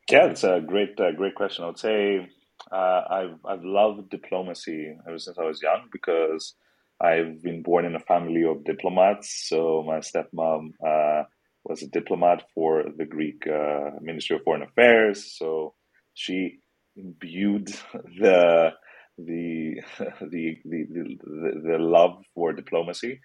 Yeah, 0.09 0.27
it's 0.27 0.43
a 0.43 0.61
great, 0.65 0.99
uh, 0.99 1.11
great 1.11 1.35
question. 1.35 1.65
I 1.65 1.67
would 1.67 1.79
say 1.79 2.29
uh, 2.71 3.01
I've 3.09 3.39
I've 3.45 3.63
loved 3.63 4.09
diplomacy 4.09 4.95
ever 5.07 5.19
since 5.19 5.37
I 5.37 5.43
was 5.43 5.61
young 5.61 5.89
because 5.91 6.55
I've 6.99 7.41
been 7.43 7.61
born 7.61 7.85
in 7.85 7.95
a 7.95 7.99
family 7.99 8.43
of 8.43 8.63
diplomats. 8.63 9.47
So 9.49 9.83
my 9.85 9.99
stepmom 9.99 10.71
uh, 10.85 11.23
was 11.63 11.83
a 11.83 11.87
diplomat 11.87 12.43
for 12.55 12.83
the 12.97 13.05
Greek 13.05 13.45
uh, 13.47 13.91
Ministry 14.01 14.37
of 14.37 14.43
Foreign 14.43 14.63
Affairs. 14.63 15.37
So 15.37 15.75
she 16.13 16.59
imbued 16.95 17.67
the 18.19 18.71
the, 19.25 19.81
the, 20.21 20.57
the, 20.65 20.85
the, 20.89 21.61
the 21.63 21.77
love 21.79 22.23
for 22.35 22.53
diplomacy. 22.53 23.19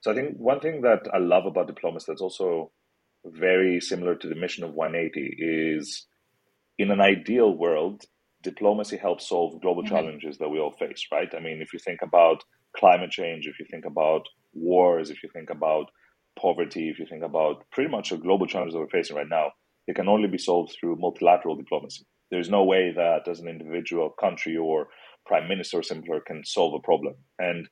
So 0.00 0.10
I 0.10 0.14
think 0.14 0.36
one 0.36 0.60
thing 0.60 0.82
that 0.82 1.08
I 1.12 1.18
love 1.18 1.46
about 1.46 1.66
diplomacy 1.66 2.06
that's 2.08 2.20
also 2.20 2.72
very 3.24 3.80
similar 3.80 4.14
to 4.16 4.28
the 4.28 4.34
mission 4.34 4.64
of 4.64 4.74
180 4.74 5.36
is 5.38 6.06
in 6.78 6.90
an 6.90 7.00
ideal 7.00 7.56
world, 7.56 8.04
diplomacy 8.42 8.96
helps 8.96 9.28
solve 9.28 9.60
global 9.60 9.82
mm-hmm. 9.82 9.94
challenges 9.94 10.38
that 10.38 10.48
we 10.48 10.58
all 10.58 10.72
face, 10.72 11.06
right? 11.10 11.32
I 11.34 11.40
mean, 11.40 11.60
if 11.62 11.72
you 11.72 11.78
think 11.78 12.00
about 12.02 12.44
climate 12.76 13.10
change, 13.10 13.46
if 13.46 13.58
you 13.58 13.66
think 13.70 13.84
about 13.84 14.22
wars, 14.52 15.10
if 15.10 15.22
you 15.22 15.30
think 15.32 15.50
about 15.50 15.86
poverty, 16.38 16.88
if 16.88 16.98
you 16.98 17.06
think 17.06 17.22
about 17.22 17.64
pretty 17.70 17.90
much 17.90 18.10
the 18.10 18.16
global 18.16 18.46
challenges 18.46 18.74
that 18.74 18.80
we're 18.80 18.88
facing 18.88 19.16
right 19.16 19.28
now, 19.28 19.52
it 19.86 19.96
can 19.96 20.08
only 20.08 20.28
be 20.28 20.38
solved 20.38 20.74
through 20.78 20.96
multilateral 20.96 21.56
diplomacy. 21.56 22.04
There's 22.30 22.50
no 22.50 22.64
way 22.64 22.92
that 22.96 23.28
as 23.28 23.40
an 23.40 23.48
individual 23.48 24.10
country 24.10 24.56
or 24.56 24.88
prime 25.26 25.48
minister 25.48 25.78
or 25.78 25.82
similar 25.82 26.20
can 26.20 26.44
solve 26.44 26.74
a 26.74 26.84
problem. 26.84 27.14
And 27.38 27.68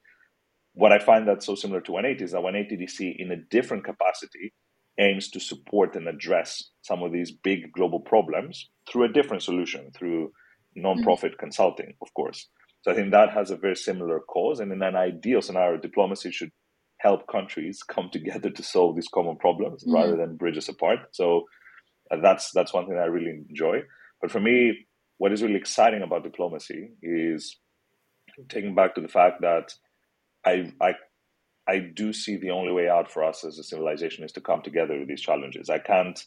what 0.74 0.92
I 0.92 0.98
find 0.98 1.26
that's 1.26 1.46
so 1.46 1.54
similar 1.54 1.80
to 1.82 1.92
180 1.92 2.24
is 2.24 2.32
that 2.32 2.42
180 2.42 2.84
DC, 2.84 3.16
in 3.18 3.30
a 3.30 3.36
different 3.36 3.84
capacity, 3.84 4.52
aims 4.98 5.30
to 5.30 5.40
support 5.40 5.96
and 5.96 6.08
address 6.08 6.70
some 6.82 7.02
of 7.02 7.12
these 7.12 7.30
big 7.30 7.72
global 7.72 8.00
problems 8.00 8.70
through 8.90 9.04
a 9.04 9.12
different 9.12 9.42
solution, 9.42 9.90
through 9.96 10.32
nonprofit 10.76 11.32
mm-hmm. 11.32 11.40
consulting, 11.40 11.94
of 12.02 12.12
course. 12.14 12.48
So 12.82 12.90
I 12.90 12.94
think 12.94 13.10
that 13.10 13.30
has 13.30 13.50
a 13.50 13.56
very 13.56 13.76
similar 13.76 14.20
cause. 14.20 14.60
And 14.60 14.72
in 14.72 14.82
an 14.82 14.96
ideal 14.96 15.40
scenario, 15.40 15.80
diplomacy 15.80 16.30
should 16.30 16.50
help 16.98 17.26
countries 17.26 17.82
come 17.82 18.10
together 18.12 18.50
to 18.50 18.62
solve 18.62 18.96
these 18.96 19.08
common 19.08 19.36
problems 19.36 19.82
mm-hmm. 19.82 19.94
rather 19.94 20.16
than 20.16 20.36
bridge 20.36 20.58
us 20.58 20.68
apart. 20.68 21.00
So 21.12 21.44
uh, 22.10 22.16
that's 22.22 22.50
that's 22.52 22.74
one 22.74 22.86
thing 22.86 22.98
I 22.98 23.06
really 23.06 23.30
enjoy. 23.48 23.82
But 24.20 24.30
for 24.30 24.40
me, 24.40 24.86
what 25.18 25.32
is 25.32 25.42
really 25.42 25.56
exciting 25.56 26.02
about 26.02 26.24
diplomacy 26.24 26.92
is 27.02 27.56
taking 28.48 28.74
back 28.74 28.94
to 28.94 29.00
the 29.00 29.08
fact 29.08 29.40
that 29.42 29.74
I, 30.44 30.72
I, 30.80 30.94
I 31.68 31.78
do 31.94 32.12
see 32.12 32.36
the 32.36 32.50
only 32.50 32.72
way 32.72 32.88
out 32.88 33.10
for 33.10 33.24
us 33.24 33.44
as 33.44 33.58
a 33.58 33.64
civilization 33.64 34.24
is 34.24 34.32
to 34.32 34.40
come 34.40 34.62
together 34.62 34.98
with 34.98 35.08
these 35.08 35.20
challenges. 35.20 35.70
I 35.70 35.78
can't, 35.78 36.20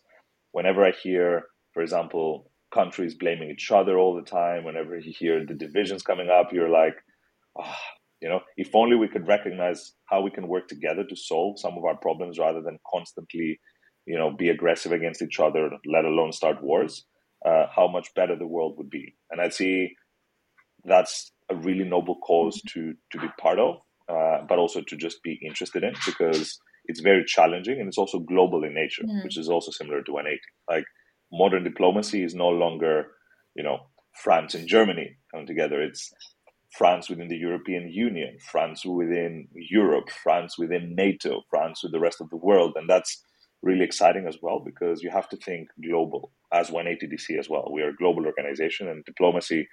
whenever 0.52 0.86
I 0.86 0.92
hear, 0.92 1.48
for 1.74 1.82
example, 1.82 2.52
countries 2.74 3.16
blaming 3.16 3.50
each 3.50 3.72
other 3.72 3.98
all 3.98 4.16
the 4.16 4.30
time, 4.30 4.64
whenever 4.64 4.98
you 4.98 5.14
hear 5.18 5.46
the 5.46 5.54
divisions 5.54 6.04
coming 6.04 6.30
up, 6.30 6.54
you're 6.54 6.70
like, 6.70 6.96
oh, 7.60 7.76
you 8.22 8.30
know, 8.30 8.40
if 8.56 8.74
only 8.74 8.96
we 8.96 9.08
could 9.08 9.28
recognize 9.28 9.94
how 10.06 10.22
we 10.22 10.32
can 10.32 10.48
work 10.48 10.68
together 10.68 11.04
to 11.04 11.16
solve 11.16 11.60
some 11.60 11.78
of 11.78 11.84
our 11.84 11.98
problems 11.98 12.40
rather 12.40 12.62
than 12.62 12.80
constantly, 12.90 13.60
you 14.06 14.18
know, 14.18 14.32
be 14.32 14.50
aggressive 14.50 14.92
against 14.94 15.22
each 15.22 15.40
other, 15.40 15.70
let 15.86 16.06
alone 16.06 16.32
start 16.32 16.64
wars 16.64 17.06
uh, 17.46 17.68
how 17.74 17.88
much 17.88 18.14
better 18.16 18.36
the 18.36 18.48
world 18.48 18.76
would 18.78 18.90
be. 18.90 19.16
And 19.30 19.40
I'd 19.40 19.54
see 19.54 19.96
that's 20.84 21.32
a 21.50 21.56
really 21.56 21.84
noble 21.84 22.16
cause 22.16 22.62
to 22.74 22.94
to 23.12 23.20
be 23.20 23.28
part 23.40 23.60
of, 23.60 23.78
uh, 24.10 24.46
but 24.48 24.60
also 24.60 24.82
to 24.82 24.96
just 24.96 25.22
be 25.24 25.40
interested 25.46 25.84
in 25.84 25.94
because 26.06 26.60
it's 26.86 27.02
very 27.02 27.24
challenging 27.26 27.80
and 27.80 27.88
it's 27.88 27.98
also 27.98 28.20
global 28.20 28.64
in 28.64 28.74
nature, 28.74 29.04
mm. 29.04 29.24
which 29.24 29.38
is 29.38 29.50
also 29.50 29.72
similar 29.72 30.02
to 30.04 30.12
180. 30.12 30.42
Like 30.70 30.86
modern 31.32 31.64
diplomacy 31.64 32.24
is 32.24 32.36
no 32.36 32.50
longer, 32.50 33.08
you 33.56 33.64
know, 33.64 33.88
France 34.24 34.56
and 34.56 34.68
Germany 34.68 35.18
coming 35.32 35.48
together. 35.48 35.82
It's 35.82 36.12
France 36.78 37.10
within 37.10 37.28
the 37.28 37.38
European 37.38 37.90
Union, 37.90 38.38
France 38.52 38.86
within 38.86 39.48
Europe, 39.54 40.10
France 40.10 40.58
within 40.58 40.94
NATO, 40.96 41.42
France 41.50 41.84
with 41.84 41.92
the 41.92 42.00
rest 42.00 42.22
of 42.22 42.30
the 42.30 42.38
world, 42.38 42.74
and 42.76 42.90
that's 42.90 43.24
really 43.66 43.84
exciting 43.84 44.28
as 44.28 44.38
well 44.42 44.62
because 44.64 45.02
you 45.02 45.10
have 45.10 45.28
to 45.28 45.38
think 45.38 45.68
global 45.84 46.32
as 46.54 46.70
180DC 46.70 47.38
as 47.38 47.50
well. 47.50 47.68
We 47.74 47.82
are 47.82 47.90
a 47.90 47.96
global 47.96 48.26
organization, 48.26 48.88
and 48.88 49.04
diplomacy 49.04 49.68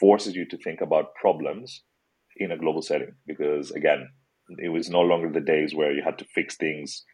forces 0.00 0.34
you 0.34 0.46
to 0.48 0.56
think 0.56 0.80
about 0.80 1.14
problems 1.14 1.82
in 2.36 2.50
a 2.50 2.58
global 2.58 2.82
setting 2.82 3.14
because, 3.26 3.70
again, 3.70 4.08
it 4.58 4.70
was 4.70 4.88
no 4.88 5.00
longer 5.00 5.30
the 5.30 5.40
days 5.40 5.74
where 5.74 5.92
you 5.92 6.02
had 6.02 6.18
to 6.18 6.24
fix 6.34 6.56
things 6.56 7.04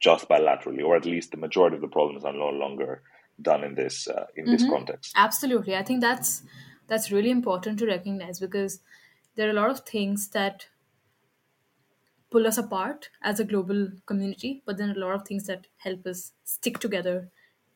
just 0.00 0.28
bilaterally, 0.28 0.84
or 0.84 0.96
at 0.96 1.04
least 1.04 1.30
the 1.30 1.36
majority 1.36 1.76
of 1.76 1.82
the 1.82 1.88
problems 1.88 2.24
are 2.24 2.32
no 2.32 2.48
longer 2.48 3.02
done 3.40 3.64
in 3.64 3.74
this 3.74 4.06
uh, 4.06 4.26
in 4.36 4.44
mm-hmm. 4.44 4.52
this 4.52 4.64
context. 4.68 5.12
Absolutely, 5.16 5.74
I 5.76 5.82
think 5.82 6.00
that's 6.00 6.42
that's 6.88 7.10
really 7.10 7.30
important 7.30 7.78
to 7.78 7.86
recognize 7.86 8.38
because 8.38 8.80
there 9.36 9.46
are 9.48 9.52
a 9.52 9.60
lot 9.60 9.70
of 9.70 9.80
things 9.80 10.28
that 10.30 10.66
pull 12.30 12.46
us 12.46 12.58
apart 12.58 13.10
as 13.22 13.40
a 13.40 13.44
global 13.44 13.88
community, 14.06 14.62
but 14.64 14.78
then 14.78 14.90
a 14.90 14.98
lot 14.98 15.14
of 15.14 15.26
things 15.26 15.46
that 15.46 15.66
help 15.78 16.06
us 16.06 16.32
stick 16.44 16.78
together, 16.78 17.30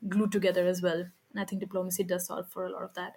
glue 0.08 0.28
together 0.28 0.66
as 0.66 0.80
well. 0.80 1.00
And 1.32 1.40
I 1.40 1.44
think 1.44 1.60
diplomacy 1.60 2.04
does 2.04 2.26
solve 2.26 2.48
for 2.48 2.64
a 2.64 2.70
lot 2.70 2.82
of 2.84 2.94
that. 2.94 3.16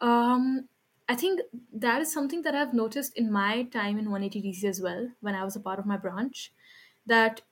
Um, 0.00 0.68
I 1.08 1.16
think 1.16 1.40
that 1.72 2.00
is 2.00 2.12
something 2.12 2.42
that 2.42 2.54
I've 2.54 2.72
noticed 2.72 3.16
in 3.16 3.30
my 3.30 3.64
time 3.64 3.98
in 3.98 4.10
180 4.10 4.48
DC 4.48 4.64
as 4.64 4.80
well, 4.80 5.10
when 5.20 5.34
I 5.34 5.44
was 5.44 5.56
a 5.56 5.60
part 5.60 5.78
of 5.78 5.86
my 5.86 5.96
branch, 5.96 6.52
that 7.06 7.42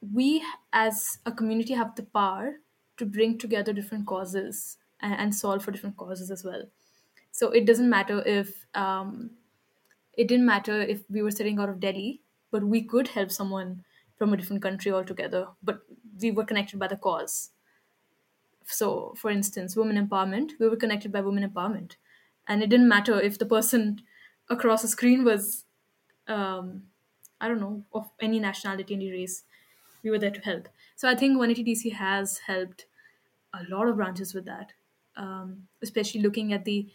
we 0.00 0.42
as 0.72 1.18
a 1.26 1.32
community 1.32 1.74
have 1.74 1.94
the 1.94 2.02
power 2.02 2.60
to 2.96 3.06
bring 3.06 3.38
together 3.38 3.72
different 3.72 4.06
causes 4.06 4.78
and, 5.00 5.14
and 5.14 5.34
solve 5.34 5.64
for 5.64 5.70
different 5.70 5.96
causes 5.96 6.30
as 6.30 6.44
well. 6.44 6.64
So 7.32 7.50
it 7.50 7.64
doesn't 7.66 7.90
matter 7.90 8.22
if 8.26 8.66
um, 8.74 9.30
it 10.14 10.28
didn't 10.28 10.46
matter 10.46 10.80
if 10.80 11.08
we 11.10 11.22
were 11.22 11.30
sitting 11.30 11.58
out 11.58 11.68
of 11.68 11.80
Delhi, 11.80 12.22
but 12.50 12.64
we 12.64 12.82
could 12.82 13.08
help 13.08 13.30
someone 13.30 13.84
from 14.16 14.32
a 14.32 14.36
different 14.36 14.62
country 14.62 14.92
altogether, 14.92 15.48
but 15.62 15.82
we 16.20 16.30
were 16.30 16.44
connected 16.44 16.78
by 16.78 16.88
the 16.88 16.96
cause. 16.96 17.52
So, 18.64 19.14
for 19.14 19.30
instance, 19.30 19.76
women 19.76 19.96
empowerment, 19.96 20.52
we 20.58 20.68
were 20.68 20.76
connected 20.76 21.12
by 21.12 21.20
women 21.20 21.48
empowerment. 21.48 21.96
And 22.46 22.62
it 22.62 22.68
didn't 22.70 22.88
matter 22.88 23.20
if 23.20 23.38
the 23.38 23.46
person 23.46 24.02
across 24.48 24.82
the 24.82 24.88
screen 24.88 25.24
was, 25.24 25.64
um, 26.26 26.90
I 27.40 27.48
don't 27.48 27.60
know, 27.60 27.84
of 27.92 28.10
any 28.20 28.40
nationality, 28.40 28.94
any 28.94 29.10
race. 29.10 29.44
We 30.02 30.10
were 30.10 30.18
there 30.18 30.30
to 30.30 30.40
help. 30.40 30.68
So 30.96 31.08
I 31.08 31.14
think 31.14 31.38
180DC 31.38 31.90
has 31.90 32.38
helped 32.38 32.86
a 33.52 33.64
lot 33.64 33.88
of 33.88 33.96
branches 33.96 34.34
with 34.34 34.44
that, 34.46 34.72
um, 35.16 35.68
especially 35.82 36.20
looking 36.22 36.52
at 36.52 36.64
the 36.64 36.92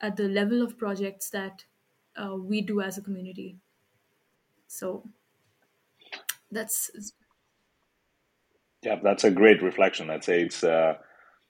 at 0.00 0.16
the 0.16 0.28
level 0.28 0.62
of 0.62 0.78
projects 0.78 1.30
that 1.30 1.64
uh, 2.18 2.34
we 2.36 2.60
do 2.60 2.80
as 2.80 2.98
a 2.98 3.02
community. 3.02 3.58
So 4.68 5.08
that's 6.50 6.90
Yeah, 8.82 8.96
that's 9.02 9.24
a 9.24 9.30
great 9.30 9.62
reflection. 9.62 10.10
I'd 10.10 10.24
say 10.24 10.42
it's 10.42 10.62
uh, 10.62 10.94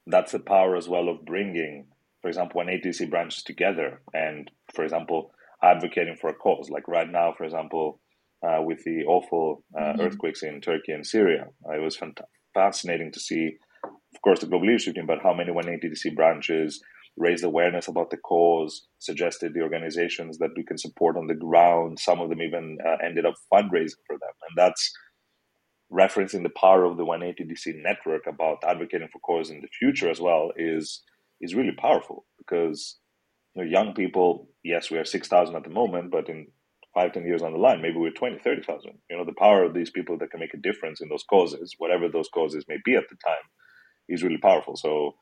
that's 0.07 0.33
the 0.33 0.41
power 0.41 0.77
as 0.77 0.89
well 0.89 1.09
of 1.09 1.25
bringing, 1.25 1.89
for 2.23 2.29
example, 2.29 2.63
180DC 2.63 3.11
branches 3.11 3.43
together, 3.43 4.03
and 4.15 4.51
for 4.75 4.85
example, 4.85 5.33
advocating 5.63 6.17
for 6.17 6.31
a 6.31 6.35
cause. 6.35 6.71
Like 6.71 6.89
right 6.89 7.11
now, 7.11 7.35
for 7.37 7.45
example, 7.45 8.01
uh, 8.47 8.63
with 8.63 8.83
the 8.85 9.05
awful 9.07 9.65
uh, 9.79 9.95
Mhm. 9.95 9.99
earthquakes 10.01 10.43
in 10.43 10.61
Turkey 10.61 10.93
and 10.93 11.07
Syria, 11.07 11.47
uh, 11.69 11.75
it 11.75 11.83
was 11.83 11.97
fant- 11.97 12.23
fascinating 12.55 13.13
to 13.13 13.21
see, 13.21 13.57
of 13.85 14.23
course, 14.23 14.41
the 14.41 14.47
global 14.47 14.67
leadership 14.67 14.95
team, 14.95 15.07
but 15.07 15.23
how 15.23 15.35
many 15.35 15.53
180DC 15.53 16.15
branches 16.15 16.83
raised 17.17 17.45
awareness 17.45 17.89
about 17.89 18.11
the 18.11 18.17
cause, 18.17 18.87
suggested 18.99 19.55
the 19.55 19.63
organizations 19.63 20.39
that 20.39 20.51
we 20.57 20.65
can 20.65 20.79
support 20.79 21.17
on 21.17 21.27
the 21.27 21.35
ground. 21.35 21.99
Some 21.99 22.21
of 22.21 22.29
them 22.31 22.43
even 22.43 22.79
uh, 22.87 22.97
ended 23.05 23.27
up 23.27 23.35
fundraising 23.53 24.03
for 24.07 24.19
them, 24.19 24.35
and 24.49 24.57
that's 24.57 24.93
referencing 25.93 26.43
the 26.43 26.51
power 26.51 26.85
of 26.85 26.97
the 26.97 27.05
180DC 27.05 27.83
network 27.83 28.27
about 28.27 28.59
advocating 28.65 29.09
for 29.09 29.21
cause 29.21 29.51
in 29.51 29.61
the 29.63 29.69
future 29.69 30.11
as 30.11 30.21
well 30.21 30.53
is 30.57 31.03
is 31.41 31.55
really 31.55 31.73
powerful 31.73 32.27
because 32.39 32.99
you 33.55 33.65
know, 33.65 33.71
young 33.71 33.95
people, 33.95 34.49
yes, 34.65 34.91
we 34.91 34.99
are 34.99 35.05
6,000 35.05 35.57
at 35.57 35.65
the 35.65 35.71
moment, 35.71 36.11
but 36.11 36.29
in 36.29 36.49
five, 36.95 37.13
10 37.13 37.25
years 37.27 37.43
on 37.43 37.53
the 37.53 37.59
line, 37.59 37.83
maybe 37.83 37.97
we're 37.99 38.11
20, 38.11 38.39
30,000. 38.39 38.93
You 39.11 39.17
know, 39.17 39.25
the 39.25 39.33
power 39.39 39.65
of 39.65 39.75
these 39.75 39.91
people 39.91 40.19
that 40.19 40.31
can 40.31 40.41
make 40.41 40.55
a 40.55 40.59
difference 40.59 41.01
in 41.01 41.09
those 41.09 41.25
causes, 41.25 41.75
whatever 41.79 42.09
those 42.09 42.29
causes 42.29 42.65
may 42.69 42.79
be 42.85 42.97
at 42.97 43.09
the 43.11 43.17
time, 43.25 43.45
is 44.09 44.23
really 44.23 44.39
powerful. 44.39 44.77
So 44.77 45.17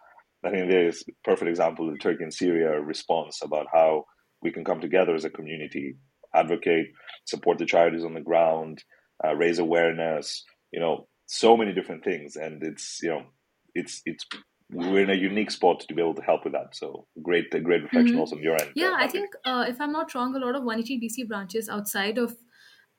I 0.47 0.51
think 0.51 0.69
there's 0.69 1.03
a 1.09 1.13
perfect 1.25 1.49
example 1.49 1.89
of 1.89 1.95
the 1.95 1.99
Turkey 1.99 2.25
and 2.25 2.33
Syria 2.33 2.81
response 2.81 3.41
about 3.43 3.67
how 3.73 4.05
we 4.43 4.53
can 4.53 4.65
come 4.65 4.81
together 4.81 5.15
as 5.15 5.25
a 5.25 5.31
community, 5.31 5.97
advocate, 6.35 6.89
support 7.25 7.59
the 7.59 7.67
charities 7.67 8.05
on 8.05 8.15
the 8.15 8.21
ground, 8.21 8.83
uh, 9.25 9.35
raise 9.35 9.59
awareness, 9.59 10.45
you 10.73 10.81
know, 10.81 11.09
so 11.27 11.57
many 11.57 11.73
different 11.73 12.05
things. 12.05 12.37
And 12.37 12.63
it's, 12.63 13.01
you 13.03 13.11
know, 13.11 13.23
it's, 13.75 14.03
it's, 14.05 14.25
we're 14.71 15.03
in 15.03 15.11
a 15.11 15.15
unique 15.15 15.51
spot 15.51 15.81
to 15.81 15.95
be 15.95 16.03
able 16.03 16.15
to 16.15 16.23
help 16.23 16.45
with 16.45 16.53
that. 16.53 16.75
So 16.75 17.07
great, 17.23 17.51
great 17.51 17.83
reflection 17.83 18.17
Mhm. 18.17 18.21
also 18.21 18.37
on 18.37 18.43
your 18.43 18.61
end. 18.61 18.73
Yeah, 18.75 18.93
uh, 18.93 19.05
I 19.05 19.09
think 19.09 19.31
uh, 19.45 19.65
if 19.69 19.81
I'm 19.81 19.93
not 19.93 20.15
wrong, 20.15 20.35
a 20.35 20.39
lot 20.39 20.55
of 20.55 20.65
180 20.65 20.99
DC 21.01 21.27
branches 21.27 21.69
outside 21.69 22.19
of 22.19 22.37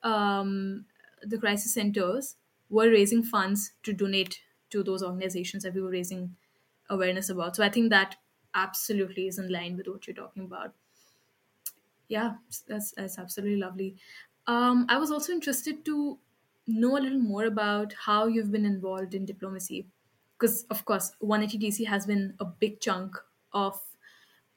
um, 0.04 0.86
the 1.22 1.38
crisis 1.38 1.74
centers 1.74 2.36
were 2.70 2.90
raising 2.90 3.24
funds 3.24 3.72
to 3.84 3.94
donate 3.94 4.40
to 4.70 4.84
those 4.84 5.04
organizations 5.04 5.64
that 5.64 5.74
we 5.74 5.82
were 5.82 5.90
raising 5.90 6.36
awareness 6.90 7.30
about. 7.30 7.56
So 7.56 7.64
I 7.64 7.70
think 7.70 7.90
that 7.90 8.18
absolutely 8.54 9.28
is 9.28 9.40
in 9.40 9.50
line 9.50 9.78
with 9.78 9.88
what 9.88 10.08
you're 10.08 10.16
talking 10.16 10.44
about. 10.46 10.76
Yeah, 12.08 12.38
that's 12.68 12.92
that's 12.92 13.18
absolutely 13.20 13.58
lovely. 13.58 13.98
Um, 14.46 14.86
I 14.88 14.98
was 14.98 15.12
also 15.12 15.34
interested 15.34 15.84
to 15.86 16.20
know 16.66 16.98
a 16.98 17.02
little 17.02 17.20
more 17.20 17.46
about 17.46 17.94
how 17.94 18.28
you've 18.28 18.52
been 18.52 18.66
involved 18.66 19.14
in 19.14 19.26
diplomacy, 19.26 19.88
because 20.38 20.64
of 20.66 20.86
course, 20.86 21.12
180 21.20 21.58
DC 21.58 21.86
has 21.86 22.06
been 22.06 22.36
a 22.40 22.46
big 22.46 22.80
chunk 22.80 23.18
of 23.52 23.82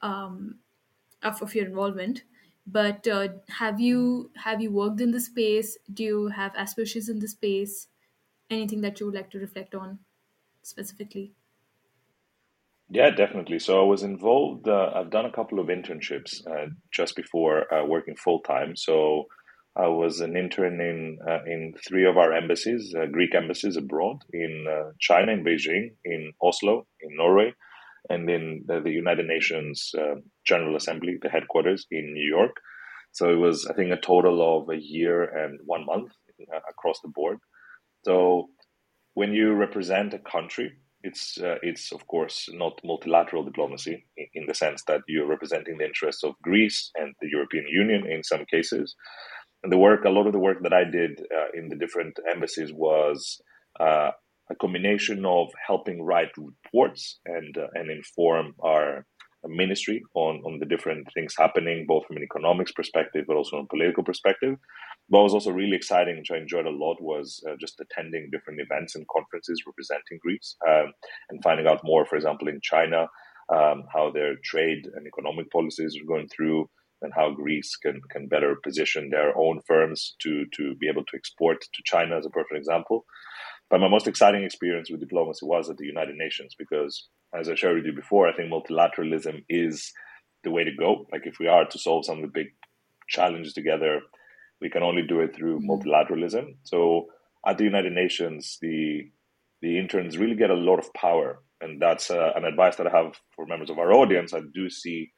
um, 0.03 0.61
of, 1.23 1.43
of 1.43 1.55
your 1.55 1.67
involvement 1.67 2.25
but 2.67 3.07
uh, 3.09 3.29
have 3.49 3.81
you 3.81 4.31
have 4.37 4.61
you 4.63 4.71
worked 4.73 5.01
in 5.01 5.11
the 5.13 5.21
space 5.21 5.79
do 5.95 6.05
you 6.05 6.29
have 6.29 6.55
aspirations 6.57 7.09
in 7.09 7.19
the 7.21 7.29
space 7.29 7.89
anything 8.51 8.83
that 8.83 9.01
you 9.01 9.07
would 9.07 9.15
like 9.17 9.31
to 9.31 9.39
reflect 9.39 9.75
on 9.75 9.99
specifically 10.63 11.35
Yeah, 12.93 13.11
definitely. 13.11 13.61
So 13.61 13.81
I 13.81 13.85
was 13.85 14.03
involved. 14.03 14.67
Uh, 14.67 14.91
I've 14.95 15.11
done 15.11 15.25
a 15.25 15.31
couple 15.33 15.61
of 15.61 15.69
internships 15.69 16.45
uh, 16.45 16.71
just 16.93 17.15
before 17.15 17.73
uh, 17.73 17.87
working 17.87 18.17
full 18.17 18.41
time. 18.41 18.75
So 18.75 19.27
I 19.77 19.87
was 19.87 20.19
an 20.21 20.37
intern 20.37 20.81
in 20.81 21.19
uh, 21.27 21.45
in 21.47 21.75
three 21.87 22.05
of 22.05 22.17
our 22.17 22.33
embassies, 22.33 22.93
uh, 22.99 23.07
Greek 23.07 23.33
embassies 23.33 23.77
abroad, 23.77 24.17
in 24.33 24.67
uh, 24.69 24.91
China, 24.99 25.31
in 25.31 25.45
Beijing, 25.45 25.91
in 26.05 26.33
Oslo, 26.43 26.89
in 27.01 27.17
Norway, 27.17 27.55
and 28.09 28.29
in 28.29 28.65
the, 28.67 28.83
United 28.91 29.27
Nations 29.27 29.93
General 30.45 30.75
Assembly, 30.75 31.17
the 31.23 31.29
headquarters 31.29 31.87
in 31.93 32.13
New 32.13 32.29
York. 32.29 32.57
So 33.13 33.31
it 33.31 33.37
was, 33.37 33.67
I 33.67 33.75
think, 33.75 33.93
a 33.93 34.01
total 34.01 34.43
of 34.43 34.69
a 34.69 34.81
year 34.81 35.23
and 35.23 35.61
one 35.65 35.87
month 35.87 36.11
across 36.69 37.01
the 37.03 37.13
board. 37.15 37.39
So 38.05 38.49
when 39.15 39.33
you 39.33 39.53
represent 39.53 40.15
a 40.15 40.19
country, 40.19 40.73
it's 41.03 41.39
uh, 41.39 41.57
it's 41.63 41.93
of 41.93 42.07
course 42.07 42.49
not 42.53 42.81
multilateral 42.85 43.45
diplomacy 43.45 44.05
in, 44.35 44.47
the 44.47 44.55
sense 44.55 44.83
that 44.87 45.01
you're 45.09 45.27
representing 45.27 45.79
the 45.79 45.87
interests 45.87 46.23
of 46.23 46.35
Greece 46.43 46.91
and 46.95 47.15
the 47.21 47.29
European 47.31 47.67
Union 47.69 48.07
in 48.07 48.23
some 48.23 48.45
cases. 48.51 48.95
And 49.63 49.73
the 49.73 49.79
work, 49.79 50.05
a 50.05 50.11
lot 50.11 50.27
of 50.27 50.33
the 50.33 50.39
work 50.39 50.63
that 50.63 50.73
I 50.73 50.85
did 50.85 51.21
uh, 51.21 51.49
in 51.55 51.69
the 51.69 51.77
different 51.77 52.19
embassies 52.31 52.73
was 52.73 53.41
uh, 53.79 54.11
a 54.51 54.55
combination 54.61 55.25
of 55.25 55.49
helping 55.67 56.03
write 56.03 56.33
reports 56.37 57.19
and 57.25 57.57
uh, 57.57 57.69
and 57.75 57.91
inform 57.91 58.55
our 58.63 59.07
ministry 59.49 60.03
on, 60.15 60.43
on 60.45 60.59
the 60.59 60.67
different 60.67 61.09
things 61.15 61.35
happening, 61.37 61.87
both 61.87 62.07
from 62.07 62.17
an 62.17 62.23
economics 62.23 62.73
perspective, 62.73 63.25
but 63.27 63.37
also 63.37 63.57
from 63.57 63.65
a 63.65 63.69
political 63.69 64.05
perspective. 64.05 64.57
What 65.09 65.23
was 65.23 65.35
also 65.35 65.51
really 65.51 65.77
exciting, 65.77 66.19
which 66.19 66.31
I 66.31 66.37
enjoyed 66.37 66.67
a 66.67 66.71
lot, 66.71 67.01
was 67.01 67.43
uh, 67.49 67.55
just 67.61 67.81
attending 67.81 68.31
different 68.31 68.61
events 68.61 68.95
and 68.95 69.07
conferences 69.09 69.63
representing 69.67 70.19
Greece 70.21 70.57
um, 70.69 70.93
and 71.31 71.43
finding 71.43 71.67
out 71.67 71.81
more, 71.85 72.05
for 72.05 72.17
example, 72.17 72.49
in 72.49 72.61
China, 72.63 73.07
um, 73.53 73.85
how 73.93 74.11
their 74.11 74.37
trade 74.45 74.87
and 74.95 75.07
economic 75.07 75.51
policies 75.51 75.97
are 76.01 76.07
going 76.07 76.29
through 76.29 76.69
and 77.03 77.13
how 77.15 77.31
Greece 77.31 77.77
can, 77.77 78.01
can 78.11 78.29
better 78.29 78.57
position 78.63 79.09
their 79.11 79.37
own 79.37 79.61
firms 79.67 80.15
to, 80.21 80.45
to 80.55 80.75
be 80.77 80.89
able 80.89 81.05
to 81.05 81.17
export 81.17 81.61
to 81.63 81.83
China 81.85 82.19
as 82.19 82.27
a 82.27 82.31
perfect 82.31 82.57
example. 82.57 83.07
But 83.71 83.81
my 83.81 83.89
most 83.89 84.09
exciting 84.09 84.43
experience 84.43 84.91
with 84.91 85.01
diplomacy 85.01 85.47
was 85.47 85.71
at 85.71 85.77
the 85.77 85.87
United 85.87 86.17
Nations 86.17 86.57
because, 86.59 87.09
as 87.39 87.49
I 87.49 87.55
shared 87.55 87.77
with 87.77 87.87
you 87.87 87.93
before, 87.93 88.29
I 88.29 88.33
think 88.35 88.51
multilateralism 88.53 89.45
is 89.49 89.93
the 90.43 90.51
way 90.51 90.65
to 90.65 90.73
go. 90.77 91.07
Like, 91.13 91.27
if 91.27 91.39
we 91.39 91.47
are 91.47 91.65
to 91.65 91.79
solve 91.79 92.05
some 92.05 92.17
of 92.17 92.23
the 92.23 92.29
big 92.29 92.49
challenges 93.09 93.55
together, 93.55 94.01
we 94.61 94.71
can 94.71 94.83
only 94.83 95.03
do 95.03 95.21
it 95.21 95.35
through 95.35 95.61
Mhm. 95.61 95.67
multilateralism. 95.67 96.57
So, 96.65 97.11
at 97.47 97.59
the 97.59 97.65
United 97.65 97.93
Nations, 97.93 98.59
the 98.61 99.11
the 99.63 99.79
interns 99.79 100.17
really 100.17 100.37
get 100.37 100.49
a 100.51 100.55
lot 100.55 100.79
of 100.79 100.93
power, 100.95 101.43
and 101.61 101.83
that's 101.83 102.11
uh, 102.11 102.33
an 102.35 102.47
advice 102.47 102.77
that 102.77 102.87
I 102.87 102.97
have 102.99 103.21
for 103.37 103.45
members 103.45 103.69
of 103.69 103.79
our 103.79 103.93
audience. 103.93 104.33
I 104.33 104.41
do 104.55 104.71
see, 104.71 105.13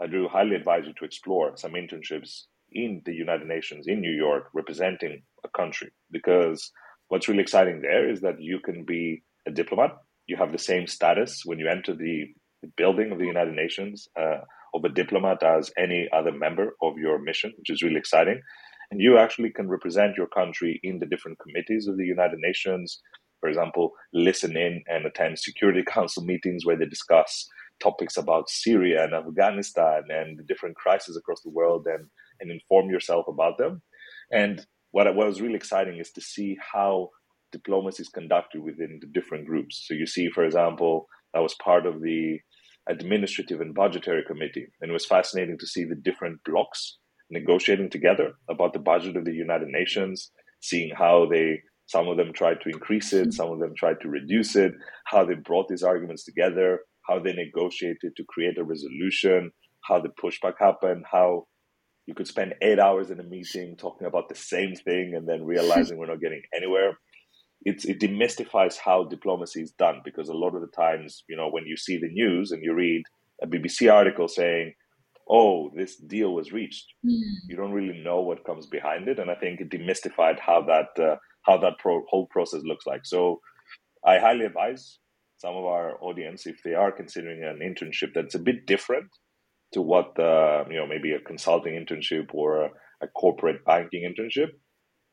I 0.00 0.06
do 0.06 0.28
highly 0.28 0.56
advise 0.56 0.86
you 0.86 0.94
to 0.94 1.04
explore 1.04 1.58
some 1.58 1.72
internships 1.74 2.46
in 2.70 3.02
the 3.04 3.12
United 3.14 3.46
Nations 3.46 3.86
in 3.86 4.00
New 4.00 4.10
York, 4.10 4.48
representing 4.54 5.24
a 5.44 5.48
country, 5.50 5.90
because 6.10 6.72
what's 7.12 7.28
really 7.28 7.42
exciting 7.42 7.82
there 7.82 8.08
is 8.08 8.22
that 8.22 8.40
you 8.40 8.58
can 8.58 8.84
be 8.84 9.22
a 9.46 9.50
diplomat. 9.50 9.90
You 10.28 10.38
have 10.38 10.50
the 10.50 10.58
same 10.70 10.86
status 10.86 11.42
when 11.44 11.58
you 11.58 11.68
enter 11.68 11.94
the 11.94 12.24
building 12.78 13.12
of 13.12 13.18
the 13.18 13.26
United 13.26 13.54
Nations 13.54 14.08
uh, 14.18 14.38
of 14.72 14.82
a 14.82 14.88
diplomat 14.88 15.42
as 15.42 15.70
any 15.76 16.08
other 16.10 16.32
member 16.32 16.74
of 16.80 16.96
your 16.96 17.18
mission, 17.18 17.52
which 17.58 17.68
is 17.68 17.82
really 17.82 17.98
exciting. 17.98 18.40
And 18.90 18.98
you 18.98 19.18
actually 19.18 19.50
can 19.50 19.68
represent 19.68 20.16
your 20.16 20.26
country 20.26 20.80
in 20.82 21.00
the 21.00 21.06
different 21.06 21.38
committees 21.38 21.86
of 21.86 21.98
the 21.98 22.06
United 22.06 22.38
Nations. 22.38 22.98
For 23.40 23.50
example, 23.50 23.90
listen 24.14 24.56
in 24.56 24.82
and 24.86 25.04
attend 25.04 25.38
Security 25.38 25.82
Council 25.86 26.24
meetings 26.24 26.64
where 26.64 26.78
they 26.78 26.86
discuss 26.86 27.46
topics 27.78 28.16
about 28.16 28.48
Syria 28.48 29.04
and 29.04 29.12
Afghanistan 29.12 30.04
and 30.08 30.38
the 30.38 30.44
different 30.44 30.76
crises 30.76 31.18
across 31.18 31.42
the 31.42 31.50
world 31.50 31.86
and, 31.86 32.06
and 32.40 32.50
inform 32.50 32.88
yourself 32.88 33.26
about 33.28 33.58
them. 33.58 33.82
And 34.30 34.64
what, 34.92 35.12
what 35.14 35.26
was 35.26 35.40
really 35.40 35.56
exciting 35.56 35.98
is 35.98 36.12
to 36.12 36.20
see 36.20 36.56
how 36.72 37.10
diplomacy 37.50 38.02
is 38.02 38.08
conducted 38.08 38.62
within 38.62 38.98
the 39.00 39.08
different 39.08 39.46
groups. 39.46 39.84
So 39.86 39.94
you 39.94 40.06
see, 40.06 40.30
for 40.30 40.44
example, 40.44 41.06
I 41.34 41.40
was 41.40 41.54
part 41.54 41.86
of 41.86 42.00
the 42.00 42.38
administrative 42.88 43.60
and 43.60 43.74
budgetary 43.74 44.22
committee, 44.26 44.66
and 44.80 44.90
it 44.90 44.92
was 44.92 45.06
fascinating 45.06 45.58
to 45.58 45.66
see 45.66 45.84
the 45.84 45.94
different 45.94 46.40
blocks 46.44 46.98
negotiating 47.30 47.90
together 47.90 48.32
about 48.48 48.72
the 48.72 48.78
budget 48.78 49.16
of 49.16 49.24
the 49.24 49.32
United 49.32 49.68
Nations, 49.68 50.30
seeing 50.60 50.90
how 50.94 51.26
they 51.30 51.60
some 51.86 52.08
of 52.08 52.16
them 52.16 52.32
tried 52.32 52.60
to 52.62 52.70
increase 52.70 53.12
it, 53.12 53.34
some 53.34 53.50
of 53.50 53.58
them 53.58 53.74
tried 53.76 54.00
to 54.00 54.08
reduce 54.08 54.56
it, 54.56 54.72
how 55.04 55.24
they 55.24 55.34
brought 55.34 55.68
these 55.68 55.82
arguments 55.82 56.24
together, 56.24 56.80
how 57.06 57.18
they 57.18 57.32
negotiated 57.32 58.16
to 58.16 58.24
create 58.28 58.56
a 58.56 58.64
resolution, 58.64 59.50
how 59.82 60.00
the 60.00 60.08
pushback 60.08 60.54
happened, 60.58 61.04
how 61.10 61.46
you 62.06 62.14
could 62.14 62.26
spend 62.26 62.54
eight 62.62 62.78
hours 62.78 63.10
in 63.10 63.20
a 63.20 63.24
meeting 63.24 63.76
talking 63.76 64.06
about 64.06 64.28
the 64.28 64.34
same 64.34 64.74
thing 64.74 65.14
and 65.14 65.28
then 65.28 65.44
realizing 65.44 65.98
we're 65.98 66.06
not 66.06 66.20
getting 66.20 66.42
anywhere. 66.54 66.98
It's, 67.64 67.84
it 67.84 68.00
demystifies 68.00 68.76
how 68.76 69.04
diplomacy 69.04 69.62
is 69.62 69.70
done 69.72 70.00
because 70.04 70.28
a 70.28 70.34
lot 70.34 70.56
of 70.56 70.62
the 70.62 70.76
times, 70.76 71.22
you 71.28 71.36
know, 71.36 71.48
when 71.48 71.64
you 71.64 71.76
see 71.76 71.98
the 71.98 72.08
news 72.08 72.50
and 72.50 72.62
you 72.62 72.74
read 72.74 73.02
a 73.40 73.46
BBC 73.46 73.92
article 73.92 74.26
saying, 74.26 74.74
oh, 75.30 75.70
this 75.76 75.96
deal 75.96 76.34
was 76.34 76.52
reached, 76.52 76.86
mm. 77.06 77.20
you 77.48 77.56
don't 77.56 77.72
really 77.72 78.02
know 78.02 78.20
what 78.20 78.44
comes 78.44 78.66
behind 78.66 79.06
it. 79.06 79.20
And 79.20 79.30
I 79.30 79.36
think 79.36 79.60
it 79.60 79.70
demystified 79.70 80.40
how 80.40 80.62
that, 80.62 81.00
uh, 81.02 81.16
how 81.42 81.56
that 81.58 81.78
pro- 81.78 82.04
whole 82.08 82.26
process 82.26 82.62
looks 82.64 82.84
like. 82.84 83.02
So 83.04 83.40
I 84.04 84.18
highly 84.18 84.44
advise 84.44 84.98
some 85.38 85.54
of 85.56 85.64
our 85.64 86.02
audience, 86.02 86.46
if 86.46 86.62
they 86.64 86.74
are 86.74 86.90
considering 86.90 87.44
an 87.44 87.60
internship 87.60 88.10
that's 88.14 88.34
a 88.34 88.40
bit 88.40 88.66
different 88.66 89.08
to 89.72 89.82
what 89.82 90.14
the 90.16 90.64
you 90.70 90.76
know 90.76 90.86
maybe 90.86 91.12
a 91.12 91.20
consulting 91.20 91.74
internship 91.74 92.34
or 92.34 92.64
a, 92.64 92.70
a 93.02 93.06
corporate 93.08 93.64
banking 93.64 94.02
internship. 94.02 94.48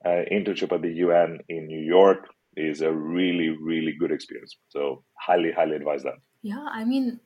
Uh, 0.05 0.23
internship 0.31 0.71
at 0.73 0.81
the 0.81 0.93
UN 0.93 1.39
in 1.49 1.67
New 1.67 1.81
York 1.81 2.25
is 2.55 2.81
a 2.81 2.91
really 2.91 3.49
really 3.49 3.93
good 3.99 4.11
experience. 4.11 4.57
So 4.69 5.03
highly 5.17 5.51
highly 5.51 5.75
advise 5.75 6.03
that. 6.03 6.15
Yeah, 6.41 6.65
I 6.71 6.85
mean, 6.85 7.19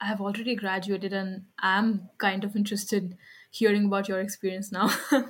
I 0.00 0.06
have 0.06 0.20
already 0.20 0.56
graduated 0.56 1.12
and 1.12 1.44
I'm 1.58 2.08
kind 2.18 2.44
of 2.44 2.56
interested 2.56 3.16
hearing 3.50 3.86
about 3.86 4.08
your 4.08 4.20
experience 4.20 4.72
now. 4.72 4.90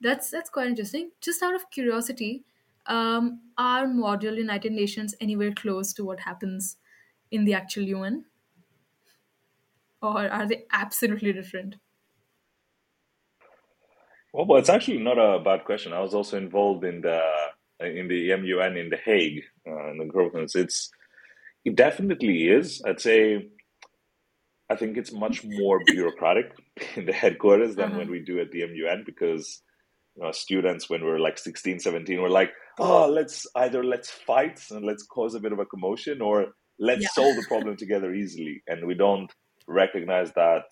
that's 0.00 0.30
that's 0.30 0.50
quite 0.50 0.68
interesting. 0.68 1.10
Just 1.20 1.42
out 1.42 1.54
of 1.54 1.70
curiosity, 1.70 2.44
um, 2.86 3.40
are 3.56 3.86
model 3.86 4.34
United 4.34 4.72
Nations 4.72 5.14
anywhere 5.20 5.52
close 5.52 5.92
to 5.94 6.04
what 6.04 6.20
happens 6.20 6.76
in 7.30 7.44
the 7.44 7.54
actual 7.54 7.84
UN? 7.84 8.24
Or 10.04 10.28
are 10.28 10.46
they 10.46 10.64
absolutely 10.72 11.32
different? 11.32 11.76
Well, 14.32 14.46
well, 14.46 14.58
it's 14.58 14.68
actually 14.68 14.98
not 14.98 15.18
a 15.18 15.38
bad 15.42 15.64
question. 15.64 15.92
I 15.92 16.00
was 16.00 16.14
also 16.14 16.36
involved 16.36 16.84
in 16.84 17.00
the 17.00 17.20
in 17.80 18.08
the 18.08 18.34
MUN 18.36 18.76
in 18.76 18.90
the 18.90 18.96
Hague 18.96 19.42
uh, 19.66 19.90
in 19.90 19.98
the 19.98 20.12
conference. 20.12 20.54
It's 20.56 20.90
it 21.64 21.76
definitely 21.76 22.48
is. 22.48 22.82
I'd 22.84 23.00
say 23.00 23.48
I 24.70 24.76
think 24.76 24.96
it's 24.96 25.12
much 25.12 25.44
more 25.44 25.80
bureaucratic 25.86 26.52
in 26.96 27.06
the 27.06 27.12
headquarters 27.12 27.76
than 27.76 27.90
uh-huh. 27.90 27.98
when 27.98 28.10
we 28.10 28.20
do 28.20 28.40
at 28.40 28.50
the 28.50 28.66
MUN 28.66 29.04
because 29.06 29.62
you 30.16 30.22
know, 30.22 30.32
students 30.32 30.88
when 30.88 31.04
we 31.04 31.10
are 31.10 31.18
like 31.18 31.38
16, 31.38 31.80
17, 31.80 32.20
we're 32.20 32.28
like, 32.28 32.52
oh, 32.78 33.08
let's 33.08 33.46
either 33.56 33.84
let's 33.84 34.10
fight 34.10 34.60
and 34.70 34.84
let's 34.84 35.04
cause 35.04 35.34
a 35.34 35.40
bit 35.40 35.52
of 35.52 35.58
a 35.58 35.66
commotion 35.66 36.20
or 36.20 36.54
let's 36.78 37.02
yeah. 37.02 37.08
solve 37.14 37.36
the 37.36 37.46
problem 37.46 37.76
together 37.76 38.12
easily. 38.14 38.62
And 38.66 38.86
we 38.86 38.94
don't 38.94 39.32
recognize 39.66 40.32
that 40.32 40.64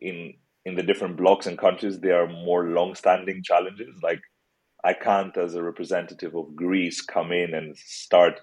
in 0.00 0.34
in 0.64 0.74
the 0.74 0.82
different 0.82 1.16
blocks 1.16 1.46
and 1.46 1.58
countries 1.58 2.00
there 2.00 2.22
are 2.22 2.28
more 2.28 2.68
long-standing 2.68 3.42
challenges 3.42 3.94
like 4.02 4.20
i 4.84 4.92
can't 4.92 5.36
as 5.36 5.54
a 5.54 5.62
representative 5.62 6.34
of 6.34 6.54
greece 6.54 7.00
come 7.00 7.32
in 7.32 7.54
and 7.54 7.76
start 7.76 8.40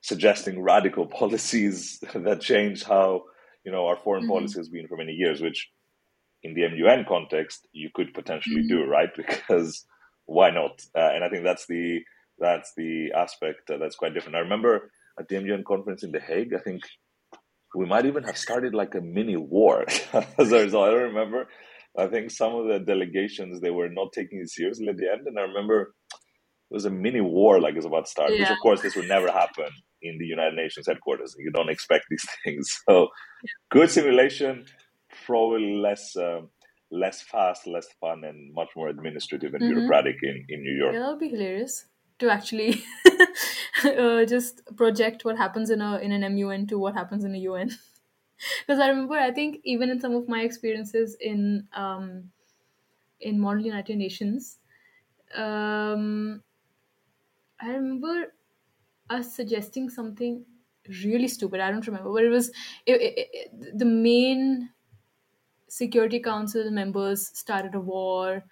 suggesting 0.00 0.62
radical 0.62 1.06
policies 1.20 2.02
that 2.14 2.40
change 2.40 2.82
how 2.84 3.22
you 3.64 3.72
know 3.72 3.86
our 3.86 3.96
foreign 3.96 4.22
mm-hmm. 4.22 4.32
policy 4.32 4.58
has 4.58 4.68
been 4.68 4.88
for 4.88 4.96
many 4.96 5.12
years 5.12 5.40
which 5.40 5.68
in 6.42 6.54
the 6.54 6.66
mun 6.68 7.04
context 7.06 7.66
you 7.72 7.90
could 7.94 8.12
potentially 8.14 8.62
mm-hmm. 8.62 8.84
do 8.84 8.84
right 8.84 9.10
because 9.16 9.84
why 10.26 10.50
not 10.50 10.80
uh, 10.96 11.10
and 11.14 11.24
i 11.24 11.28
think 11.28 11.44
that's 11.44 11.66
the 11.66 12.00
that's 12.38 12.72
the 12.76 13.12
aspect 13.14 13.68
uh, 13.70 13.76
that's 13.76 13.96
quite 13.96 14.14
different 14.14 14.36
i 14.36 14.40
remember 14.40 14.90
at 15.18 15.28
the 15.28 15.38
mun 15.38 15.64
conference 15.64 16.02
in 16.02 16.12
the 16.12 16.20
hague 16.20 16.54
i 16.54 16.58
think 16.58 16.82
we 17.74 17.86
might 17.86 18.06
even 18.06 18.24
have 18.24 18.36
started 18.36 18.74
like 18.74 18.94
a 18.94 19.00
mini 19.00 19.36
war 19.36 19.84
as 20.38 20.52
a 20.52 20.62
result. 20.62 20.88
I 20.88 20.90
don't 20.90 21.14
remember. 21.14 21.48
I 21.98 22.06
think 22.06 22.30
some 22.30 22.54
of 22.54 22.68
the 22.68 22.78
delegations 22.78 23.60
they 23.60 23.70
were 23.70 23.88
not 23.88 24.12
taking 24.12 24.40
it 24.40 24.50
seriously 24.50 24.88
at 24.88 24.96
the 24.96 25.10
end, 25.10 25.26
and 25.26 25.38
I 25.38 25.42
remember 25.42 25.94
it 26.70 26.74
was 26.74 26.84
a 26.84 26.90
mini 26.90 27.20
war 27.20 27.60
like 27.60 27.72
it 27.72 27.76
was 27.76 27.84
about 27.86 28.06
to 28.06 28.10
start. 28.10 28.30
Yeah. 28.32 28.40
Which 28.40 28.50
of 28.50 28.58
course 28.62 28.82
this 28.82 28.96
would 28.96 29.08
never 29.08 29.30
happen 29.30 29.68
in 30.02 30.18
the 30.18 30.26
United 30.26 30.54
Nations 30.54 30.86
headquarters. 30.86 31.34
You 31.38 31.50
don't 31.50 31.70
expect 31.70 32.04
these 32.10 32.26
things. 32.44 32.80
So 32.88 33.08
good 33.70 33.90
simulation, 33.90 34.66
probably 35.26 35.76
less. 35.76 36.16
Um, 36.16 36.50
less 36.92 37.22
fast, 37.22 37.68
less 37.68 37.86
fun, 38.00 38.24
and 38.24 38.52
much 38.52 38.70
more 38.74 38.88
administrative 38.88 39.54
and 39.54 39.62
mm-hmm. 39.62 39.74
bureaucratic 39.74 40.16
in, 40.24 40.44
in 40.48 40.60
New 40.60 40.76
York. 40.76 40.92
Yeah, 40.92 41.02
that 41.02 41.10
would 41.10 41.20
be 41.20 41.28
hilarious 41.28 41.86
to 42.20 42.30
actually 42.30 42.84
uh, 43.84 44.24
just 44.24 44.62
project 44.76 45.24
what 45.24 45.36
happens 45.36 45.70
in 45.70 45.80
a 45.80 45.98
in 45.98 46.12
an 46.12 46.22
MUN 46.34 46.66
to 46.68 46.78
what 46.78 46.94
happens 46.94 47.24
in 47.24 47.34
a 47.34 47.38
UN. 47.38 47.70
Because 48.60 48.80
I 48.80 48.88
remember, 48.88 49.14
I 49.14 49.32
think 49.32 49.60
even 49.64 49.90
in 49.90 50.00
some 50.00 50.14
of 50.14 50.28
my 50.28 50.42
experiences 50.42 51.16
in 51.20 51.68
um, 51.72 52.32
in 53.20 53.40
Model 53.40 53.64
United 53.64 53.96
Nations, 53.96 54.58
um, 55.34 56.42
I 57.60 57.68
remember 57.70 58.34
us 59.10 59.34
suggesting 59.34 59.90
something 59.90 60.46
really 61.04 61.28
stupid. 61.28 61.60
I 61.60 61.70
don't 61.70 61.86
remember, 61.86 62.12
but 62.12 62.24
it 62.24 62.28
was 62.30 62.50
it, 62.86 63.00
it, 63.02 63.28
it, 63.32 63.78
the 63.78 63.84
main 63.84 64.70
Security 65.68 66.20
Council 66.20 66.70
members 66.70 67.28
started 67.28 67.74
a 67.74 67.80
war 67.80 68.44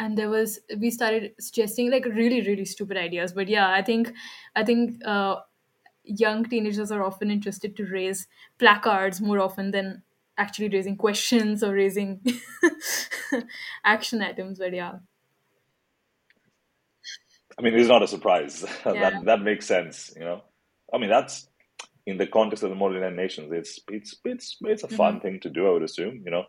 and 0.00 0.16
there 0.16 0.30
was 0.30 0.58
we 0.78 0.90
started 0.90 1.32
suggesting 1.38 1.90
like 1.90 2.06
really 2.06 2.40
really 2.40 2.64
stupid 2.64 2.96
ideas. 2.96 3.32
But 3.32 3.48
yeah 3.48 3.70
i 3.70 3.82
think 3.82 4.12
i 4.56 4.64
think 4.64 5.06
uh, 5.06 5.36
young 6.02 6.44
teenagers 6.44 6.90
are 6.90 7.04
often 7.04 7.30
interested 7.30 7.76
to 7.76 7.84
raise 7.84 8.26
placards 8.58 9.20
more 9.20 9.38
often 9.38 9.70
than 9.70 10.02
actually 10.38 10.70
raising 10.70 10.96
questions 10.96 11.62
or 11.62 11.72
raising 11.74 12.20
action 13.84 14.22
items 14.22 14.58
but 14.58 14.72
yeah. 14.72 14.94
I 17.58 17.62
mean 17.62 17.74
it's 17.74 17.88
not 17.88 18.02
a 18.02 18.08
surprise. 18.08 18.64
Yeah. 18.86 19.10
that 19.10 19.24
that 19.26 19.42
makes 19.42 19.66
sense 19.66 20.12
you 20.16 20.24
know? 20.24 20.42
I 20.94 20.98
mean 20.98 21.10
that's 21.10 21.48
in 22.06 22.16
the 22.16 22.26
context 22.26 22.64
of 22.64 22.70
the 22.70 22.76
modern 22.76 23.14
nations 23.14 23.52
it's 23.52 23.78
it's 23.88 24.16
it's 24.24 24.56
it's 24.62 24.82
a 24.82 24.88
fun 24.88 25.14
mm-hmm. 25.14 25.22
thing 25.22 25.40
to 25.40 25.50
do 25.50 25.66
i 25.68 25.70
would 25.70 25.82
assume 25.82 26.22
you 26.24 26.30
know 26.30 26.44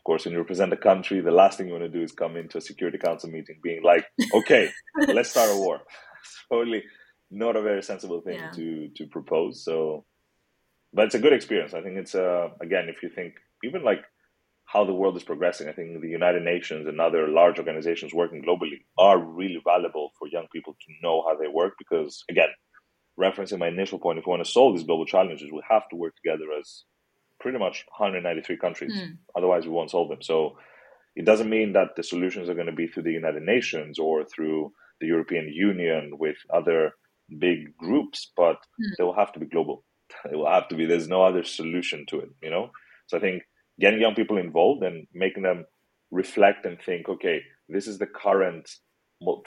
of 0.00 0.04
course, 0.04 0.24
when 0.24 0.32
you 0.32 0.38
represent 0.38 0.72
a 0.72 0.78
country, 0.78 1.20
the 1.20 1.30
last 1.30 1.58
thing 1.58 1.66
you 1.66 1.74
want 1.74 1.84
to 1.84 1.90
do 1.90 2.02
is 2.02 2.12
come 2.12 2.38
into 2.38 2.56
a 2.56 2.62
Security 2.62 2.96
Council 2.96 3.28
meeting 3.28 3.60
being 3.62 3.82
like, 3.82 4.06
"Okay, 4.32 4.70
let's 5.08 5.30
start 5.30 5.50
a 5.50 5.56
war." 5.58 5.82
It's 6.22 6.44
totally 6.50 6.84
not 7.30 7.54
a 7.54 7.60
very 7.60 7.82
sensible 7.82 8.22
thing 8.22 8.38
yeah. 8.38 8.50
to 8.52 8.88
to 8.96 9.06
propose. 9.08 9.62
So, 9.62 10.06
but 10.94 11.04
it's 11.04 11.14
a 11.14 11.18
good 11.18 11.34
experience. 11.34 11.74
I 11.74 11.82
think 11.82 11.98
it's 11.98 12.14
uh, 12.14 12.48
again, 12.62 12.88
if 12.88 13.02
you 13.02 13.10
think 13.10 13.34
even 13.62 13.84
like 13.84 14.02
how 14.64 14.86
the 14.86 14.94
world 14.94 15.18
is 15.18 15.22
progressing, 15.22 15.68
I 15.68 15.72
think 15.72 16.00
the 16.00 16.08
United 16.08 16.44
Nations 16.44 16.86
and 16.86 16.98
other 16.98 17.28
large 17.28 17.58
organizations 17.58 18.14
working 18.14 18.42
globally 18.42 18.80
are 18.96 19.18
really 19.18 19.60
valuable 19.62 20.12
for 20.18 20.28
young 20.28 20.46
people 20.50 20.72
to 20.72 20.94
know 21.02 21.22
how 21.26 21.36
they 21.36 21.48
work 21.48 21.74
because, 21.78 22.24
again, 22.30 22.48
referencing 23.20 23.58
my 23.58 23.68
initial 23.68 23.98
point, 23.98 24.18
if 24.18 24.26
we 24.26 24.30
want 24.30 24.44
to 24.44 24.50
solve 24.50 24.76
these 24.76 24.86
global 24.86 25.04
challenges, 25.04 25.52
we 25.52 25.60
have 25.68 25.86
to 25.90 25.96
work 25.96 26.14
together 26.16 26.44
as 26.58 26.84
pretty 27.40 27.58
much 27.58 27.84
193 27.96 28.56
countries. 28.58 28.94
Mm. 28.94 29.18
Otherwise, 29.36 29.64
we 29.64 29.70
won't 29.70 29.90
solve 29.90 30.08
them. 30.08 30.22
So 30.22 30.56
it 31.16 31.24
doesn't 31.24 31.50
mean 31.50 31.72
that 31.72 31.96
the 31.96 32.02
solutions 32.02 32.48
are 32.48 32.54
going 32.54 32.66
to 32.66 32.72
be 32.72 32.86
through 32.86 33.04
the 33.04 33.12
United 33.12 33.42
Nations 33.42 33.98
or 33.98 34.24
through 34.24 34.72
the 35.00 35.06
European 35.06 35.48
Union 35.48 36.12
with 36.18 36.36
other 36.54 36.92
big 37.38 37.76
groups, 37.76 38.30
but 38.36 38.56
mm. 38.56 38.96
they 38.96 39.04
will 39.04 39.14
have 39.14 39.32
to 39.32 39.40
be 39.40 39.46
global. 39.46 39.84
It 40.32 40.36
will 40.36 40.50
have 40.50 40.68
to 40.68 40.76
be. 40.76 40.86
There's 40.86 41.08
no 41.08 41.22
other 41.22 41.44
solution 41.44 42.04
to 42.08 42.20
it, 42.20 42.30
you 42.42 42.50
know. 42.50 42.70
So 43.06 43.16
I 43.16 43.20
think 43.20 43.42
getting 43.80 44.00
young 44.00 44.14
people 44.14 44.38
involved 44.38 44.82
and 44.82 45.06
making 45.14 45.44
them 45.44 45.64
reflect 46.10 46.66
and 46.66 46.78
think, 46.84 47.08
okay, 47.08 47.40
this 47.68 47.86
is 47.86 47.98
the 47.98 48.06
current 48.06 48.68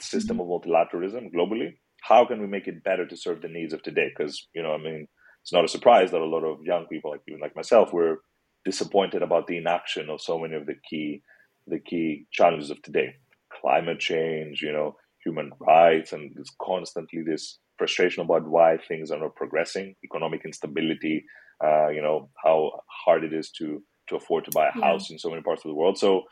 system 0.00 0.40
of 0.40 0.46
multilateralism 0.46 1.32
globally. 1.34 1.74
How 2.02 2.24
can 2.24 2.40
we 2.40 2.46
make 2.46 2.66
it 2.66 2.84
better 2.84 3.06
to 3.06 3.16
serve 3.16 3.42
the 3.42 3.48
needs 3.48 3.72
of 3.72 3.82
today? 3.82 4.08
Because 4.14 4.48
you 4.54 4.62
know, 4.62 4.72
I 4.72 4.78
mean, 4.78 5.06
it's 5.44 5.52
not 5.52 5.64
a 5.64 5.68
surprise 5.68 6.10
that 6.10 6.22
a 6.22 6.24
lot 6.24 6.42
of 6.42 6.64
young 6.64 6.86
people, 6.86 7.10
like 7.10 7.20
even 7.28 7.38
like 7.38 7.54
myself, 7.54 7.92
were 7.92 8.22
disappointed 8.64 9.22
about 9.22 9.46
the 9.46 9.58
inaction 9.58 10.08
of 10.08 10.22
so 10.22 10.38
many 10.38 10.54
of 10.54 10.64
the 10.64 10.76
key 10.88 11.22
the 11.66 11.78
key 11.78 12.26
challenges 12.30 12.70
of 12.70 12.80
today. 12.80 13.16
Climate 13.60 14.00
change, 14.00 14.62
you 14.62 14.72
know, 14.72 14.96
human 15.22 15.52
rights, 15.60 16.14
and 16.14 16.32
there's 16.34 16.50
constantly 16.62 17.22
this 17.22 17.58
frustration 17.76 18.22
about 18.22 18.48
why 18.48 18.78
things 18.88 19.10
are 19.10 19.20
not 19.20 19.36
progressing, 19.36 19.94
economic 20.02 20.46
instability, 20.46 21.26
uh, 21.62 21.88
you 21.88 22.00
know, 22.00 22.30
how 22.42 22.80
hard 23.04 23.22
it 23.22 23.34
is 23.34 23.50
to 23.50 23.82
to 24.08 24.16
afford 24.16 24.46
to 24.46 24.50
buy 24.54 24.68
a 24.68 24.80
house 24.80 25.10
yeah. 25.10 25.14
in 25.14 25.18
so 25.18 25.28
many 25.28 25.42
parts 25.42 25.62
of 25.62 25.68
the 25.68 25.74
world. 25.74 25.98
So 25.98 26.22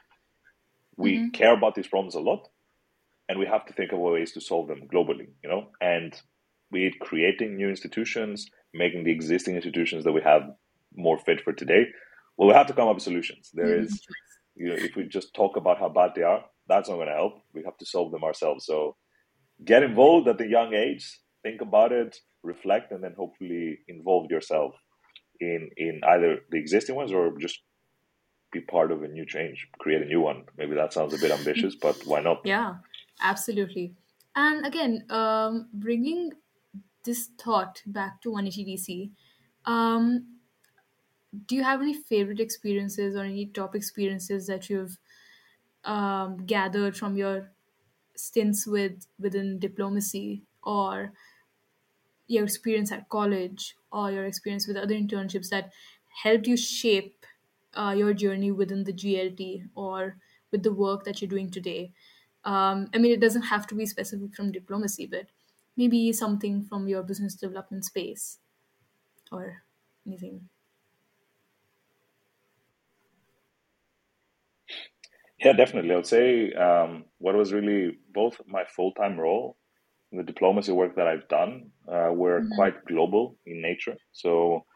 we 0.97 1.19
mm-hmm. 1.19 1.29
care 1.33 1.55
about 1.55 1.75
these 1.75 1.87
problems 1.87 2.15
a 2.15 2.21
lot 2.21 2.49
and 3.29 3.39
we 3.39 3.45
have 3.45 3.67
to 3.67 3.75
think 3.75 3.93
of 3.93 3.99
ways 3.99 4.33
to 4.33 4.41
solve 4.41 4.69
them 4.69 4.89
globally, 4.91 5.29
you 5.43 5.51
know, 5.51 5.69
and 5.83 6.19
be 6.71 6.87
it 6.87 6.99
creating 7.01 7.57
new 7.57 7.69
institutions, 7.69 8.47
making 8.75 9.05
the 9.05 9.13
existing 9.13 9.57
institutions 9.57 10.05
that 10.05 10.13
we 10.13 10.23
have 10.23 10.43
more 10.95 11.19
fit 11.19 11.41
for 11.43 11.53
today, 11.53 11.87
well, 12.37 12.49
we 12.49 12.55
have 12.55 12.67
to 12.67 12.73
come 12.73 12.89
up 12.89 12.95
with 12.95 13.05
solutions. 13.05 13.51
There 13.53 13.81
mm-hmm. 13.81 13.95
you 14.57 14.69
know, 14.69 14.75
if 14.75 14.97
we 14.97 15.05
just 15.05 15.35
talk 15.35 15.57
about 15.57 15.79
how 15.79 15.89
bad 15.89 16.13
they 16.15 16.23
are, 16.23 16.45
that's 16.69 16.89
not 16.89 16.97
going 16.97 17.09
to 17.09 17.15
help. 17.15 17.35
We 17.55 17.63
have 17.65 17.77
to 17.79 17.87
solve 17.87 18.13
them 18.13 18.25
ourselves. 18.25 18.67
So 18.67 18.97
get 19.65 19.83
involved 19.83 20.29
at 20.29 20.39
the 20.39 20.47
young 20.47 20.75
age, 20.75 21.21
think 21.43 21.61
about 21.61 21.93
it, 21.93 22.17
reflect, 22.43 22.93
and 22.93 23.03
then 23.03 23.15
hopefully 23.17 23.81
involve 23.89 24.31
yourself 24.31 24.75
in 25.41 25.71
in 25.77 26.01
either 26.07 26.41
the 26.51 26.59
existing 26.59 26.95
ones 26.95 27.13
or 27.13 27.37
just 27.39 27.61
be 28.53 28.61
part 28.61 28.93
of 28.93 29.03
a 29.03 29.09
new 29.09 29.25
change, 29.27 29.69
create 29.79 30.03
a 30.03 30.07
new 30.07 30.21
one. 30.21 30.45
Maybe 30.57 30.75
that 30.75 30.93
sounds 30.93 31.15
a 31.15 31.19
bit 31.19 31.31
ambitious, 31.31 31.75
but 31.75 31.97
why 32.05 32.21
not? 32.21 32.43
Yeah, 32.45 32.75
absolutely. 33.21 33.95
And 34.37 34.67
again, 34.67 35.05
um, 35.11 35.69
bringing 35.73 36.33
this 37.05 37.29
thought 37.39 37.83
back 37.87 38.21
to 38.23 38.31
180 38.31 38.65
DC, 38.65 39.13
um, 39.65 40.39
do 41.47 41.55
you 41.57 41.63
have 41.63 41.81
any 41.81 41.95
favorite 41.95 42.41
experiences 42.41 43.17
or 43.17 43.21
any 43.25 43.47
top 43.47 43.75
experiences 43.75 44.47
that 44.47 44.69
you've 44.69 44.99
um, 45.85 46.47
gathered 46.47 46.97
from 46.97 47.17
your 47.17 47.53
stints 48.17 48.67
with 48.67 49.07
within 49.19 49.59
diplomacy 49.59 50.45
or 50.63 51.13
your 52.27 52.45
experience 52.45 52.93
at 52.93 53.09
college 53.09 53.77
or 53.91 54.11
your 54.11 54.25
experience 54.25 54.67
with 54.67 54.77
other 54.77 54.95
internships 54.95 55.49
that 55.51 55.73
helped 56.23 56.47
you 56.47 56.57
shape 56.57 57.27
uh, 57.75 57.95
your 57.97 58.13
journey 58.15 58.51
within 58.51 58.85
the 58.85 58.93
GLT 58.93 59.69
or 59.75 60.19
with 60.51 60.63
the 60.63 60.73
work 60.73 61.05
that 61.05 61.21
you're 61.21 61.29
doing 61.29 61.51
today? 61.51 61.93
Um, 62.45 62.89
I 62.93 62.99
mean, 62.99 63.13
it 63.13 63.21
doesn't 63.21 63.43
have 63.43 63.67
to 63.69 63.75
be 63.75 63.87
specific 63.87 64.35
from 64.35 64.53
diplomacy, 64.53 65.07
but 65.07 65.29
maybe 65.77 66.13
something 66.13 66.63
from 66.65 66.89
your 66.89 67.03
business 67.03 67.35
development 67.35 67.85
space 67.85 68.41
or 69.33 69.65
anything. 70.07 70.49
Yeah, 75.39 75.53
definitely. 75.53 75.93
I 75.93 75.97
would 75.97 76.07
say 76.07 76.53
um, 76.53 77.07
what 77.19 77.35
was 77.35 77.53
really 77.53 77.99
both 78.13 78.41
my 78.47 78.65
full 78.65 78.93
time 78.93 79.19
role 79.19 79.57
and 80.13 80.21
the 80.21 80.25
diplomacy 80.25 80.73
work 80.73 80.97
that 80.97 81.09
I've 81.09 81.29
done 81.29 81.73
uh, 81.89 82.13
were 82.15 82.43
Mm-hmm. 82.43 82.53
quite 82.53 82.85
global 82.87 83.39
in 83.47 83.63
nature. 83.63 83.97
So 84.13 84.67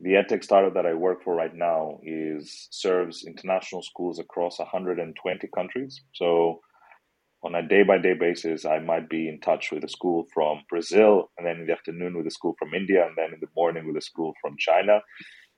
the 0.00 0.12
edtech 0.12 0.44
startup 0.44 0.74
that 0.74 0.86
I 0.86 0.94
work 0.94 1.22
for 1.24 1.34
right 1.34 1.54
now 1.54 2.00
is 2.04 2.68
serves 2.72 3.24
international 3.26 3.82
schools 3.82 4.18
across 4.20 4.58
120 4.58 5.48
countries. 5.54 6.02
So 6.14 6.60
on 7.44 7.54
a 7.54 7.66
day 7.66 7.82
by 7.82 7.98
day 7.98 8.14
basis, 8.14 8.64
I 8.64 8.78
might 8.78 9.08
be 9.08 9.28
in 9.28 9.38
touch 9.40 9.70
with 9.70 9.84
a 9.84 9.88
school 9.88 10.26
from 10.32 10.62
Brazil, 10.68 11.30
and 11.36 11.46
then 11.46 11.60
in 11.60 11.66
the 11.66 11.72
afternoon 11.72 12.16
with 12.16 12.26
a 12.26 12.30
school 12.30 12.56
from 12.58 12.72
India, 12.72 13.06
and 13.06 13.14
then 13.16 13.34
in 13.34 13.40
the 13.40 13.48
morning 13.54 13.86
with 13.86 13.96
a 13.96 14.00
school 14.00 14.32
from 14.40 14.56
China, 14.58 15.00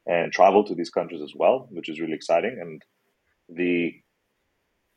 and 0.06 0.32
travel 0.32 0.64
to 0.64 0.74
these 0.74 0.90
countries 0.90 1.22
as 1.22 1.32
well, 1.34 1.68
which 1.70 1.88
is 1.88 2.00
really 2.00 2.14
exciting. 2.14 2.58
And 2.60 2.82
the 3.48 3.92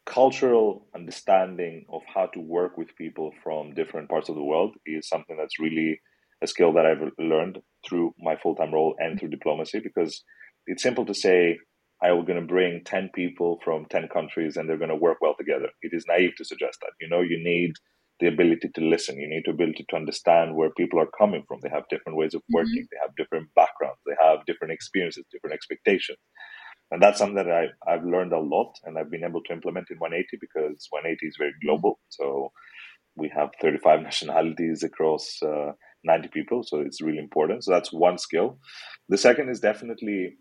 cultural 0.06 0.88
understanding 0.96 1.86
of 1.90 2.02
how 2.12 2.26
to 2.28 2.40
work 2.40 2.78
with 2.78 2.96
people 2.96 3.32
from 3.44 3.76
different 3.76 4.10
parts 4.10 4.28
of 4.28 4.36
the 4.36 4.44
world 4.44 4.76
is 4.86 5.08
something 5.08 5.38
that's 5.38 5.60
really 5.60 6.00
a 6.42 6.48
skill 6.48 6.74
that 6.74 6.86
I've 6.88 7.12
learned 7.20 7.60
through 7.88 8.16
my 8.20 8.36
full 8.36 8.56
time 8.56 8.74
role 8.74 8.96
and 8.98 9.20
through 9.20 9.30
diplomacy 9.30 9.80
because 9.80 10.24
it's 10.66 10.82
simple 10.82 11.06
to 11.06 11.14
say 11.14 11.60
I'm 12.02 12.26
going 12.26 12.40
to 12.40 12.46
bring 12.46 12.84
10 12.86 13.10
people 13.14 13.60
from 13.64 13.86
10 13.90 14.08
countries 14.10 14.58
and 14.58 14.70
they're 14.70 14.78
going 14.78 14.90
to 14.90 14.96
work 14.96 15.18
well 15.22 15.36
together. 15.38 15.70
It 15.82 15.92
is 15.94 16.06
naive 16.08 16.32
to 16.38 16.46
suggest 16.46 16.80
that. 16.82 16.92
You 17.02 17.10
know, 17.10 17.22
you 17.22 17.44
need 17.44 17.74
the 18.20 18.28
ability 18.28 18.70
to 18.76 18.82
listen. 18.82 19.20
You 19.20 19.30
need 19.30 19.44
the 19.46 19.52
ability 19.52 19.86
to 19.90 19.96
understand 19.96 20.56
where 20.56 20.72
people 20.72 21.00
are 21.00 21.10
coming 21.18 21.44
from. 21.48 21.60
They 21.62 21.70
have 21.70 21.88
different 21.90 22.18
ways 22.18 22.34
of 22.34 22.42
working, 22.52 22.88
they 22.92 22.98
have 23.02 23.16
different 23.18 23.48
backgrounds, 23.56 24.00
they 24.06 24.16
have 24.22 24.46
different 24.46 24.74
experiences, 24.74 25.26
different 25.32 25.54
expectations. 25.54 26.18
And 26.92 27.02
that's 27.02 27.20
something 27.20 27.36
that 27.36 27.52
I, 27.52 27.68
I've 27.92 28.04
learned 28.04 28.34
a 28.34 28.40
lot 28.40 28.74
and 28.84 28.98
I've 28.98 29.12
been 29.12 29.24
able 29.24 29.44
to 29.44 29.54
implement 29.54 29.88
in 29.92 30.00
180 30.00 30.38
because 30.42 30.88
180 30.90 31.28
is 31.28 31.36
very 31.38 31.54
global. 31.64 32.00
So 32.10 32.52
we 33.16 33.32
have 33.36 33.50
35 33.62 34.02
nationalities 34.04 34.84
across 34.84 35.38
uh, 35.44 35.74
90 36.04 36.30
people. 36.30 36.64
So 36.64 36.80
it's 36.80 37.02
really 37.02 37.20
important. 37.20 37.64
So 37.64 37.72
that's 37.72 37.94
one 37.94 38.18
skill. 38.18 38.58
The 39.10 39.18
second 39.18 39.50
is 39.50 39.60
definitely 39.60 40.36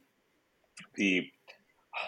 the, 0.96 1.26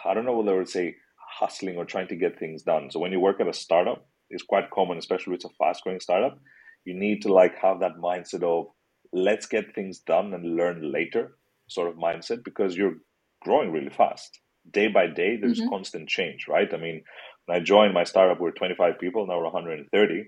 I 0.05 0.15
don't 0.15 0.25
know 0.25 0.37
whether 0.37 0.55
I 0.55 0.59
would 0.59 0.69
say 0.69 0.97
hustling 1.39 1.77
or 1.77 1.85
trying 1.85 2.09
to 2.09 2.17
get 2.17 2.39
things 2.39 2.63
done. 2.63 2.91
So 2.91 3.01
when 3.01 3.13
you 3.13 3.21
work 3.21 3.41
at 3.41 3.49
a 3.49 3.53
startup, 3.53 4.07
it's 4.31 4.43
quite 4.43 4.71
common, 4.71 4.99
especially 4.99 5.33
with 5.33 5.45
a 5.45 5.51
fast 5.59 5.83
growing 5.83 6.01
startup. 6.01 6.39
You 6.85 6.95
need 6.95 7.23
to 7.23 7.33
like 7.33 7.57
have 7.59 7.81
that 7.81 7.97
mindset 8.03 8.43
of 8.43 8.67
let's 9.13 9.47
get 9.47 9.75
things 9.75 10.01
done 10.01 10.35
and 10.35 10.57
learn 10.57 10.93
later 10.93 11.37
sort 11.69 11.89
of 11.89 11.97
mindset 11.97 12.45
because 12.45 12.77
you're 12.77 12.97
growing 13.43 13.73
really 13.73 13.91
fast. 13.91 14.41
Day 14.71 14.89
by 14.89 15.07
day, 15.07 15.37
there's 15.37 15.61
Mm-hmm. 15.61 15.69
constant 15.69 16.09
change, 16.09 16.47
right? 16.49 16.73
I 16.73 16.77
mean, 16.77 17.03
when 17.47 17.59
I 17.61 17.65
joined 17.65 17.95
my 17.95 18.05
startup, 18.05 18.41
we 18.41 18.49
are 18.49 18.53
25 18.53 18.99
people, 19.01 19.27
now 19.27 19.39
we're 19.39 19.45
130. 19.45 20.25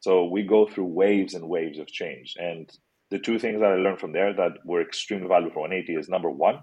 So 0.00 0.24
we 0.24 0.42
go 0.42 0.66
through 0.66 0.86
waves 0.86 1.34
and 1.34 1.48
waves 1.48 1.78
of 1.78 1.86
change. 1.88 2.34
And 2.38 2.70
the 3.10 3.18
two 3.18 3.38
things 3.38 3.60
that 3.60 3.72
I 3.72 3.76
learned 3.76 4.00
from 4.00 4.12
there 4.12 4.32
that 4.34 4.52
were 4.64 4.80
extremely 4.82 5.28
valuable 5.28 5.52
for 5.54 5.60
180 5.60 5.98
is 5.98 6.08
number 6.08 6.30
one, 6.30 6.60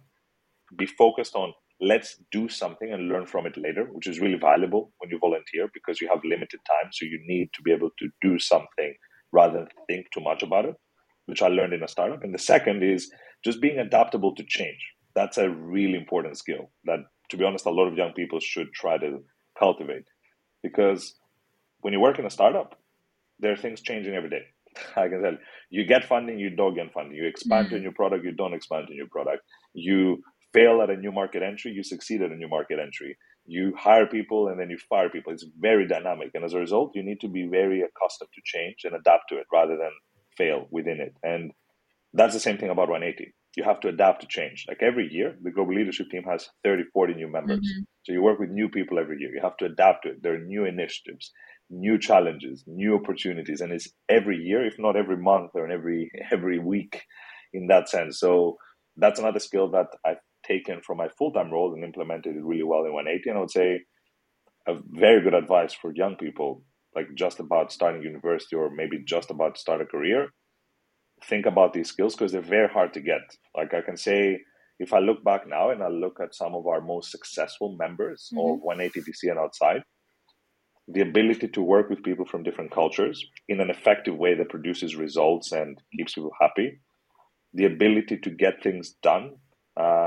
be 0.77 0.85
focused 0.85 1.35
on 1.35 1.53
let's 1.81 2.17
do 2.31 2.49
something 2.49 2.91
and 2.91 3.07
learn 3.07 3.25
from 3.25 3.45
it 3.45 3.57
later, 3.57 3.85
which 3.91 4.07
is 4.07 4.19
really 4.19 4.37
valuable 4.37 4.91
when 4.97 5.09
you 5.09 5.19
volunteer 5.19 5.69
because 5.73 6.01
you 6.01 6.09
have 6.09 6.19
limited 6.23 6.59
time. 6.67 6.91
So 6.91 7.05
you 7.05 7.19
need 7.25 7.49
to 7.53 7.61
be 7.61 7.71
able 7.71 7.89
to 7.99 8.09
do 8.21 8.37
something 8.37 8.93
rather 9.31 9.59
than 9.59 9.67
think 9.87 10.07
too 10.13 10.21
much 10.21 10.43
about 10.43 10.65
it, 10.65 10.75
which 11.27 11.41
I 11.41 11.47
learned 11.47 11.73
in 11.73 11.83
a 11.83 11.87
startup. 11.87 12.23
And 12.23 12.33
the 12.33 12.39
second 12.39 12.83
is 12.83 13.11
just 13.43 13.61
being 13.61 13.79
adaptable 13.79 14.35
to 14.35 14.43
change. 14.43 14.79
That's 15.15 15.37
a 15.37 15.49
really 15.49 15.95
important 15.95 16.37
skill 16.37 16.71
that, 16.85 16.99
to 17.29 17.37
be 17.37 17.45
honest, 17.45 17.65
a 17.65 17.71
lot 17.71 17.87
of 17.87 17.97
young 17.97 18.13
people 18.13 18.39
should 18.39 18.71
try 18.73 18.97
to 18.97 19.23
cultivate 19.57 20.05
because 20.63 21.15
when 21.81 21.93
you 21.93 21.99
work 21.99 22.19
in 22.19 22.25
a 22.25 22.29
startup, 22.29 22.77
there 23.39 23.53
are 23.53 23.57
things 23.57 23.81
changing 23.81 24.15
every 24.15 24.29
day. 24.29 24.43
I 24.95 25.07
can 25.07 25.21
tell 25.21 25.31
you, 25.33 25.37
you 25.69 25.85
get 25.85 26.05
funding, 26.05 26.39
you 26.39 26.49
don't 26.49 26.75
get 26.75 26.91
funding. 26.91 27.15
You 27.15 27.25
expand 27.25 27.69
to 27.69 27.75
a 27.75 27.79
mm. 27.79 27.83
new 27.83 27.91
product, 27.91 28.25
you 28.25 28.31
don't 28.31 28.53
expand 28.53 28.87
to 28.87 28.93
a 28.93 28.95
new 28.95 29.07
product. 29.07 29.43
You 29.73 30.21
fail 30.53 30.81
at 30.81 30.89
a 30.89 30.95
new 30.95 31.11
market 31.11 31.43
entry, 31.43 31.71
you 31.71 31.83
succeed 31.83 32.21
at 32.21 32.31
a 32.31 32.35
new 32.35 32.47
market 32.47 32.79
entry. 32.79 33.17
You 33.45 33.73
hire 33.77 34.05
people 34.05 34.47
and 34.47 34.59
then 34.59 34.69
you 34.69 34.77
fire 34.77 35.09
people. 35.09 35.33
It's 35.33 35.45
very 35.59 35.87
dynamic. 35.87 36.31
And 36.33 36.43
as 36.43 36.53
a 36.53 36.59
result, 36.59 36.91
you 36.95 37.03
need 37.03 37.19
to 37.21 37.27
be 37.27 37.47
very 37.47 37.81
accustomed 37.81 38.29
to 38.33 38.41
change 38.43 38.83
and 38.83 38.95
adapt 38.95 39.29
to 39.29 39.37
it 39.37 39.47
rather 39.51 39.77
than 39.77 39.91
fail 40.37 40.67
within 40.71 40.99
it. 40.99 41.13
And 41.23 41.51
that's 42.13 42.33
the 42.33 42.39
same 42.39 42.57
thing 42.57 42.69
about 42.69 42.89
180. 42.89 43.33
You 43.55 43.63
have 43.63 43.79
to 43.81 43.87
adapt 43.87 44.21
to 44.21 44.27
change. 44.27 44.65
Like 44.67 44.81
every 44.81 45.07
year, 45.11 45.35
the 45.41 45.51
global 45.51 45.75
leadership 45.75 46.09
team 46.09 46.23
has 46.23 46.47
30, 46.63 46.83
40 46.93 47.13
new 47.15 47.31
members. 47.31 47.59
Mm-hmm. 47.59 47.83
So 48.03 48.13
you 48.13 48.21
work 48.21 48.39
with 48.39 48.49
new 48.49 48.69
people 48.69 48.99
every 48.99 49.17
year. 49.19 49.33
You 49.33 49.41
have 49.41 49.57
to 49.57 49.65
adapt 49.65 50.03
to 50.03 50.11
it. 50.11 50.23
There 50.23 50.35
are 50.35 50.39
new 50.39 50.65
initiatives, 50.65 51.31
new 51.69 51.97
challenges, 51.97 52.63
new 52.67 52.95
opportunities. 52.95 53.61
And 53.61 53.71
it's 53.71 53.89
every 54.07 54.37
year, 54.37 54.65
if 54.65 54.75
not 54.77 54.95
every 54.95 55.17
month 55.17 55.51
or 55.55 55.69
every 55.69 56.11
every 56.31 56.59
week 56.59 57.01
in 57.53 57.67
that 57.67 57.89
sense. 57.89 58.19
So 58.19 58.57
that's 58.95 59.19
another 59.19 59.39
skill 59.39 59.69
that 59.71 59.87
I've 60.05 60.17
taken 60.49 60.81
from 60.81 60.97
my 60.97 61.09
full-time 61.17 61.51
role 61.51 61.73
and 61.73 61.83
implemented 61.83 62.35
it 62.35 62.43
really 62.43 62.63
well 62.63 62.85
in 62.85 62.93
180. 62.93 63.29
And 63.29 63.37
I 63.37 63.41
would 63.41 63.51
say 63.51 63.81
a 64.67 64.75
very 64.89 65.21
good 65.21 65.33
advice 65.33 65.73
for 65.73 65.93
young 65.93 66.15
people, 66.15 66.63
like 66.95 67.07
just 67.15 67.39
about 67.39 67.71
starting 67.71 68.01
university 68.01 68.55
or 68.55 68.69
maybe 68.69 69.03
just 69.05 69.29
about 69.31 69.55
to 69.55 69.61
start 69.61 69.81
a 69.81 69.85
career, 69.85 70.29
think 71.23 71.45
about 71.45 71.73
these 71.73 71.89
skills 71.89 72.15
because 72.15 72.31
they're 72.31 72.41
very 72.41 72.69
hard 72.69 72.93
to 72.93 73.01
get. 73.01 73.21
Like 73.55 73.73
I 73.73 73.81
can 73.81 73.97
say, 73.97 74.39
if 74.79 74.93
I 74.93 74.99
look 74.99 75.23
back 75.23 75.47
now 75.47 75.69
and 75.71 75.83
I 75.83 75.89
look 75.89 76.19
at 76.23 76.35
some 76.35 76.55
of 76.55 76.65
our 76.65 76.81
most 76.81 77.11
successful 77.11 77.75
members 77.77 78.29
Mhm. 78.33 78.53
of 78.53 78.61
180 78.61 79.01
DC 79.01 79.29
and 79.29 79.39
outside, 79.39 79.83
the 80.87 81.01
ability 81.01 81.47
to 81.49 81.61
work 81.61 81.89
with 81.89 82.03
people 82.03 82.25
from 82.25 82.43
different 82.43 82.71
cultures 82.71 83.17
in 83.47 83.59
an 83.61 83.69
effective 83.69 84.17
way 84.17 84.33
that 84.35 84.49
produces 84.49 84.95
results 84.95 85.51
and 85.51 85.81
keeps 85.95 86.15
people 86.15 86.33
happy, 86.39 86.79
the 87.53 87.65
ability 87.65 88.17
to 88.17 88.29
get 88.29 88.63
things 88.63 88.93
done 89.03 89.37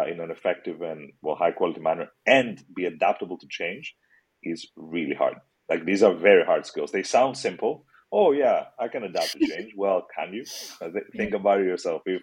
uh, 0.03 0.13
in 0.13 0.21
an 0.21 0.31
effective 0.31 0.83
and 0.83 1.13
well 1.23 1.37
high 1.37 1.53
quality 1.53 1.81
manner 1.81 2.09
and 2.27 2.63
be 2.75 2.85
adaptable 2.85 3.39
to 3.39 3.47
change 3.51 3.95
is 4.43 4.69
really 4.77 5.15
hard. 5.15 5.37
Like 5.69 5.85
these 5.85 6.03
are 6.03 6.15
very 6.15 6.45
hard 6.45 6.67
skills. 6.67 6.93
They 6.93 7.03
sound 7.03 7.37
simple. 7.37 7.85
Oh 8.13 8.33
yeah, 8.33 8.65
I 8.79 8.89
can 8.89 9.05
adapt 9.05 9.33
to 9.33 9.39
change. 9.39 9.73
well, 9.77 10.07
can 10.17 10.35
you? 10.35 10.45
Uh, 10.81 10.89
Think 11.17 11.35
about 11.35 11.61
it 11.61 11.67
yourself. 11.67 12.03
If 12.07 12.23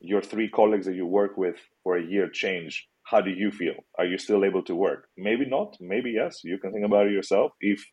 your 0.00 0.22
three 0.22 0.48
colleagues 0.48 0.86
that 0.86 0.94
you 0.94 1.06
work 1.06 1.36
with 1.36 1.56
for 1.82 1.96
a 1.96 2.04
year 2.04 2.28
change, 2.28 2.88
how 3.04 3.20
do 3.20 3.30
you 3.30 3.50
feel? 3.50 3.74
Are 3.98 4.06
you 4.06 4.18
still 4.18 4.44
able 4.44 4.62
to 4.64 4.74
work? 4.74 5.08
Maybe 5.16 5.46
not. 5.46 5.76
Maybe 5.80 6.12
yes. 6.12 6.40
You 6.42 6.58
can 6.58 6.72
think 6.72 6.84
about 6.84 7.06
it 7.06 7.12
yourself. 7.12 7.52
If 7.60 7.84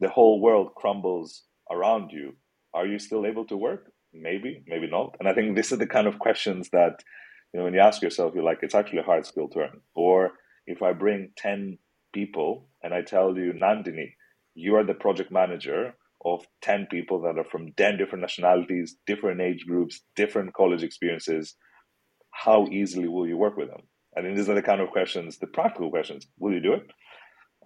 the 0.00 0.08
whole 0.08 0.40
world 0.40 0.74
crumbles 0.76 1.44
around 1.70 2.10
you, 2.10 2.36
are 2.74 2.86
you 2.86 2.98
still 2.98 3.26
able 3.26 3.44
to 3.46 3.56
work? 3.56 3.90
Maybe, 4.12 4.62
maybe 4.66 4.88
not. 4.88 5.16
And 5.18 5.28
I 5.28 5.34
think 5.34 5.56
this 5.56 5.72
is 5.72 5.78
the 5.78 5.86
kind 5.86 6.06
of 6.06 6.18
questions 6.18 6.70
that 6.70 7.02
you 7.56 7.62
know 7.62 7.64
when 7.64 7.74
you 7.74 7.80
ask 7.80 8.02
yourself, 8.02 8.34
you're 8.34 8.44
like, 8.44 8.58
it's 8.60 8.74
actually 8.74 8.98
a 8.98 9.04
hard 9.04 9.24
skill 9.24 9.48
to 9.48 9.60
earn. 9.60 9.80
Or 9.94 10.32
if 10.66 10.82
I 10.82 10.92
bring 10.92 11.30
ten 11.38 11.78
people 12.12 12.68
and 12.82 12.92
I 12.92 13.00
tell 13.00 13.34
you, 13.34 13.54
Nandini, 13.54 14.12
you 14.54 14.76
are 14.76 14.84
the 14.84 14.92
project 14.92 15.32
manager 15.32 15.94
of 16.22 16.44
10 16.60 16.88
people 16.90 17.22
that 17.22 17.38
are 17.38 17.44
from 17.44 17.72
10 17.78 17.96
different 17.96 18.20
nationalities, 18.20 18.96
different 19.06 19.40
age 19.40 19.64
groups, 19.66 20.02
different 20.16 20.52
college 20.52 20.82
experiences, 20.82 21.54
how 22.32 22.66
easily 22.66 23.08
will 23.08 23.26
you 23.26 23.38
work 23.38 23.56
with 23.56 23.68
them? 23.68 23.80
I 24.18 24.20
think 24.20 24.36
these 24.36 24.48
are 24.50 24.54
the 24.54 24.62
kind 24.62 24.82
of 24.82 24.90
questions, 24.90 25.38
the 25.38 25.46
practical 25.46 25.90
questions. 25.90 26.26
Will 26.38 26.52
you 26.52 26.60
do 26.60 26.74
it? 26.74 26.90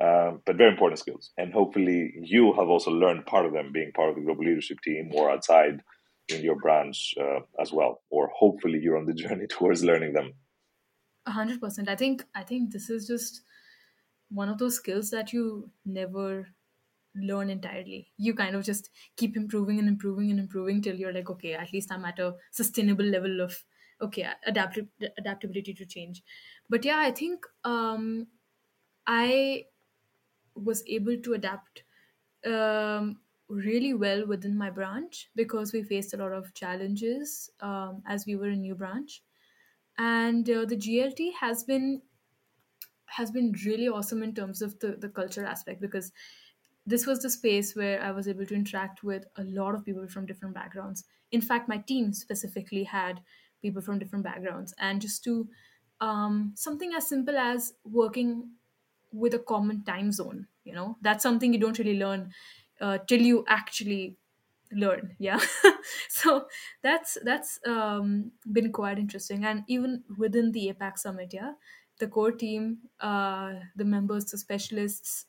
Um, 0.01 0.41
but 0.47 0.57
very 0.57 0.70
important 0.70 1.01
skills. 1.01 1.30
And 1.36 1.53
hopefully, 1.53 2.12
you 2.22 2.53
have 2.53 2.68
also 2.68 2.93
learned 2.93 3.26
part 3.26 3.45
of 3.45 3.53
them 3.53 3.72
being 3.72 3.91
part 3.93 4.11
of 4.11 4.14
the 4.14 4.22
global 4.22 4.45
leadership 4.45 4.78
team 4.84 5.11
or 5.14 5.30
outside 5.30 5.80
in 6.33 6.43
your 6.43 6.57
branch 6.57 7.14
uh, 7.20 7.41
as 7.61 7.72
well. 7.72 8.03
Or 8.11 8.31
hopefully, 8.35 8.81
you're 8.81 8.99
on 8.99 9.07
the 9.07 9.14
journey 9.22 9.47
towards 9.47 9.85
learning 9.85 10.12
them. 10.12 10.35
A 11.26 11.31
hundred 11.31 11.61
percent. 11.61 11.89
I 11.89 11.97
think 11.97 12.24
I 12.35 12.43
think 12.43 12.72
this 12.72 12.91
is 12.91 13.07
just 13.07 13.43
one 14.31 14.49
of 14.49 14.59
those 14.59 14.76
skills 14.76 15.11
that 15.11 15.33
you 15.33 15.70
never 15.85 16.49
learn 17.14 17.51
entirely. 17.51 18.12
You 18.16 18.35
kind 18.35 18.55
of 18.55 18.64
just 18.64 18.91
keep 19.16 19.37
improving 19.37 19.78
and 19.78 19.89
improving 19.89 20.31
and 20.31 20.39
improving 20.39 20.81
till 20.81 20.97
you're 20.97 21.12
like, 21.12 21.28
okay, 21.31 21.55
at 21.55 21.72
least 21.72 21.93
I'm 21.93 22.05
at 22.05 22.18
a 22.18 22.35
sustainable 22.53 23.05
level 23.05 23.41
of 23.41 23.57
okay, 24.03 24.26
adaptive 24.47 24.87
adaptability 25.18 25.74
to 25.74 25.85
change. 25.85 26.22
But 26.68 26.85
yeah, 26.85 26.99
I 26.99 27.11
think 27.11 27.45
um, 27.64 28.28
I 29.07 29.64
was 30.55 30.83
able 30.87 31.16
to 31.18 31.35
adapt 31.35 31.85
um, 32.47 33.20
really 33.51 33.94
well 33.94 34.26
within 34.26 34.57
my 34.57 34.70
branch 34.70 35.30
because 35.36 35.72
we 35.74 35.82
faced 35.82 36.14
a 36.14 36.18
lot 36.18 36.32
of 36.32 36.55
challenges 36.55 37.51
um, 37.61 38.03
as 38.07 38.26
we 38.26 38.36
were 38.36 38.48
a 38.51 38.57
new 38.57 38.74
branch, 38.76 39.22
and 39.98 40.48
uh, 40.51 40.64
the 40.66 40.76
GLT 40.76 41.34
has 41.34 41.64
been 41.64 42.03
has 43.07 43.30
been 43.30 43.53
really 43.64 43.88
awesome 43.88 44.22
in 44.22 44.34
terms 44.34 44.62
of 44.62 44.78
the, 44.78 44.92
the 44.92 45.09
culture 45.09 45.44
aspect 45.44 45.80
because 45.80 46.12
this 46.86 47.07
was 47.07 47.20
the 47.20 47.30
space 47.30 47.74
where 47.76 48.03
I 48.03 48.11
was 48.12 48.28
able 48.28 48.46
to 48.46 48.55
interact 48.55 49.03
with 49.03 49.26
a 49.36 49.44
lot 49.44 49.74
of 49.74 49.84
people 49.84 50.07
from 50.09 50.26
different 50.26 50.55
backgrounds. 50.55 51.05
In 51.30 51.40
fact, 51.40 51.68
my 51.68 51.78
team 51.78 52.12
specifically 52.12 52.84
had 52.84 53.20
people 53.62 53.82
from 53.82 53.98
different 53.98 54.24
backgrounds, 54.24 54.74
and 54.78 55.01
just 55.01 55.22
to 55.24 55.48
um, 56.01 56.53
something 56.57 56.94
as 56.94 57.09
simple 57.09 57.36
as 57.36 57.74
working 57.84 58.53
with 59.12 59.34
a 59.34 59.38
common 59.38 59.84
time 59.84 60.12
zone, 60.12 60.48
you 60.64 60.72
know, 60.72 60.96
that's 61.03 61.22
something 61.22 61.53
you 61.53 61.61
don't 61.61 61.78
really 61.78 61.98
learn 61.98 62.32
uh, 62.81 62.99
till 62.99 63.20
you 63.22 63.45
actually 63.49 64.18
learn. 64.72 65.16
Yeah, 65.18 65.41
so 66.09 66.49
that's 66.83 67.18
that's 67.24 67.61
um, 67.66 68.33
been 68.51 68.72
quite 68.72 68.99
interesting, 68.99 69.45
and 69.45 69.64
even 69.68 70.05
within 70.18 70.53
the 70.53 70.68
APAC 70.72 70.99
summit, 70.99 71.33
yeah, 71.33 71.55
the 71.99 72.09
core 72.09 72.33
team, 72.33 72.91
uh, 73.01 73.55
the 73.76 73.85
members, 73.85 74.26
the 74.26 74.39
specialists, 74.39 75.26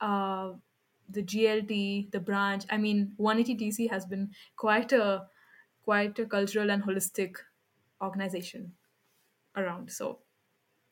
uh, 0.00 0.52
the 1.08 1.22
GLT, 1.22 2.10
the 2.10 2.20
branch. 2.20 2.64
I 2.70 2.76
mean, 2.78 3.14
180 3.16 3.54
DC 3.54 3.86
has 3.88 4.06
been 4.06 4.32
quite 4.56 4.92
a 4.92 5.28
quite 5.82 6.18
a 6.18 6.26
cultural 6.26 6.70
and 6.70 6.82
holistic 6.84 7.36
organization 8.02 8.74
around. 9.56 9.90
So 9.92 10.22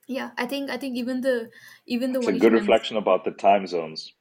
yeah, 0.08 0.32
I 0.38 0.46
think 0.46 0.70
I 0.70 0.76
think 0.78 0.96
even 0.96 1.22
the 1.22 1.50
even 1.86 2.12
the 2.12 2.20
It's 2.20 2.26
a 2.26 2.32
good 2.32 2.52
reflection 2.52 2.96
about 2.96 3.24
the 3.24 3.30
time 3.30 3.68
zones. 3.68 4.12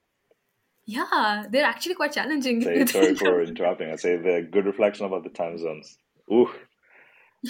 Yeah, 0.86 1.46
they're 1.50 1.66
actually 1.66 1.96
quite 1.96 2.14
challenging. 2.14 2.62
Say 2.62 2.86
sorry 2.86 3.16
for 3.16 3.42
interrupting. 3.42 3.90
I 3.90 3.96
say 3.96 4.18
the 4.18 4.48
good 4.50 4.66
reflection 4.66 5.06
about 5.06 5.24
the 5.24 5.30
time 5.30 5.58
zones. 5.58 5.98
Ooh, 6.32 6.50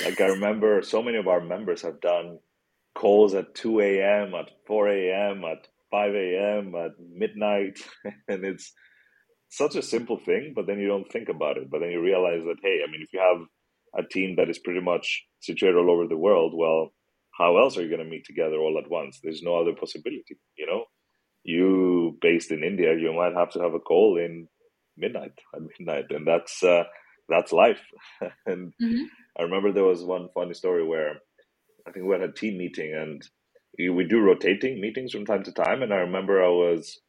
like 0.03 0.19
I 0.21 0.27
remember 0.27 0.81
so 0.81 1.01
many 1.01 1.17
of 1.17 1.27
our 1.27 1.41
members 1.41 1.81
have 1.81 2.01
done 2.01 2.39
calls 2.95 3.33
at 3.33 3.55
2 3.55 3.79
a.m., 3.81 4.33
at 4.35 4.49
4 4.67 4.89
a.m., 4.89 5.43
at 5.45 5.67
5 5.91 6.15
a.m., 6.15 6.75
at 6.75 6.91
midnight. 6.99 7.79
and 8.27 8.45
it's 8.45 8.71
such 9.49 9.75
a 9.75 9.81
simple 9.81 10.19
thing, 10.19 10.53
but 10.55 10.67
then 10.67 10.79
you 10.79 10.87
don't 10.87 11.11
think 11.11 11.29
about 11.29 11.57
it. 11.57 11.69
But 11.69 11.79
then 11.79 11.91
you 11.91 12.01
realize 12.01 12.43
that, 12.43 12.57
hey, 12.61 12.81
I 12.87 12.91
mean, 12.91 13.01
if 13.01 13.13
you 13.13 13.19
have 13.19 14.05
a 14.05 14.07
team 14.07 14.35
that 14.37 14.49
is 14.49 14.59
pretty 14.59 14.81
much 14.81 15.23
situated 15.41 15.77
all 15.77 15.91
over 15.91 16.07
the 16.07 16.17
world, 16.17 16.53
well, 16.55 16.89
how 17.37 17.57
else 17.57 17.77
are 17.77 17.81
you 17.81 17.89
going 17.89 18.03
to 18.03 18.09
meet 18.09 18.25
together 18.25 18.57
all 18.57 18.79
at 18.83 18.89
once? 18.89 19.19
There's 19.21 19.41
no 19.41 19.59
other 19.59 19.73
possibility, 19.73 20.37
you 20.55 20.67
know? 20.67 20.85
You 21.43 22.17
based 22.21 22.51
in 22.51 22.63
India, 22.63 22.95
you 22.97 23.13
might 23.13 23.33
have 23.35 23.51
to 23.51 23.59
have 23.61 23.73
a 23.73 23.79
call 23.79 24.17
in 24.17 24.47
midnight 24.97 25.33
at 25.55 25.61
midnight, 25.79 26.05
and 26.11 26.27
that's 26.27 26.63
uh, 26.63 26.83
that's 27.29 27.51
life. 27.51 27.81
and 28.45 28.73
Mhm. 28.79 29.09
I 29.39 29.43
remember 29.43 29.71
there 29.71 29.83
was 29.85 30.03
one 30.03 30.29
funny 30.33 30.53
story 30.53 30.85
where 30.85 31.19
I 31.87 31.91
think 31.91 32.05
we 32.05 32.13
had 32.13 32.21
a 32.27 32.31
team 32.31 32.57
meeting, 32.57 32.93
and 32.93 33.21
we 33.77 34.05
do 34.05 34.19
rotating 34.21 34.79
meetings 34.81 35.11
from 35.11 35.25
time 35.25 35.43
to 35.43 35.51
time. 35.53 35.81
And 35.81 35.93
I 35.93 35.97
remember 35.97 36.43
I 36.43 36.49
was 36.49 37.01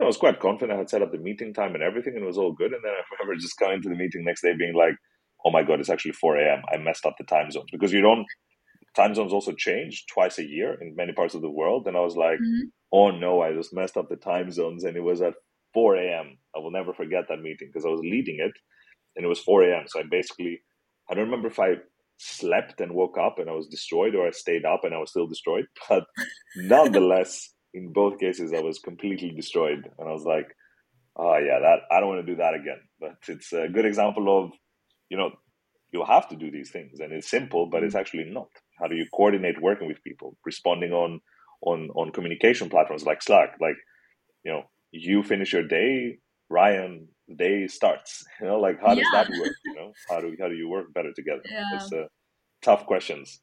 I 0.00 0.04
was 0.04 0.16
quite 0.16 0.40
confident. 0.40 0.76
I 0.76 0.78
had 0.80 0.90
set 0.90 1.02
up 1.02 1.12
the 1.12 1.18
meeting 1.18 1.54
time 1.54 1.74
and 1.74 1.82
everything, 1.82 2.14
and 2.14 2.24
it 2.24 2.26
was 2.26 2.38
all 2.38 2.52
good. 2.52 2.72
And 2.72 2.82
then 2.84 2.92
I 2.92 3.02
remember 3.20 3.40
just 3.40 3.58
coming 3.58 3.82
to 3.82 3.88
the 3.88 3.96
meeting 3.96 4.24
next 4.24 4.42
day, 4.42 4.54
being 4.56 4.74
like, 4.74 4.94
"Oh 5.44 5.50
my 5.50 5.62
god, 5.64 5.80
it's 5.80 5.90
actually 5.90 6.12
4 6.12 6.36
a.m. 6.38 6.62
I 6.72 6.78
messed 6.78 7.06
up 7.06 7.16
the 7.18 7.24
time 7.24 7.50
zones 7.50 7.70
because 7.72 7.92
you 7.92 8.02
don't 8.02 8.26
time 8.96 9.14
zones 9.14 9.32
also 9.32 9.52
change 9.52 10.06
twice 10.12 10.38
a 10.38 10.46
year 10.46 10.78
in 10.80 10.96
many 10.96 11.12
parts 11.12 11.34
of 11.34 11.42
the 11.42 11.50
world." 11.50 11.86
And 11.88 11.96
I 11.96 12.00
was 12.00 12.16
like, 12.16 12.40
Mhm. 12.40 12.70
"Oh 12.92 13.10
no, 13.10 13.42
I 13.42 13.52
just 13.52 13.74
messed 13.74 13.96
up 13.96 14.08
the 14.08 14.16
time 14.16 14.50
zones." 14.50 14.84
And 14.84 14.96
it 14.96 15.02
was 15.02 15.22
at 15.22 15.34
4 15.74 15.96
a.m. 15.96 16.38
I 16.54 16.58
will 16.58 16.70
never 16.70 16.92
forget 16.92 17.24
that 17.28 17.40
meeting 17.40 17.68
because 17.68 17.84
I 17.84 17.90
was 17.90 18.00
leading 18.00 18.38
it, 18.40 18.52
and 19.16 19.24
it 19.24 19.28
was 19.28 19.40
4 19.40 19.64
a.m. 19.64 19.84
So 19.86 20.00
I 20.00 20.04
basically 20.10 20.60
I 21.10 21.14
don't 21.14 21.24
remember 21.24 21.48
if 21.48 21.58
I 21.58 21.76
slept 22.18 22.80
and 22.80 22.92
woke 22.92 23.16
up 23.18 23.38
and 23.38 23.48
I 23.48 23.54
was 23.54 23.66
destroyed 23.66 24.14
or 24.14 24.26
I 24.26 24.30
stayed 24.30 24.64
up 24.64 24.84
and 24.84 24.94
I 24.94 24.98
was 24.98 25.10
still 25.10 25.26
destroyed. 25.26 25.66
But 25.88 26.04
nonetheless, 26.54 27.52
in 27.74 27.92
both 27.92 28.20
cases, 28.20 28.52
I 28.52 28.60
was 28.60 28.78
completely 28.78 29.30
destroyed. 29.30 29.90
And 29.98 30.08
I 30.08 30.12
was 30.12 30.24
like, 30.24 30.54
oh, 31.16 31.36
yeah, 31.38 31.58
that 31.60 31.80
I 31.90 31.98
don't 31.98 32.10
want 32.10 32.24
to 32.24 32.32
do 32.32 32.36
that 32.36 32.54
again. 32.54 32.80
But 33.00 33.16
it's 33.26 33.52
a 33.52 33.68
good 33.68 33.86
example 33.86 34.26
of, 34.38 34.52
you 35.08 35.16
know, 35.16 35.30
you 35.92 36.04
have 36.04 36.28
to 36.28 36.36
do 36.36 36.50
these 36.50 36.70
things. 36.70 37.00
And 37.00 37.12
it's 37.12 37.30
simple, 37.30 37.66
but 37.66 37.82
it's 37.82 37.94
mm. 37.94 38.00
actually 38.00 38.24
not. 38.24 38.48
How 38.78 38.86
do 38.86 38.94
you 38.94 39.06
coordinate 39.12 39.60
working 39.60 39.88
with 39.88 40.04
people, 40.04 40.36
responding 40.44 40.92
on 40.92 41.20
on 41.62 41.90
on 41.90 42.12
communication 42.12 42.68
platforms 42.70 43.04
like 43.04 43.22
Slack? 43.22 43.56
Like, 43.60 43.76
you 44.44 44.52
know, 44.52 44.64
you 44.92 45.22
finish 45.22 45.52
your 45.52 45.66
day, 45.66 46.18
Ryan, 46.48 47.08
day 47.36 47.66
starts. 47.68 48.24
You 48.40 48.46
know, 48.48 48.60
like 48.60 48.80
how 48.80 48.94
does 48.94 49.06
Yeah. 49.06 49.12
that 49.12 49.34
work? 49.34 49.54
You 49.64 49.74
know, 49.74 49.92
how 50.08 50.20
do 50.20 50.36
how 50.40 50.48
do 50.48 50.56
you 50.56 50.68
work 50.68 50.92
better 50.94 51.12
together? 51.12 51.44
Yeah. 51.50 51.64
It's 51.74 51.92
uh, 51.92 52.06
tough 52.62 52.86
questions. 52.86 53.42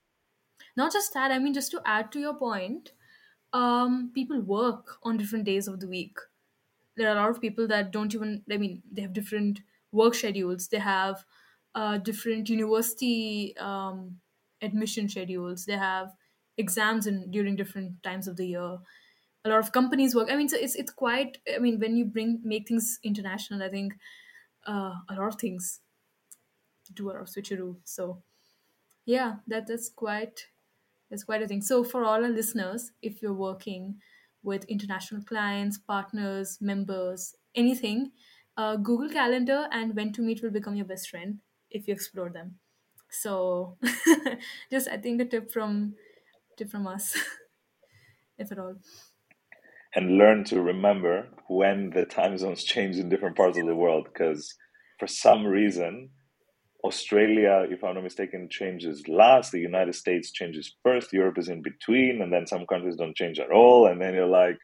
Not 0.75 0.93
just 0.93 1.13
that, 1.13 1.31
I 1.31 1.39
mean, 1.39 1.53
just 1.53 1.71
to 1.71 1.81
add 1.85 2.11
to 2.11 2.19
your 2.19 2.35
point, 2.35 2.93
um, 3.53 4.11
people 4.13 4.41
work 4.41 4.97
on 5.03 5.17
different 5.17 5.45
days 5.45 5.67
of 5.67 5.79
the 5.79 5.87
week. 5.87 6.17
There 6.95 7.09
are 7.09 7.17
a 7.17 7.21
lot 7.21 7.29
of 7.29 7.41
people 7.41 7.67
that 7.67 7.91
don't 7.91 8.13
even, 8.15 8.43
I 8.51 8.57
mean, 8.57 8.83
they 8.91 9.01
have 9.03 9.13
different 9.13 9.61
work 9.91 10.15
schedules, 10.15 10.67
they 10.67 10.79
have 10.79 11.25
uh, 11.75 11.97
different 11.99 12.49
university 12.49 13.55
um, 13.57 14.19
admission 14.61 15.09
schedules, 15.09 15.65
they 15.65 15.77
have 15.77 16.15
exams 16.57 17.07
and 17.07 17.31
during 17.31 17.55
different 17.55 18.01
times 18.03 18.27
of 18.27 18.37
the 18.37 18.47
year. 18.47 18.77
A 19.45 19.49
lot 19.49 19.59
of 19.59 19.71
companies 19.71 20.15
work. 20.15 20.29
I 20.31 20.35
mean, 20.35 20.49
so 20.49 20.57
it's 20.57 20.75
it's 20.75 20.91
quite. 20.91 21.37
I 21.53 21.59
mean, 21.59 21.79
when 21.79 21.95
you 21.95 22.05
bring 22.05 22.41
make 22.43 22.67
things 22.67 22.99
international, 23.03 23.63
I 23.63 23.69
think 23.69 23.93
uh, 24.67 24.95
a 25.09 25.15
lot 25.15 25.27
of 25.27 25.35
things 25.35 25.79
do 26.93 27.09
a 27.09 27.13
lot 27.13 27.21
of 27.21 27.27
switcheroo. 27.27 27.77
So 27.83 28.23
yeah, 29.05 29.37
that 29.47 29.67
that's 29.67 29.89
quite 29.89 30.47
that's 31.09 31.23
quite 31.23 31.41
a 31.41 31.47
thing. 31.47 31.61
So, 31.61 31.83
for 31.83 32.03
all 32.03 32.23
our 32.23 32.29
listeners, 32.29 32.91
if 33.01 33.21
you're 33.21 33.33
working 33.33 33.97
with 34.43 34.65
international 34.65 35.23
clients, 35.23 35.77
partners, 35.77 36.57
members, 36.61 37.35
anything, 37.55 38.11
uh, 38.57 38.75
Google 38.77 39.09
Calendar 39.09 39.67
and 39.71 39.95
When 39.95 40.13
to 40.13 40.21
Meet 40.21 40.43
will 40.43 40.51
become 40.51 40.75
your 40.75 40.85
best 40.85 41.09
friend 41.09 41.39
if 41.71 41.87
you 41.87 41.93
explore 41.93 42.29
them. 42.29 42.59
So, 43.09 43.77
just 44.71 44.89
I 44.89 44.97
think 44.97 45.21
a 45.21 45.25
tip 45.25 45.51
from 45.51 45.95
from 46.65 46.87
us, 46.87 47.15
if 48.37 48.51
at 48.51 48.59
all. 48.59 48.75
and 49.95 50.17
learn 50.17 50.43
to 50.43 50.61
remember 50.61 51.27
when 51.47 51.89
the 51.91 52.05
time 52.05 52.37
zones 52.37 52.63
change 52.63 52.97
in 52.97 53.09
different 53.09 53.35
parts 53.37 53.57
of 53.57 53.65
the 53.65 53.75
world 53.75 54.05
because 54.11 54.53
for 54.99 55.07
some 55.07 55.45
reason 55.45 56.09
australia 56.83 57.65
if 57.69 57.83
i'm 57.83 57.95
not 57.95 58.03
mistaken 58.03 58.47
changes 58.49 59.07
last 59.07 59.51
the 59.51 59.59
united 59.59 59.95
states 59.95 60.31
changes 60.31 60.75
first 60.83 61.11
europe 61.11 61.37
is 61.37 61.49
in 61.49 61.61
between 61.61 62.21
and 62.21 62.31
then 62.31 62.45
some 62.45 62.65
countries 62.67 62.95
don't 62.95 63.15
change 63.15 63.39
at 63.39 63.51
all 63.51 63.87
and 63.87 63.99
then 64.01 64.13
you're 64.13 64.27
like 64.27 64.57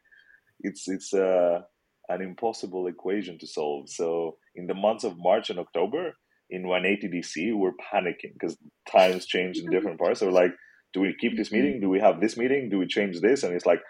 it's 0.60 0.88
it's 0.88 1.12
uh, 1.12 1.60
an 2.08 2.20
impossible 2.22 2.86
equation 2.86 3.38
to 3.38 3.46
solve 3.46 3.88
so 3.88 4.36
in 4.54 4.66
the 4.66 4.74
months 4.74 5.04
of 5.04 5.18
march 5.18 5.50
and 5.50 5.58
october 5.58 6.12
in 6.50 6.68
180 6.68 7.08
dc 7.18 7.56
we're 7.56 7.72
panicking 7.92 8.32
because 8.34 8.56
times 8.90 9.26
change 9.26 9.58
in 9.58 9.70
different 9.70 9.98
parts 9.98 10.20
so 10.20 10.26
we're 10.26 10.32
like 10.32 10.54
do 10.94 11.00
we 11.00 11.14
keep 11.20 11.36
this 11.36 11.52
meeting 11.52 11.80
do 11.80 11.90
we 11.90 12.00
have 12.00 12.20
this 12.20 12.36
meeting 12.36 12.70
do 12.70 12.78
we 12.78 12.86
change 12.86 13.20
this 13.20 13.42
and 13.44 13.54
it's 13.54 13.66
like 13.66 13.80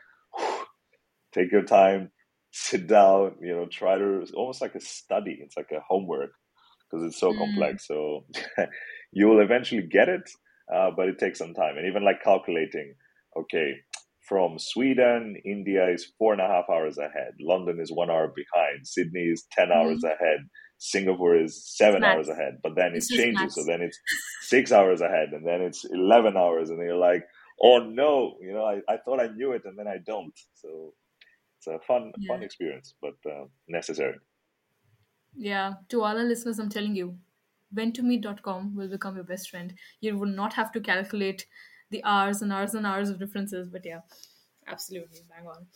take 1.32 1.52
your 1.52 1.62
time, 1.64 2.10
sit 2.52 2.86
down, 2.86 3.36
you 3.42 3.54
know, 3.54 3.66
try 3.66 3.98
to, 3.98 4.20
it's 4.22 4.32
almost 4.32 4.60
like 4.60 4.74
a 4.74 4.80
study. 4.80 5.38
It's 5.40 5.56
like 5.56 5.70
a 5.72 5.80
homework 5.88 6.30
because 6.90 7.06
it's 7.06 7.20
so 7.20 7.32
Mm. 7.32 7.38
complex. 7.38 7.86
So 7.86 8.26
you 9.12 9.28
will 9.28 9.40
eventually 9.40 9.82
get 9.90 10.08
it, 10.08 10.28
uh, 10.74 10.90
but 10.96 11.08
it 11.08 11.18
takes 11.18 11.38
some 11.38 11.54
time. 11.54 11.76
And 11.78 11.86
even 11.86 12.04
like 12.04 12.22
calculating, 12.22 12.94
okay, 13.38 13.74
from 14.28 14.58
Sweden, 14.58 15.36
India 15.44 15.88
is 15.92 16.12
four 16.18 16.32
and 16.32 16.42
a 16.42 16.46
half 16.48 16.64
hours 16.70 16.98
ahead. 16.98 17.32
London 17.40 17.80
is 17.80 17.92
one 17.92 18.10
hour 18.10 18.32
behind. 18.34 18.86
Sydney 18.86 19.26
is 19.32 19.46
10 19.52 19.72
hours 19.72 20.02
Mhm. 20.02 20.04
ahead. 20.04 20.40
Singapore 20.84 21.34
is 21.34 21.64
seven 21.64 22.04
hours 22.04 22.28
ahead. 22.28 22.58
But 22.62 22.74
then 22.74 22.94
it 22.94 23.04
changes. 23.04 23.54
So 23.54 23.64
then 23.64 23.80
it's 23.80 23.98
six 24.42 24.70
hours 24.70 25.00
ahead 25.00 25.30
and 25.32 25.46
then 25.46 25.62
it's 25.62 25.84
11 25.84 26.36
hours. 26.36 26.68
And 26.68 26.78
you're 26.78 26.94
like, 26.96 27.24
oh 27.62 27.78
no, 27.78 28.36
you 28.42 28.52
know, 28.52 28.64
I, 28.64 28.80
I 28.92 28.98
thought 28.98 29.18
I 29.18 29.28
knew 29.28 29.52
it 29.52 29.62
and 29.64 29.78
then 29.78 29.88
I 29.88 29.96
don't. 30.06 30.38
So 30.54 30.92
it's 31.56 31.68
a 31.68 31.78
fun, 31.86 32.12
fun 32.28 32.42
experience, 32.42 32.94
but 33.00 33.14
uh, 33.26 33.46
necessary. 33.66 34.16
Yeah. 35.34 35.72
To 35.88 36.02
all 36.02 36.18
our 36.18 36.24
listeners, 36.24 36.58
I'm 36.58 36.68
telling 36.68 36.94
you, 36.94 37.16
whentomeet.com 37.74 38.76
will 38.76 38.88
become 38.88 39.14
your 39.14 39.24
best 39.24 39.48
friend. 39.48 39.72
You 40.02 40.18
will 40.18 40.28
not 40.28 40.52
have 40.52 40.70
to 40.72 40.80
calculate 40.80 41.46
the 41.90 42.04
hours 42.04 42.42
and 42.42 42.52
hours 42.52 42.74
and 42.74 42.86
hours 42.86 43.08
of 43.08 43.18
differences. 43.18 43.70
But 43.70 43.86
yeah, 43.86 44.00
absolutely 44.68 45.20
bang 45.30 45.46
on. 45.46 45.66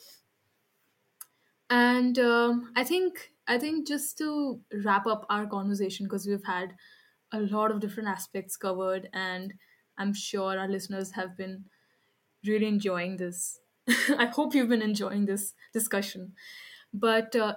And 1.70 2.18
um, 2.18 2.72
I 2.76 2.84
think 2.84 3.30
I 3.49 3.59
think 3.59 3.88
just 3.88 4.18
to 4.18 4.61
wrap 4.84 5.07
up 5.07 5.26
our 5.30 5.46
conversation 5.46 6.07
because 6.07 6.26
we've 6.26 6.44
had 6.44 6.74
a 7.32 7.40
lot 7.40 7.70
of 7.70 7.80
different 7.80 8.09
aspects 8.09 8.57
covered, 8.57 9.09
and 9.12 9.55
I'm 9.96 10.12
sure 10.14 10.59
our 10.59 10.68
listeners 10.68 11.12
have 11.12 11.36
been 11.36 11.64
really 12.46 12.66
enjoying 12.66 13.16
this. 13.16 13.61
I 14.18 14.26
hope 14.26 14.55
you've 14.55 14.68
been 14.68 14.82
enjoying 14.82 15.26
this 15.26 15.55
discussion. 15.72 16.34
But 16.92 17.34
uh, 17.34 17.57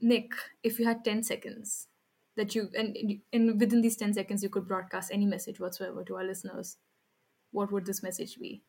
Nick, 0.00 0.32
if 0.62 0.78
you 0.78 0.86
had 0.86 1.04
10 1.04 1.22
seconds 1.22 1.88
that 2.36 2.54
you, 2.54 2.70
and, 2.76 2.96
and 3.32 3.60
within 3.60 3.82
these 3.82 3.96
10 3.96 4.14
seconds, 4.14 4.42
you 4.42 4.48
could 4.48 4.68
broadcast 4.68 5.10
any 5.12 5.26
message 5.26 5.60
whatsoever 5.60 6.04
to 6.04 6.16
our 6.16 6.24
listeners, 6.24 6.78
what 7.52 7.72
would 7.72 7.86
this 7.86 8.02
message 8.02 8.38
be? 8.38 8.62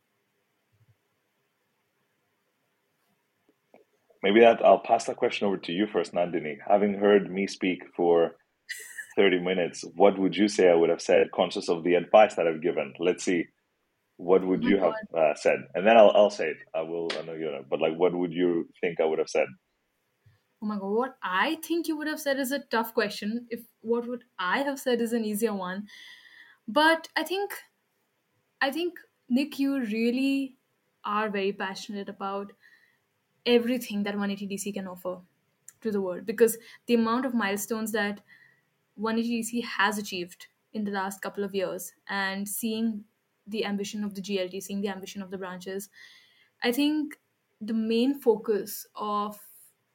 Maybe 4.22 4.40
that 4.40 4.64
I'll 4.64 4.80
pass 4.80 5.04
that 5.04 5.16
question 5.16 5.46
over 5.46 5.56
to 5.58 5.72
you 5.72 5.86
first, 5.86 6.12
Nandini. 6.12 6.56
Having 6.66 6.94
heard 6.94 7.30
me 7.30 7.46
speak 7.46 7.82
for 7.96 8.36
30 9.16 9.40
minutes, 9.40 9.84
what 9.94 10.18
would 10.18 10.36
you 10.36 10.48
say 10.48 10.68
I 10.70 10.74
would 10.74 10.90
have 10.90 11.02
said, 11.02 11.30
conscious 11.32 11.68
of 11.68 11.84
the 11.84 11.94
advice 11.94 12.34
that 12.34 12.46
I've 12.46 12.62
given? 12.62 12.94
Let's 12.98 13.24
see. 13.24 13.46
What 14.16 14.44
would 14.44 14.64
Oh 14.64 14.68
you 14.68 14.78
have 14.78 14.94
uh, 15.16 15.34
said? 15.34 15.58
And 15.74 15.86
then 15.86 15.96
I'll, 15.96 16.10
I'll 16.10 16.30
say 16.30 16.48
it. 16.48 16.56
I 16.74 16.82
will, 16.82 17.08
I 17.18 17.22
know 17.22 17.34
you 17.34 17.44
know, 17.44 17.64
but 17.68 17.80
like, 17.80 17.96
what 17.96 18.14
would 18.14 18.32
you 18.32 18.68
think 18.80 19.00
I 19.00 19.04
would 19.04 19.20
have 19.20 19.28
said? 19.28 19.46
Oh 20.60 20.66
my 20.66 20.76
God. 20.76 20.90
What 20.90 21.16
I 21.22 21.56
think 21.64 21.86
you 21.86 21.96
would 21.96 22.08
have 22.08 22.20
said 22.20 22.38
is 22.40 22.50
a 22.50 22.58
tough 22.58 22.94
question. 22.94 23.46
If 23.50 23.60
what 23.80 24.08
would 24.08 24.24
I 24.38 24.58
have 24.60 24.80
said 24.80 25.00
is 25.00 25.12
an 25.12 25.24
easier 25.24 25.54
one. 25.54 25.86
But 26.66 27.08
I 27.16 27.22
think, 27.22 27.52
I 28.60 28.72
think, 28.72 28.94
Nick, 29.28 29.58
you 29.58 29.80
really 29.80 30.56
are 31.04 31.30
very 31.30 31.52
passionate 31.52 32.08
about 32.08 32.52
everything 33.54 34.02
that 34.04 34.16
180DC 34.16 34.72
can 34.72 34.86
offer 34.86 35.20
to 35.80 35.90
the 35.92 36.00
world 36.00 36.26
because 36.26 36.58
the 36.86 36.94
amount 36.94 37.26
of 37.26 37.34
milestones 37.34 37.92
that 37.92 38.20
180DC 38.96 39.64
has 39.64 39.98
achieved 39.98 40.48
in 40.72 40.84
the 40.84 40.90
last 40.90 41.22
couple 41.22 41.44
of 41.44 41.54
years 41.54 41.92
and 42.08 42.48
seeing 42.48 43.04
the 43.46 43.64
ambition 43.64 44.04
of 44.04 44.14
the 44.14 44.22
GLT, 44.22 44.62
seeing 44.62 44.80
the 44.82 44.88
ambition 44.88 45.22
of 45.22 45.30
the 45.30 45.38
branches, 45.38 45.88
I 46.62 46.72
think 46.72 47.18
the 47.60 47.74
main 47.74 48.20
focus 48.20 48.86
of 48.94 49.40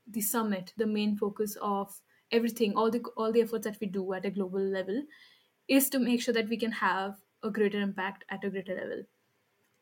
the 0.07 0.21
summit, 0.21 0.73
the 0.77 0.87
main 0.87 1.17
focus 1.17 1.55
of 1.61 2.01
everything, 2.31 2.75
all 2.75 2.89
the 2.91 3.01
all 3.17 3.31
the 3.31 3.41
efforts 3.41 3.65
that 3.65 3.79
we 3.79 3.87
do 3.87 4.13
at 4.13 4.25
a 4.25 4.31
global 4.31 4.61
level, 4.61 5.03
is 5.67 5.89
to 5.91 5.99
make 5.99 6.21
sure 6.21 6.33
that 6.33 6.49
we 6.49 6.57
can 6.57 6.71
have 6.71 7.23
a 7.43 7.51
greater 7.51 7.81
impact 7.81 8.25
at 8.29 8.43
a 8.43 8.49
greater 8.49 8.75
level. 8.75 9.03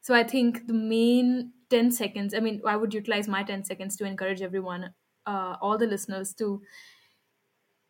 So 0.01 0.13
I 0.13 0.23
think 0.23 0.67
the 0.67 0.73
main 0.73 1.53
10 1.69 1.91
seconds, 1.91 2.33
I 2.33 2.39
mean, 2.39 2.61
I 2.65 2.75
would 2.75 2.93
utilize 2.93 3.27
my 3.27 3.43
10 3.43 3.63
seconds 3.63 3.95
to 3.97 4.05
encourage 4.05 4.41
everyone, 4.41 4.93
uh, 5.25 5.57
all 5.61 5.77
the 5.77 5.87
listeners, 5.87 6.33
to 6.35 6.61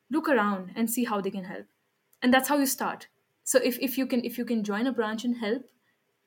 look 0.10 0.28
around 0.28 0.72
and 0.76 0.90
see 0.90 1.06
how 1.06 1.22
they 1.22 1.32
can 1.32 1.46
help. 1.46 1.68
And 2.22 2.34
that's 2.34 2.50
how 2.50 2.58
you 2.58 2.66
start. 2.66 3.08
So 3.44 3.60
if, 3.64 3.80
if 3.80 3.98
you 3.98 4.06
can 4.06 4.24
if 4.24 4.38
you 4.38 4.46
can 4.46 4.64
join 4.64 4.86
a 4.88 4.92
branch 4.92 5.26
and 5.26 5.38
help, 5.38 5.70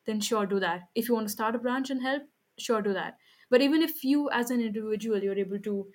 then 0.05 0.21
sure 0.21 0.47
do 0.47 0.61
that. 0.61 0.89
If 0.95 1.09
you 1.09 1.15
want 1.15 1.29
to 1.29 1.33
start 1.33 1.55
a 1.55 1.59
branch 1.59 1.91
and 1.91 2.03
help, 2.03 2.25
sure 2.59 2.83
do 2.83 2.93
that. 2.93 3.19
But 3.51 3.63
even 3.63 3.83
if 3.83 4.05
you 4.05 4.31
as 4.31 4.51
an 4.51 4.61
individual 4.61 5.23
you're 5.23 5.39
able 5.39 5.61
to 5.61 5.93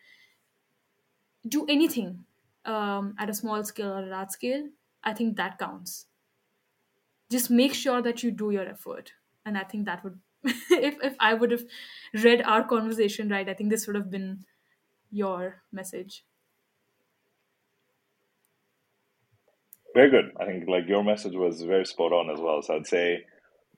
do 1.47 1.65
anything 1.67 2.25
um, 2.65 3.15
at 3.17 3.29
a 3.29 3.33
small 3.33 3.63
scale 3.63 3.93
or 3.93 4.03
a 4.03 4.07
large 4.07 4.29
scale, 4.29 4.69
I 5.03 5.13
think 5.13 5.37
that 5.37 5.57
counts. 5.57 6.07
Just 7.31 7.49
make 7.49 7.73
sure 7.73 8.01
that 8.01 8.23
you 8.23 8.31
do 8.31 8.51
your 8.51 8.67
effort. 8.67 9.13
And 9.45 9.57
I 9.57 9.63
think 9.63 9.85
that 9.85 10.03
would 10.03 10.19
if 10.43 10.95
if 11.03 11.15
I 11.19 11.33
would 11.33 11.51
have 11.51 11.63
read 12.13 12.41
our 12.41 12.63
conversation 12.67 13.29
right, 13.29 13.47
I 13.47 13.53
think 13.53 13.69
this 13.69 13.87
would 13.87 13.95
have 13.95 14.11
been 14.11 14.45
your 15.11 15.63
message. 15.71 16.23
Very 19.95 20.11
good. 20.11 20.31
I 20.39 20.45
think 20.45 20.67
like 20.67 20.87
your 20.87 21.03
message 21.03 21.33
was 21.35 21.61
very 21.61 21.85
spot 21.85 22.13
on 22.13 22.29
as 22.29 22.39
well. 22.39 22.61
So 22.61 22.75
I'd 22.75 22.87
say 22.87 23.25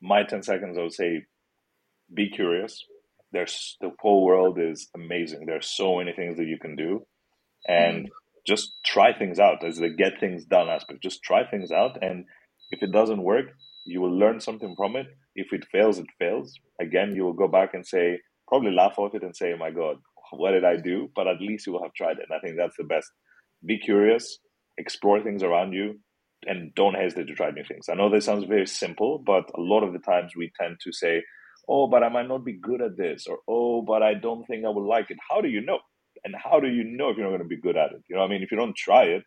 my 0.02 0.24
10 0.24 0.44
seconds, 0.44 0.78
I 0.78 0.82
would 0.82 0.94
say 0.94 1.26
be 2.14 2.30
curious. 2.30 2.84
There's 3.32 3.78
the 3.80 3.92
whole 4.00 4.26
world 4.26 4.60
is 4.60 4.90
amazing. 4.94 5.46
There's 5.46 5.70
so 5.70 5.98
many 5.98 6.12
things 6.14 6.38
that 6.38 6.48
you 6.48 6.58
can 6.60 6.76
do 6.76 7.06
and 7.66 8.06
mm-hmm. 8.06 8.08
just 8.46 8.74
try 8.86 9.18
things 9.18 9.40
out 9.40 9.64
as 9.66 9.78
the 9.78 9.90
get 9.90 10.20
things 10.20 10.44
done 10.46 10.68
aspect. 10.68 11.02
Just 11.02 11.24
try 11.24 11.50
things 11.50 11.72
out. 11.72 12.04
And 12.04 12.26
if 12.72 12.84
it 12.84 12.92
doesn't 12.92 13.24
work, 13.24 13.46
you 13.86 14.02
will 14.02 14.18
learn 14.18 14.42
something 14.42 14.76
from 14.76 14.98
it. 14.98 15.08
If 15.36 15.54
it 15.54 15.66
fails, 15.72 16.00
it 16.00 16.08
fails. 16.20 16.54
Again, 16.80 17.16
you 17.16 17.24
will 17.24 17.34
go 17.34 17.48
back 17.48 17.74
and 17.74 17.86
say, 17.86 18.20
probably 18.48 18.72
laugh 18.72 18.96
at 19.00 19.16
it 19.16 19.24
and 19.24 19.36
say, 19.36 19.54
oh 19.54 19.58
my 19.58 19.72
God, 19.72 19.98
what 20.32 20.52
did 20.52 20.66
I 20.66 20.78
do? 20.78 21.10
But 21.16 21.28
at 21.28 21.42
least 21.42 21.68
you 21.68 21.74
will 21.74 21.84
have 21.84 21.94
tried 21.94 22.18
it. 22.18 22.28
And 22.30 22.38
I 22.38 22.40
think 22.40 22.58
that's 22.58 22.78
the 22.78 22.84
best. 22.84 23.10
Be 23.66 23.78
curious, 23.78 24.40
explore 24.78 25.22
things 25.22 25.44
around 25.44 25.74
you, 25.74 26.00
and 26.46 26.74
don't 26.76 26.96
hesitate 26.96 27.28
to 27.28 27.36
try 27.36 27.52
new 27.52 27.64
things. 27.64 27.88
I 27.90 27.96
know 27.96 28.10
this 28.10 28.26
sounds 28.26 28.46
very 28.46 28.66
simple, 28.66 29.20
but 29.20 29.46
a 29.56 29.62
lot 29.62 29.84
of 29.84 29.94
the 29.94 30.00
times 30.00 30.34
we 30.36 30.52
tend 30.60 30.78
to 30.84 30.92
say, 30.92 31.22
oh, 31.70 31.88
but 31.88 32.04
I 32.04 32.10
might 32.10 32.28
not 32.28 32.44
be 32.44 32.54
good 32.54 32.82
at 32.82 32.98
this, 32.98 33.28
or 33.28 33.40
oh, 33.48 33.82
but 33.82 34.02
I 34.02 34.16
don't 34.16 34.46
think 34.46 34.66
I 34.66 34.70
will 34.70 34.88
like 34.88 35.12
it. 35.12 35.18
How 35.30 35.42
do 35.42 35.48
you 35.48 35.62
know? 35.62 35.80
And 36.24 36.36
how 36.36 36.60
do 36.60 36.68
you 36.68 36.84
know 36.84 37.10
if 37.10 37.18
you're 37.18 37.26
not 37.26 37.38
going 37.38 37.44
to 37.44 37.56
be 37.56 37.62
good 37.62 37.78
at 37.78 37.92
it? 37.92 38.04
You 38.10 38.16
know, 38.16 38.24
I 38.24 38.28
mean, 38.28 38.44
if 38.44 38.52
you 38.52 38.58
don't 38.58 38.76
try 38.76 39.04
it, 39.04 39.24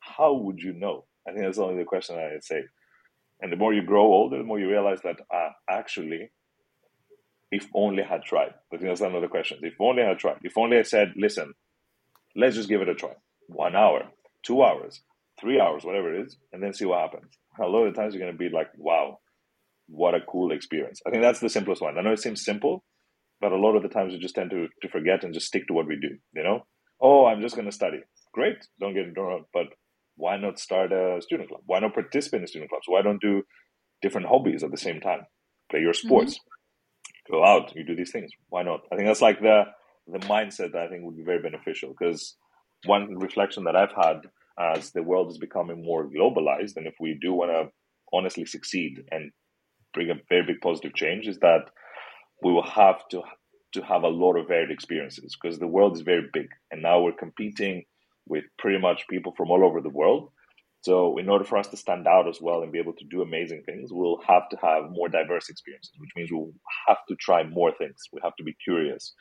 how 0.00 0.34
would 0.34 0.60
you 0.60 0.72
know? 0.72 1.04
I 1.26 1.32
think 1.32 1.44
that's 1.44 1.58
only 1.58 1.76
the 1.76 1.84
question 1.84 2.16
I'd 2.16 2.44
say. 2.44 2.62
And 3.42 3.52
the 3.52 3.56
more 3.56 3.74
you 3.74 3.82
grow 3.82 4.04
older, 4.04 4.38
the 4.38 4.44
more 4.44 4.60
you 4.60 4.68
realize 4.68 5.00
that 5.02 5.16
uh, 5.34 5.50
actually, 5.68 6.30
if 7.50 7.66
only 7.74 8.02
I 8.04 8.06
had 8.06 8.22
tried. 8.22 8.54
Think 8.70 8.84
that's 8.84 9.00
another 9.00 9.28
question. 9.28 9.58
If 9.62 9.74
only 9.80 10.02
I 10.02 10.08
had 10.10 10.18
tried. 10.18 10.38
If 10.42 10.56
only 10.56 10.78
I 10.78 10.82
said, 10.82 11.12
listen, 11.16 11.52
let's 12.36 12.56
just 12.56 12.68
give 12.68 12.80
it 12.80 12.88
a 12.88 12.94
try. 12.94 13.14
One 13.48 13.76
hour, 13.76 14.04
two 14.42 14.62
hours, 14.62 15.02
three 15.40 15.60
hours, 15.60 15.84
whatever 15.84 16.14
it 16.14 16.26
is, 16.26 16.36
and 16.52 16.62
then 16.62 16.72
see 16.72 16.84
what 16.84 17.00
happens. 17.00 17.32
A 17.60 17.66
lot 17.66 17.84
of 17.84 17.92
the 17.92 18.00
times 18.00 18.14
you're 18.14 18.22
going 18.22 18.32
to 18.32 18.38
be 18.38 18.48
like, 18.48 18.68
wow, 18.76 19.18
what 19.88 20.14
a 20.14 20.20
cool 20.20 20.52
experience. 20.52 21.00
I 21.06 21.10
think 21.10 21.22
that's 21.22 21.40
the 21.40 21.50
simplest 21.50 21.82
one. 21.82 21.98
I 21.98 22.02
know 22.02 22.12
it 22.12 22.20
seems 22.20 22.44
simple, 22.44 22.84
but 23.40 23.52
a 23.52 23.56
lot 23.56 23.76
of 23.76 23.82
the 23.82 23.88
times 23.88 24.12
we 24.12 24.20
just 24.20 24.36
tend 24.36 24.50
to, 24.50 24.68
to 24.80 24.88
forget 24.88 25.24
and 25.24 25.34
just 25.34 25.48
stick 25.48 25.66
to 25.66 25.74
what 25.74 25.86
we 25.88 25.96
do, 25.96 26.16
you 26.34 26.44
know? 26.44 26.64
Oh, 27.00 27.26
I'm 27.26 27.42
just 27.42 27.56
going 27.56 27.66
to 27.66 27.72
study. 27.72 27.98
Great. 28.32 28.56
Don't 28.80 28.94
get 28.94 29.18
wrong, 29.18 29.44
but 29.52 29.66
why 30.22 30.36
not 30.36 30.60
start 30.60 30.92
a 30.92 31.20
student 31.20 31.48
club? 31.48 31.62
Why 31.66 31.80
not 31.80 31.94
participate 31.94 32.42
in 32.42 32.46
student 32.46 32.70
clubs? 32.70 32.86
Why 32.86 33.02
don't 33.02 33.20
do 33.20 33.42
different 34.02 34.28
hobbies 34.28 34.62
at 34.62 34.70
the 34.70 34.76
same 34.76 35.00
time? 35.00 35.22
Play 35.68 35.80
your 35.80 35.94
sports. 35.94 36.34
Mm-hmm. 36.34 37.34
Go 37.34 37.44
out, 37.44 37.74
you 37.74 37.84
do 37.84 37.96
these 37.96 38.12
things. 38.12 38.30
Why 38.48 38.62
not? 38.62 38.82
I 38.92 38.96
think 38.96 39.08
that's 39.08 39.20
like 39.20 39.40
the 39.40 39.64
the 40.06 40.20
mindset 40.20 40.72
that 40.72 40.82
I 40.82 40.88
think 40.88 41.04
would 41.04 41.16
be 41.16 41.24
very 41.24 41.42
beneficial 41.42 41.94
because 41.96 42.36
one 42.86 43.16
reflection 43.18 43.64
that 43.64 43.74
I've 43.76 43.96
had 43.96 44.18
as 44.76 44.92
the 44.92 45.02
world 45.02 45.30
is 45.30 45.38
becoming 45.38 45.84
more 45.84 46.08
globalized, 46.08 46.76
and 46.76 46.86
if 46.86 46.94
we 47.00 47.18
do 47.20 47.32
want 47.32 47.50
to 47.50 47.70
honestly 48.16 48.44
succeed 48.44 49.02
and 49.10 49.32
bring 49.94 50.10
a 50.10 50.20
very 50.28 50.44
big 50.46 50.60
positive 50.62 50.94
change, 50.94 51.26
is 51.26 51.38
that 51.38 51.64
we 52.44 52.52
will 52.52 52.70
have 52.82 53.08
to 53.10 53.22
to 53.74 53.82
have 53.82 54.02
a 54.04 54.16
lot 54.22 54.36
of 54.36 54.46
varied 54.46 54.70
experiences 54.70 55.36
because 55.36 55.58
the 55.58 55.74
world 55.76 55.96
is 55.96 56.02
very 56.02 56.28
big, 56.32 56.48
and 56.70 56.80
now 56.80 57.00
we're 57.00 57.24
competing 57.26 57.84
with 58.26 58.44
pretty 58.58 58.78
much 58.78 59.08
people 59.08 59.32
from 59.36 59.50
all 59.50 59.64
over 59.64 59.80
the 59.80 59.90
world. 59.90 60.30
So, 60.82 61.16
in 61.18 61.28
order 61.28 61.44
for 61.44 61.58
us 61.58 61.68
to 61.68 61.76
stand 61.76 62.08
out 62.08 62.28
as 62.28 62.40
well 62.40 62.62
and 62.62 62.72
be 62.72 62.80
able 62.80 62.94
to 62.94 63.04
do 63.04 63.22
amazing 63.22 63.62
things, 63.64 63.90
we'll 63.92 64.20
have 64.26 64.48
to 64.50 64.56
have 64.62 64.90
more 64.90 65.08
diverse 65.08 65.48
experiences, 65.48 65.92
which 65.98 66.10
means 66.16 66.30
we'll 66.32 66.52
have 66.88 66.98
to 67.08 67.14
try 67.16 67.44
more 67.44 67.72
things. 67.72 68.02
We 68.12 68.20
have 68.24 68.34
to 68.36 68.44
be 68.44 68.56
curious 68.64 69.14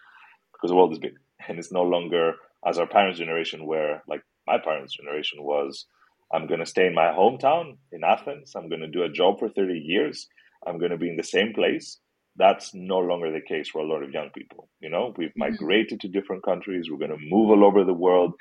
because 0.53 0.71
the 0.71 0.75
world 0.75 0.91
is 0.93 0.99
big 0.99 1.13
and 1.47 1.59
it's 1.59 1.71
no 1.71 1.83
longer 1.83 2.33
as 2.67 2.77
our 2.77 2.87
parents' 2.87 3.19
generation, 3.19 3.65
where 3.65 4.03
like 4.07 4.21
my 4.47 4.57
parents' 4.57 4.95
generation 4.95 5.43
was, 5.43 5.85
I'm 6.33 6.47
going 6.47 6.59
to 6.59 6.65
stay 6.65 6.87
in 6.87 6.95
my 6.95 7.07
hometown 7.07 7.77
in 7.91 8.03
Athens, 8.03 8.53
I'm 8.55 8.69
going 8.69 8.81
to 8.81 8.87
do 8.87 9.03
a 9.03 9.09
job 9.09 9.39
for 9.39 9.49
30 9.49 9.73
years, 9.73 10.27
I'm 10.65 10.77
going 10.77 10.91
to 10.91 10.97
be 10.97 11.09
in 11.09 11.17
the 11.17 11.23
same 11.23 11.53
place. 11.53 11.97
That's 12.37 12.73
no 12.73 12.99
longer 12.99 13.31
the 13.31 13.41
case 13.41 13.69
for 13.69 13.81
a 13.81 13.85
lot 13.85 14.03
of 14.03 14.11
young 14.11 14.29
people. 14.33 14.69
You 14.79 14.89
know, 14.89 15.13
we've 15.17 15.29
mm-hmm. 15.29 15.51
migrated 15.51 15.99
to 16.01 16.07
different 16.07 16.43
countries, 16.43 16.87
we're 16.89 17.05
going 17.05 17.11
to 17.11 17.25
move 17.29 17.49
all 17.49 17.65
over 17.65 17.83
the 17.83 17.93
world, 17.93 18.33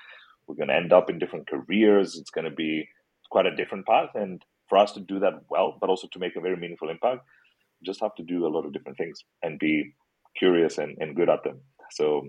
we're 0.50 0.56
going 0.56 0.68
to 0.68 0.74
end 0.74 0.92
up 0.92 1.08
in 1.08 1.18
different 1.18 1.48
careers, 1.48 2.16
it's 2.16 2.30
going 2.30 2.44
to 2.44 2.50
be 2.50 2.88
quite 3.30 3.46
a 3.46 3.54
different 3.54 3.86
path. 3.86 4.10
And 4.14 4.44
for 4.68 4.78
us 4.78 4.92
to 4.92 5.00
do 5.00 5.20
that 5.20 5.34
well, 5.48 5.76
but 5.80 5.88
also 5.88 6.08
to 6.12 6.18
make 6.18 6.34
a 6.36 6.40
very 6.40 6.56
meaningful 6.56 6.90
impact, 6.90 7.24
we 7.80 7.86
just 7.86 8.00
have 8.00 8.14
to 8.16 8.24
do 8.24 8.46
a 8.46 8.48
lot 8.48 8.66
of 8.66 8.72
different 8.72 8.98
things 8.98 9.22
and 9.42 9.58
be 9.58 9.94
curious 10.36 10.78
and, 10.78 10.96
and 10.98 11.14
good 11.14 11.30
at 11.30 11.44
them. 11.44 11.60
So 11.92 12.28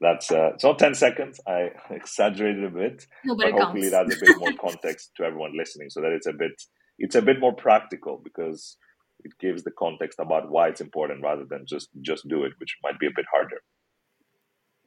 that's 0.00 0.30
uh, 0.30 0.50
it's 0.54 0.64
not 0.64 0.78
10 0.78 0.94
seconds. 0.94 1.40
I 1.46 1.70
exaggerated 1.90 2.64
a 2.64 2.70
bit, 2.70 3.06
no, 3.24 3.34
but, 3.34 3.50
but 3.50 3.60
hopefully 3.60 3.86
it 3.86 3.94
adds 3.94 4.14
a 4.14 4.20
bit 4.20 4.38
more 4.38 4.52
context 4.60 5.12
to 5.16 5.24
everyone 5.24 5.56
listening 5.56 5.88
so 5.88 6.00
that 6.02 6.12
it's 6.12 6.26
a 6.26 6.32
bit 6.32 6.52
it's 6.98 7.14
a 7.14 7.22
bit 7.22 7.40
more 7.40 7.54
practical 7.54 8.20
because 8.22 8.76
it 9.20 9.32
gives 9.40 9.64
the 9.64 9.70
context 9.70 10.18
about 10.20 10.50
why 10.50 10.68
it's 10.68 10.80
important 10.80 11.22
rather 11.22 11.44
than 11.48 11.64
just 11.66 11.88
just 12.02 12.28
do 12.28 12.44
it, 12.44 12.52
which 12.58 12.76
might 12.82 12.98
be 12.98 13.06
a 13.06 13.16
bit 13.16 13.26
harder. 13.32 13.62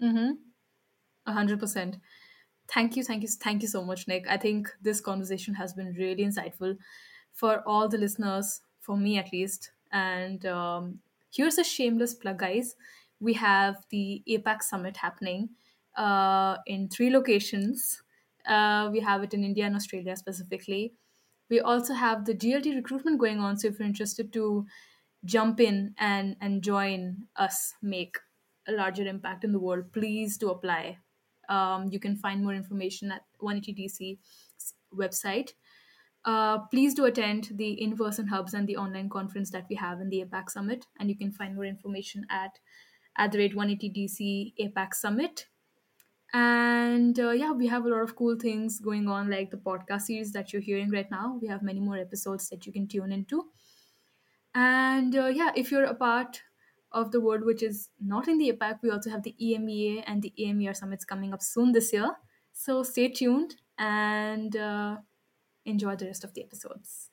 Mm-hmm. 0.02 0.32
A 1.26 1.34
hundred 1.34 1.60
percent. 1.60 1.98
Thank 2.74 2.98
you, 2.98 3.04
thank 3.04 3.24
you, 3.24 3.30
thank 3.30 3.62
you 3.62 3.68
so 3.68 3.84
much, 3.84 4.08
Nick. 4.08 4.26
I 4.30 4.38
think 4.38 4.70
this 4.82 5.00
conversation 5.00 5.54
has 5.56 5.74
been 5.74 5.94
really 5.94 6.26
insightful 6.26 6.78
for 7.34 7.64
all 7.66 7.88
the 7.88 7.98
listeners, 7.98 8.62
for 8.82 8.98
me 8.98 9.18
at 9.18 9.32
least. 9.32 9.72
And 9.92 10.46
um, 10.46 11.00
here's 11.34 11.58
a 11.58 11.64
shameless 11.64 12.14
plug, 12.14 12.40
guys. 12.40 12.76
We 13.20 13.34
have 13.34 13.78
the 13.90 14.22
APAC 14.30 14.64
Summit 14.64 14.98
happening 14.98 15.50
uh, 15.96 16.58
in 16.66 16.90
three 16.90 17.10
locations. 17.10 18.02
Uh, 18.46 18.90
we 18.92 19.00
have 19.00 19.24
it 19.24 19.34
in 19.34 19.44
India 19.44 19.66
and 19.66 19.76
Australia 19.76 20.16
specifically. 20.16 20.94
We 21.50 21.62
also 21.62 21.94
have 21.94 22.26
the 22.26 22.34
GLT 22.34 22.76
recruitment 22.76 23.20
going 23.20 23.40
on. 23.40 23.58
So 23.58 23.70
if 23.70 23.80
you're 23.80 23.88
interested 23.88 24.34
to 24.34 24.66
jump 25.26 25.60
in 25.60 25.96
and, 25.98 26.36
and 26.42 26.62
join 26.62 27.28
us 27.36 27.74
make 27.82 28.18
a 28.68 28.74
larger 28.74 29.08
impact 29.08 29.44
in 29.44 29.54
the 29.54 29.60
world, 29.60 29.92
please 29.94 30.38
do 30.38 30.50
apply. 30.50 30.98
Um, 31.50 31.88
you 31.92 32.00
can 32.00 32.16
find 32.16 32.44
more 32.44 32.54
information 32.54 33.12
at 33.12 33.24
180DC 33.42 34.18
website. 34.96 35.54
Uh, 36.26 36.60
please 36.60 36.94
do 36.94 37.06
attend 37.06 37.52
the 37.56 37.72
in-person 37.82 38.28
hubs 38.28 38.54
and 38.54 38.68
the 38.68 38.76
online 38.76 39.10
conference 39.10 39.50
that 39.52 39.66
we 39.70 39.76
have 39.76 40.02
in 40.02 40.10
the 40.10 40.26
APAC 40.26 40.50
Summit, 40.50 40.86
and 41.00 41.10
you 41.10 41.18
can 41.18 41.32
find 41.32 41.56
more 41.56 41.66
information 41.66 42.26
at 42.30 42.60
at 43.18 43.32
the 43.32 43.38
rate 43.40 43.56
180DC 43.56 44.54
APAC 44.60 44.94
Summit. 44.94 45.48
And 46.34 47.18
uh, 47.20 47.32
yeah, 47.32 47.52
we 47.52 47.68
have 47.68 47.86
a 47.86 47.90
lot 47.90 48.02
of 48.02 48.16
cool 48.16 48.36
things 48.38 48.80
going 48.80 49.08
on, 49.08 49.30
like 49.30 49.50
the 49.50 49.58
podcast 49.58 50.02
series 50.02 50.34
that 50.34 50.52
you're 50.52 50.62
hearing 50.62 50.92
right 50.92 51.10
now. 51.10 51.40
We 51.42 51.48
have 51.48 51.64
many 51.64 51.80
more 51.80 51.98
episodes 51.98 52.50
that 52.50 52.66
you 52.66 52.74
can 52.74 52.88
tune 52.88 53.12
into. 53.12 53.46
And 54.54 55.16
uh, 55.16 55.28
yeah, 55.28 55.52
if 55.56 55.72
you're 55.72 55.86
a 55.86 55.96
part 55.96 56.42
of 56.92 57.12
the 57.12 57.22
world 57.22 57.44
which 57.44 57.64
is 57.64 57.90
not 58.04 58.28
in 58.28 58.38
the 58.38 58.52
APAC, 58.52 58.80
we 58.82 58.92
also 58.92 59.10
have 59.10 59.24
the 59.24 59.36
EMEA 59.42 60.04
and 60.08 60.22
the 60.22 60.34
EMER 60.38 60.74
summits 60.74 61.06
coming 61.06 61.34
up 61.34 61.42
soon 61.42 61.72
this 61.72 61.92
year. 61.94 62.12
So 62.54 62.84
stay 62.84 63.10
tuned 63.10 63.56
and 63.78 64.56
uh, 64.56 64.98
enjoy 65.66 65.96
the 65.96 66.06
rest 66.06 66.24
of 66.24 66.34
the 66.34 66.44
episodes. 66.44 67.07